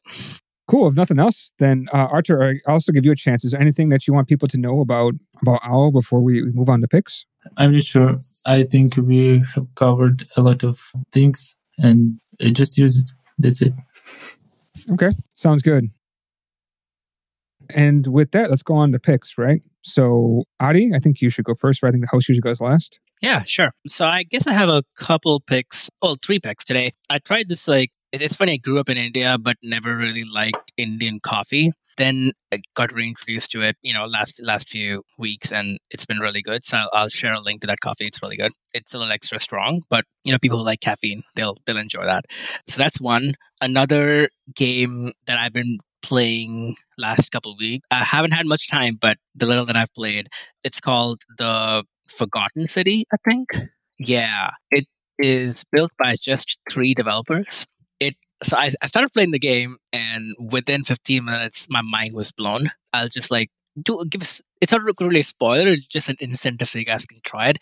Cool. 0.68 0.88
If 0.88 0.96
nothing 0.96 1.20
else, 1.20 1.52
then 1.60 1.88
uh, 1.92 2.08
Artur, 2.10 2.42
I 2.42 2.72
also 2.72 2.94
give 2.94 3.04
you 3.04 3.12
a 3.12 3.16
chance. 3.16 3.44
Is 3.44 3.52
there 3.52 3.60
anything 3.60 3.90
that 3.90 4.08
you 4.08 4.14
want 4.14 4.30
people 4.30 4.48
to 4.48 4.58
know 4.58 4.80
about 4.80 5.16
about 5.42 5.60
OWL 5.68 5.92
before 5.92 6.22
we 6.22 6.44
move 6.54 6.70
on 6.70 6.80
to 6.80 6.88
picks? 6.88 7.26
I'm 7.58 7.74
not 7.74 7.84
sure. 7.84 8.20
I 8.46 8.64
think 8.64 8.96
we 8.96 9.44
have 9.56 9.68
covered 9.76 10.26
a 10.38 10.42
lot 10.42 10.64
of 10.64 10.94
things, 11.12 11.58
and 11.78 12.22
I 12.40 12.50
just 12.50 12.78
use 12.78 13.00
it. 13.00 13.12
That's 13.38 13.62
it. 13.62 13.74
Okay, 14.94 15.10
sounds 15.36 15.62
good. 15.62 15.90
And 17.76 18.08
with 18.08 18.32
that, 18.32 18.50
let's 18.50 18.64
go 18.64 18.76
on 18.76 18.94
to 18.94 19.00
picks, 19.00 19.38
right? 19.38 19.62
So, 19.82 20.46
Adi, 20.62 20.92
I 20.94 21.00
think 21.00 21.22
you 21.22 21.30
should 21.30 21.46
go 21.46 21.56
first. 21.56 21.84
Right? 21.84 21.90
I 21.90 21.92
think 21.92 22.04
the 22.04 22.10
host 22.10 22.30
usually 22.30 22.44
goes 22.44 22.62
last. 22.62 22.98
Yeah, 23.22 23.44
sure. 23.44 23.72
So 23.88 24.08
I 24.08 24.24
guess 24.24 24.48
I 24.48 24.54
have 24.54 24.70
a 24.70 24.84
couple 24.98 25.40
picks, 25.42 25.90
well, 26.02 26.18
three 26.24 26.40
picks 26.40 26.66
today. 26.66 26.94
I 27.10 27.20
tried 27.20 27.50
this 27.50 27.68
like 27.68 27.92
it's 28.12 28.36
funny. 28.36 28.54
I 28.54 28.58
grew 28.58 28.80
up 28.80 28.90
in 28.90 28.98
India, 28.98 29.38
but 29.40 29.56
never 29.64 29.96
really 29.96 30.26
liked 30.26 30.72
Indian 30.76 31.20
coffee. 31.24 31.72
Then 31.98 32.32
I 32.52 32.60
got 32.74 32.92
reintroduced 32.94 33.52
to 33.52 33.62
it, 33.62 33.78
you 33.84 33.94
know, 33.94 34.06
last 34.06 34.42
last 34.42 34.68
few 34.70 35.04
weeks, 35.18 35.52
and 35.52 35.78
it's 35.92 36.06
been 36.06 36.20
really 36.20 36.42
good. 36.42 36.64
So 36.64 36.78
I'll, 36.78 36.90
I'll 36.94 37.10
share 37.10 37.34
a 37.34 37.40
link 37.40 37.62
to 37.62 37.68
that 37.68 37.80
coffee. 37.82 38.08
It's 38.08 38.22
really 38.22 38.38
good. 38.38 38.52
It's 38.74 38.94
a 38.94 38.98
little 38.98 39.14
extra 39.14 39.40
strong, 39.40 39.82
but 39.90 40.06
you 40.26 40.32
know, 40.32 40.38
people 40.42 40.58
who 40.58 40.66
like 40.66 40.82
caffeine, 40.82 41.22
they'll 41.36 41.56
they'll 41.66 41.78
enjoy 41.78 42.06
that. 42.06 42.26
So 42.68 42.78
that's 42.82 43.00
one. 43.00 43.34
Another 43.62 44.30
game 44.56 45.12
that 45.28 45.38
I've 45.38 45.54
been 45.54 45.78
playing 46.02 46.76
last 46.98 47.32
couple 47.32 47.56
weeks. 47.58 47.86
I 47.92 48.04
haven't 48.04 48.32
had 48.32 48.46
much 48.46 48.70
time, 48.70 48.98
but 49.00 49.18
the 49.36 49.46
little 49.46 49.66
that 49.66 49.76
I've 49.76 49.94
played, 49.94 50.28
it's 50.64 50.80
called 50.80 51.22
the 51.38 51.84
Forgotten 52.12 52.68
City, 52.68 53.06
I 53.14 53.18
think. 53.30 53.48
Yeah, 54.00 54.52
it 54.72 54.86
is 55.20 55.64
built 55.72 55.92
by 56.00 56.16
just 56.22 56.58
three 56.70 56.94
developers. 56.94 57.66
It 58.00 58.16
so 58.44 58.58
I, 58.58 58.70
I 58.82 58.88
started 58.88 59.14
playing 59.14 59.32
the 59.32 59.40
game, 59.40 59.78
and 59.94 60.32
within 60.40 60.84
15 60.84 61.24
minutes, 61.26 61.68
my 61.70 61.82
mind 61.82 62.14
was 62.14 62.32
blown. 62.32 62.68
I'll 62.94 63.08
just 63.10 63.32
like 63.32 63.50
do 63.82 64.04
give 64.10 64.22
us. 64.22 64.42
It's 64.60 64.72
not 64.72 64.82
really 65.00 65.20
a 65.20 65.24
spoiler. 65.24 65.68
It's 65.68 65.88
just 65.88 66.10
an 66.10 66.18
incentive 66.20 66.68
so 66.68 66.80
you 66.80 66.86
guys 66.86 67.06
can 67.06 67.20
try 67.24 67.50
it. 67.50 67.60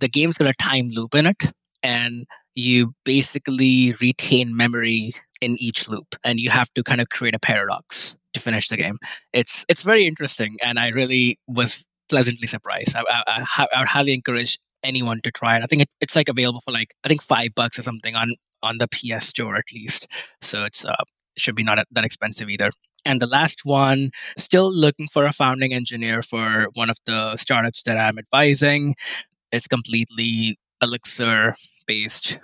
The 0.00 0.08
game's 0.08 0.38
got 0.38 0.48
a 0.48 0.54
time 0.54 0.90
loop 0.90 1.14
in 1.14 1.26
it, 1.26 1.52
and 1.82 2.26
you 2.54 2.94
basically 3.04 3.94
retain 4.00 4.56
memory 4.56 5.12
in 5.40 5.56
each 5.60 5.88
loop, 5.88 6.16
and 6.24 6.40
you 6.40 6.50
have 6.50 6.68
to 6.74 6.82
kind 6.82 7.00
of 7.00 7.08
create 7.10 7.34
a 7.34 7.38
paradox 7.38 8.16
to 8.34 8.40
finish 8.40 8.68
the 8.68 8.76
game. 8.76 8.98
It's 9.32 9.64
it's 9.68 9.82
very 9.82 10.06
interesting, 10.06 10.56
and 10.62 10.78
I 10.78 10.88
really 10.90 11.38
was 11.46 11.84
pleasantly 12.08 12.46
surprised. 12.46 12.96
I, 12.96 13.02
I, 13.26 13.66
I, 13.74 13.78
would 13.80 13.88
highly 13.88 14.14
encourage 14.14 14.58
anyone 14.82 15.18
to 15.24 15.30
try 15.30 15.56
it. 15.56 15.62
I 15.62 15.66
think 15.66 15.82
it, 15.82 15.94
it's 16.00 16.16
like 16.16 16.28
available 16.28 16.60
for 16.60 16.72
like 16.72 16.94
I 17.04 17.08
think 17.08 17.22
five 17.22 17.54
bucks 17.54 17.78
or 17.78 17.82
something 17.82 18.14
on 18.14 18.34
on 18.62 18.78
the 18.78 18.88
PS 18.88 19.26
Store 19.26 19.56
at 19.56 19.64
least. 19.74 20.06
So 20.40 20.64
it's 20.64 20.84
uh 20.84 20.94
it 21.36 21.42
should 21.42 21.54
be 21.54 21.64
not 21.64 21.78
that 21.90 22.04
expensive 22.04 22.48
either. 22.48 22.70
And 23.04 23.20
the 23.20 23.26
last 23.26 23.60
one, 23.64 24.10
still 24.38 24.72
looking 24.72 25.06
for 25.06 25.26
a 25.26 25.32
founding 25.32 25.74
engineer 25.74 26.22
for 26.22 26.68
one 26.74 26.90
of 26.90 26.96
the 27.04 27.36
startups 27.36 27.82
that 27.82 27.98
I'm 27.98 28.18
advising. 28.18 28.94
It's 29.52 29.68
completely 29.68 30.58
Elixir 30.82 31.54
based 31.86 32.38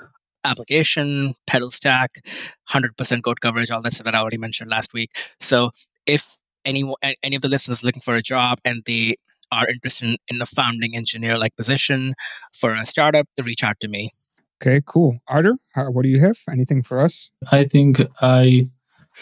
application, 0.44 1.34
PETAL 1.46 1.72
stack, 1.72 2.10
100% 2.70 3.22
code 3.22 3.40
coverage, 3.40 3.70
all 3.70 3.82
that 3.82 3.92
stuff 3.92 4.04
that 4.04 4.14
I 4.14 4.18
already 4.18 4.38
mentioned 4.38 4.70
last 4.70 4.92
week. 4.92 5.10
So 5.40 5.70
if 6.06 6.38
any 6.64 6.92
any 7.22 7.36
of 7.36 7.42
the 7.42 7.48
listeners 7.48 7.82
looking 7.82 8.02
for 8.02 8.14
a 8.14 8.22
job 8.22 8.58
and 8.64 8.82
they 8.86 9.16
are 9.52 9.68
interested 9.68 10.08
in, 10.08 10.16
in 10.28 10.42
a 10.42 10.46
founding 10.46 10.96
engineer 10.96 11.38
like 11.38 11.54
position 11.56 12.14
for 12.52 12.74
a 12.74 12.84
startup, 12.86 13.26
to 13.36 13.42
reach 13.44 13.62
out 13.62 13.76
to 13.80 13.88
me. 13.88 14.10
Okay, 14.60 14.80
cool. 14.86 15.18
Artur, 15.28 15.56
what 15.74 16.02
do 16.02 16.08
you 16.08 16.20
have? 16.20 16.38
Anything 16.50 16.82
for 16.82 16.98
us? 17.00 17.30
I 17.50 17.64
think 17.64 18.00
I 18.20 18.66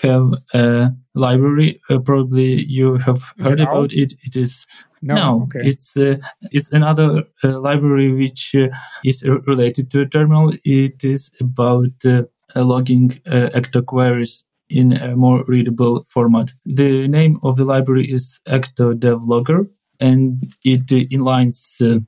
have 0.02 0.34
a 0.54 0.90
library. 1.14 1.80
Uh, 1.90 1.98
probably 1.98 2.62
you 2.64 2.96
have 2.98 3.22
heard 3.42 3.60
it 3.60 3.68
about 3.68 3.92
it. 3.92 4.14
It 4.22 4.36
is 4.36 4.66
No, 5.02 5.14
no, 5.14 5.42
okay. 5.44 5.66
it's 5.66 5.96
uh, 5.96 6.16
it's 6.52 6.70
another 6.72 7.24
uh, 7.42 7.58
library 7.58 8.12
which 8.12 8.54
uh, 8.54 8.68
is 9.02 9.24
r- 9.24 9.40
related 9.46 9.90
to 9.90 10.02
a 10.02 10.06
terminal. 10.06 10.52
It 10.64 11.02
is 11.02 11.30
about 11.40 11.96
uh, 12.04 12.22
uh, 12.54 12.64
logging 12.64 13.12
uh, 13.26 13.48
Ecto 13.58 13.80
queries 13.84 14.44
in 14.68 14.92
a 14.92 15.16
more 15.16 15.42
readable 15.48 16.04
format. 16.14 16.52
The 16.66 17.08
name 17.08 17.38
of 17.42 17.56
the 17.56 17.64
library 17.64 18.06
is 18.12 18.40
Ecto 18.46 18.92
Dev 18.94 19.24
Logger, 19.24 19.66
and 20.00 20.54
it 20.64 20.90
uh, 20.92 21.06
inlines 21.14 21.80
uh, 21.80 22.00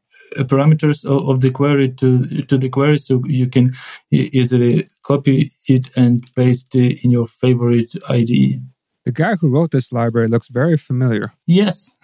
parameters 0.44 1.04
of, 1.04 1.28
of 1.28 1.40
the 1.40 1.50
query 1.50 1.88
to 1.88 2.42
to 2.42 2.58
the 2.58 2.68
query, 2.68 2.98
so 2.98 3.22
you 3.26 3.46
can 3.46 3.72
easily 4.10 4.88
copy 5.02 5.52
it 5.66 5.90
and 5.96 6.30
paste 6.34 6.74
it 6.74 7.04
in 7.04 7.10
your 7.10 7.26
favorite 7.26 7.92
IDE. 8.08 8.62
the 9.04 9.12
guy 9.12 9.34
who 9.34 9.50
wrote 9.50 9.70
this 9.72 9.92
library 9.92 10.28
looks 10.28 10.48
very 10.48 10.76
familiar. 10.76 11.32
Yes, 11.46 11.96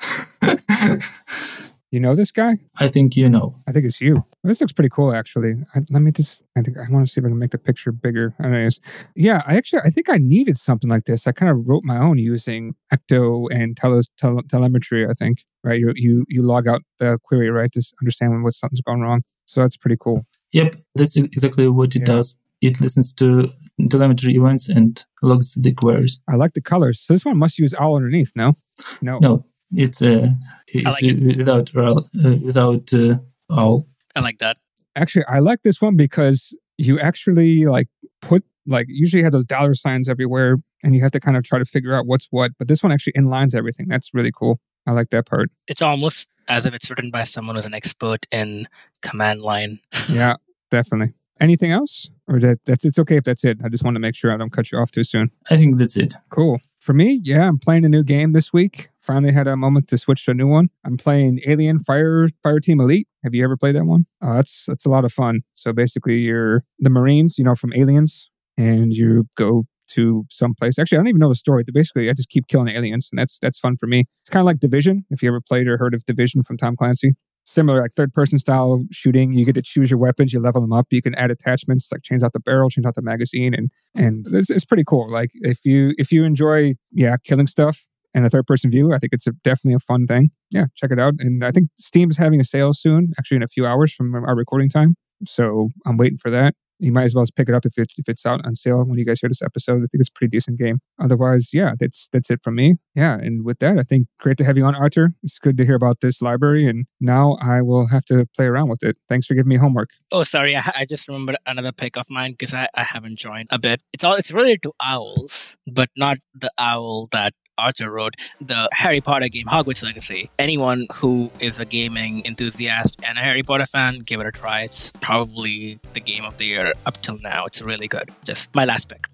You 1.90 2.00
know 2.00 2.14
this 2.14 2.30
guy? 2.30 2.58
I 2.78 2.88
think 2.88 3.16
you 3.16 3.30
know. 3.30 3.56
I 3.66 3.72
think 3.72 3.86
it's 3.86 3.98
you. 4.00 4.24
This 4.44 4.60
looks 4.60 4.72
pretty 4.74 4.90
cool, 4.90 5.14
actually. 5.14 5.54
I, 5.74 5.80
let 5.88 6.02
me 6.02 6.10
just. 6.10 6.42
I 6.56 6.60
think 6.60 6.76
I 6.76 6.84
want 6.92 7.06
to 7.06 7.12
see 7.12 7.18
if 7.20 7.24
I 7.24 7.28
can 7.28 7.38
make 7.38 7.50
the 7.52 7.58
picture 7.58 7.92
bigger. 7.92 8.34
Anyways, 8.44 8.78
yeah, 9.16 9.42
I 9.46 9.56
actually 9.56 9.80
I 9.86 9.88
think 9.88 10.10
I 10.10 10.18
needed 10.18 10.58
something 10.58 10.90
like 10.90 11.04
this. 11.04 11.26
I 11.26 11.32
kind 11.32 11.50
of 11.50 11.66
wrote 11.66 11.84
my 11.84 11.96
own 11.98 12.18
using 12.18 12.74
Ecto 12.92 13.46
and 13.50 13.74
tele, 13.74 14.02
tele, 14.18 14.42
telemetry. 14.50 15.06
I 15.08 15.14
think 15.14 15.44
right. 15.64 15.78
You 15.80 15.92
you 15.96 16.26
you 16.28 16.42
log 16.42 16.68
out 16.68 16.82
the 16.98 17.18
query 17.24 17.48
right 17.50 17.72
to 17.72 17.82
understand 18.02 18.32
when 18.32 18.42
what 18.42 18.52
something's 18.54 18.82
going 18.82 19.00
wrong. 19.00 19.22
So 19.46 19.62
that's 19.62 19.78
pretty 19.78 19.96
cool. 19.98 20.26
Yep, 20.52 20.76
that's 20.94 21.16
exactly 21.16 21.68
what 21.68 21.96
it 21.96 22.00
Yeah. 22.00 22.04
does. 22.16 22.36
It 22.60 22.80
listens 22.80 23.12
to 23.14 23.48
telemetry 23.88 24.34
events 24.34 24.68
and 24.68 25.02
logs 25.22 25.54
the 25.54 25.72
queries. 25.72 26.20
I 26.28 26.34
like 26.34 26.54
the 26.54 26.60
colors. 26.60 27.00
So 27.00 27.14
this 27.14 27.24
one 27.24 27.38
must 27.38 27.56
use 27.58 27.72
owl 27.78 27.94
underneath. 27.96 28.32
No, 28.34 28.54
no. 29.00 29.18
No, 29.20 29.44
it's 29.72 30.02
uh, 30.02 30.28
it's 30.66 30.84
like 30.84 31.02
it. 31.02 31.36
without 31.36 31.74
uh, 31.76 32.02
without 32.42 32.92
uh, 32.92 33.16
owl. 33.50 33.86
I 34.16 34.20
like 34.20 34.38
that. 34.38 34.58
Actually, 34.96 35.24
I 35.28 35.38
like 35.38 35.62
this 35.62 35.80
one 35.80 35.96
because 35.96 36.54
you 36.76 36.98
actually 36.98 37.66
like 37.66 37.88
put 38.22 38.44
like 38.66 38.86
usually 38.88 39.20
you 39.20 39.24
have 39.24 39.32
those 39.32 39.44
dollar 39.44 39.74
signs 39.74 40.08
everywhere, 40.08 40.56
and 40.82 40.94
you 40.94 41.02
have 41.02 41.12
to 41.12 41.20
kind 41.20 41.36
of 41.36 41.42
try 41.44 41.58
to 41.58 41.64
figure 41.64 41.94
out 41.94 42.06
what's 42.06 42.28
what. 42.30 42.52
But 42.58 42.68
this 42.68 42.82
one 42.82 42.92
actually 42.92 43.14
inlines 43.14 43.54
everything. 43.54 43.86
That's 43.88 44.14
really 44.14 44.32
cool. 44.32 44.60
I 44.86 44.92
like 44.92 45.10
that 45.10 45.26
part. 45.26 45.50
It's 45.66 45.82
almost 45.82 46.28
as 46.48 46.66
if 46.66 46.72
it's 46.74 46.88
written 46.88 47.10
by 47.10 47.24
someone 47.24 47.56
who's 47.56 47.66
an 47.66 47.74
expert 47.74 48.26
in 48.32 48.66
command 49.02 49.42
line. 49.42 49.78
Yeah, 50.08 50.36
definitely. 50.70 51.12
Anything 51.40 51.70
else, 51.70 52.08
or 52.26 52.40
that 52.40 52.60
that's 52.64 52.84
it's 52.84 52.98
okay 52.98 53.16
if 53.16 53.24
that's 53.24 53.44
it. 53.44 53.58
I 53.62 53.68
just 53.68 53.84
want 53.84 53.94
to 53.94 54.00
make 54.00 54.16
sure 54.16 54.32
I 54.32 54.36
don't 54.36 54.50
cut 54.50 54.72
you 54.72 54.78
off 54.78 54.90
too 54.90 55.04
soon. 55.04 55.30
I 55.50 55.56
think 55.56 55.78
that's 55.78 55.96
it. 55.96 56.14
Cool. 56.30 56.60
For 56.78 56.94
me, 56.94 57.20
yeah, 57.22 57.46
I'm 57.46 57.58
playing 57.58 57.84
a 57.84 57.88
new 57.88 58.02
game 58.02 58.32
this 58.32 58.52
week. 58.52 58.88
Finally 59.08 59.32
had 59.32 59.48
a 59.48 59.56
moment 59.56 59.88
to 59.88 59.96
switch 59.96 60.26
to 60.26 60.32
a 60.32 60.34
new 60.34 60.46
one. 60.46 60.68
I'm 60.84 60.98
playing 60.98 61.40
Alien 61.46 61.78
Fire 61.78 62.28
Fire 62.42 62.60
Team 62.60 62.78
Elite. 62.78 63.08
Have 63.24 63.34
you 63.34 63.42
ever 63.42 63.56
played 63.56 63.74
that 63.74 63.86
one? 63.86 64.04
Oh, 64.20 64.34
that's 64.34 64.66
that's 64.68 64.84
a 64.84 64.90
lot 64.90 65.06
of 65.06 65.12
fun. 65.14 65.40
So 65.54 65.72
basically, 65.72 66.18
you're 66.18 66.62
the 66.78 66.90
Marines, 66.90 67.38
you 67.38 67.44
know, 67.44 67.54
from 67.54 67.72
Aliens, 67.72 68.28
and 68.58 68.92
you 68.92 69.26
go 69.34 69.64
to 69.92 70.26
some 70.28 70.52
place. 70.54 70.78
Actually, 70.78 70.98
I 70.98 71.00
don't 71.00 71.08
even 71.08 71.20
know 71.20 71.30
the 71.30 71.34
story. 71.36 71.64
But 71.64 71.72
basically, 71.72 72.10
I 72.10 72.12
just 72.12 72.28
keep 72.28 72.48
killing 72.48 72.68
aliens, 72.68 73.08
and 73.10 73.18
that's 73.18 73.38
that's 73.38 73.58
fun 73.58 73.78
for 73.78 73.86
me. 73.86 74.04
It's 74.20 74.28
kind 74.28 74.42
of 74.42 74.44
like 74.44 74.60
Division. 74.60 75.06
If 75.08 75.22
you 75.22 75.30
ever 75.30 75.40
played 75.40 75.68
or 75.68 75.78
heard 75.78 75.94
of 75.94 76.04
Division 76.04 76.42
from 76.42 76.58
Tom 76.58 76.76
Clancy, 76.76 77.14
similar 77.44 77.80
like 77.80 77.94
third 77.94 78.12
person 78.12 78.38
style 78.38 78.84
shooting. 78.90 79.32
You 79.32 79.46
get 79.46 79.54
to 79.54 79.62
choose 79.62 79.90
your 79.90 79.98
weapons, 79.98 80.34
you 80.34 80.40
level 80.40 80.60
them 80.60 80.74
up. 80.74 80.88
You 80.90 81.00
can 81.00 81.14
add 81.14 81.30
attachments 81.30 81.88
like 81.90 82.02
change 82.02 82.22
out 82.22 82.34
the 82.34 82.40
barrel, 82.40 82.68
change 82.68 82.84
out 82.84 82.94
the 82.94 83.00
magazine, 83.00 83.54
and 83.54 83.70
and 83.96 84.26
it's, 84.30 84.50
it's 84.50 84.66
pretty 84.66 84.84
cool. 84.86 85.10
Like 85.10 85.30
if 85.34 85.64
you 85.64 85.94
if 85.96 86.12
you 86.12 86.24
enjoy 86.24 86.74
yeah 86.92 87.16
killing 87.24 87.46
stuff 87.46 87.87
and 88.14 88.24
a 88.24 88.30
third 88.30 88.46
person 88.46 88.70
view, 88.70 88.92
I 88.92 88.98
think 88.98 89.12
it's 89.12 89.26
a, 89.26 89.32
definitely 89.44 89.74
a 89.74 89.80
fun 89.80 90.06
thing. 90.06 90.30
Yeah, 90.50 90.66
check 90.74 90.90
it 90.90 90.98
out. 90.98 91.14
And 91.18 91.44
I 91.44 91.50
think 91.50 91.68
Steam 91.76 92.10
is 92.10 92.16
having 92.16 92.40
a 92.40 92.44
sale 92.44 92.72
soon, 92.74 93.12
actually 93.18 93.36
in 93.36 93.42
a 93.42 93.48
few 93.48 93.66
hours 93.66 93.92
from 93.92 94.14
our 94.14 94.34
recording 94.34 94.68
time. 94.68 94.96
So 95.26 95.70
I'm 95.86 95.96
waiting 95.96 96.18
for 96.18 96.30
that. 96.30 96.54
You 96.80 96.92
might 96.92 97.04
as 97.04 97.14
well 97.14 97.24
pick 97.34 97.48
it 97.48 97.54
up 97.56 97.66
if 97.66 97.76
it, 97.76 97.92
if 97.98 98.08
it's 98.08 98.24
out 98.24 98.40
on 98.46 98.54
sale 98.54 98.84
when 98.84 98.98
you 99.00 99.04
guys 99.04 99.18
hear 99.18 99.28
this 99.28 99.42
episode. 99.42 99.78
I 99.78 99.90
think 99.90 99.94
it's 99.94 100.10
a 100.10 100.12
pretty 100.12 100.30
decent 100.30 100.60
game. 100.60 100.78
Otherwise, 101.02 101.50
yeah, 101.52 101.72
that's 101.76 102.08
that's 102.12 102.30
it 102.30 102.40
from 102.40 102.54
me. 102.54 102.76
Yeah, 102.94 103.14
and 103.14 103.44
with 103.44 103.58
that, 103.58 103.78
I 103.78 103.82
think 103.82 104.06
great 104.20 104.36
to 104.38 104.44
have 104.44 104.56
you 104.56 104.64
on, 104.64 104.76
Arthur. 104.76 105.10
It's 105.24 105.40
good 105.40 105.56
to 105.56 105.66
hear 105.66 105.74
about 105.74 106.02
this 106.02 106.22
library, 106.22 106.66
and 106.66 106.86
now 107.00 107.36
I 107.42 107.62
will 107.62 107.88
have 107.88 108.04
to 108.06 108.28
play 108.36 108.46
around 108.46 108.68
with 108.68 108.84
it. 108.84 108.96
Thanks 109.08 109.26
for 109.26 109.34
giving 109.34 109.48
me 109.48 109.56
homework. 109.56 109.90
Oh, 110.12 110.22
sorry. 110.22 110.54
I, 110.54 110.62
I 110.72 110.84
just 110.84 111.08
remembered 111.08 111.36
another 111.46 111.72
pick 111.72 111.96
of 111.96 112.06
mine 112.10 112.30
because 112.30 112.54
I, 112.54 112.68
I 112.74 112.84
haven't 112.84 113.18
joined 113.18 113.48
a 113.50 113.58
bit. 113.58 113.82
It's 113.92 114.04
all 114.04 114.14
it's 114.14 114.30
related 114.30 114.62
to 114.62 114.72
owls, 114.80 115.56
but 115.66 115.88
not 115.96 116.18
the 116.32 116.52
owl 116.58 117.08
that 117.10 117.34
Arthur 117.58 117.90
wrote. 117.90 118.14
The 118.40 118.68
Harry 118.72 119.00
Potter 119.00 119.28
game, 119.28 119.46
Hogwarts 119.46 119.82
Legacy. 119.82 120.30
Anyone 120.38 120.86
who 120.94 121.30
is 121.40 121.60
a 121.60 121.64
gaming 121.64 122.24
enthusiast 122.24 122.98
and 123.02 123.18
a 123.18 123.20
Harry 123.20 123.42
Potter 123.42 123.66
fan, 123.66 124.00
give 124.00 124.20
it 124.20 124.26
a 124.26 124.32
try. 124.32 124.62
It's 124.62 124.92
probably 124.92 125.78
the 125.92 126.00
game 126.00 126.24
of 126.24 126.36
the 126.38 126.46
year 126.46 126.72
up 126.86 127.00
till 127.02 127.18
now. 127.18 127.44
It's 127.44 127.60
really 127.60 127.88
good. 127.88 128.10
Just 128.24 128.54
my 128.54 128.64
last 128.64 128.88
pick. 128.88 129.06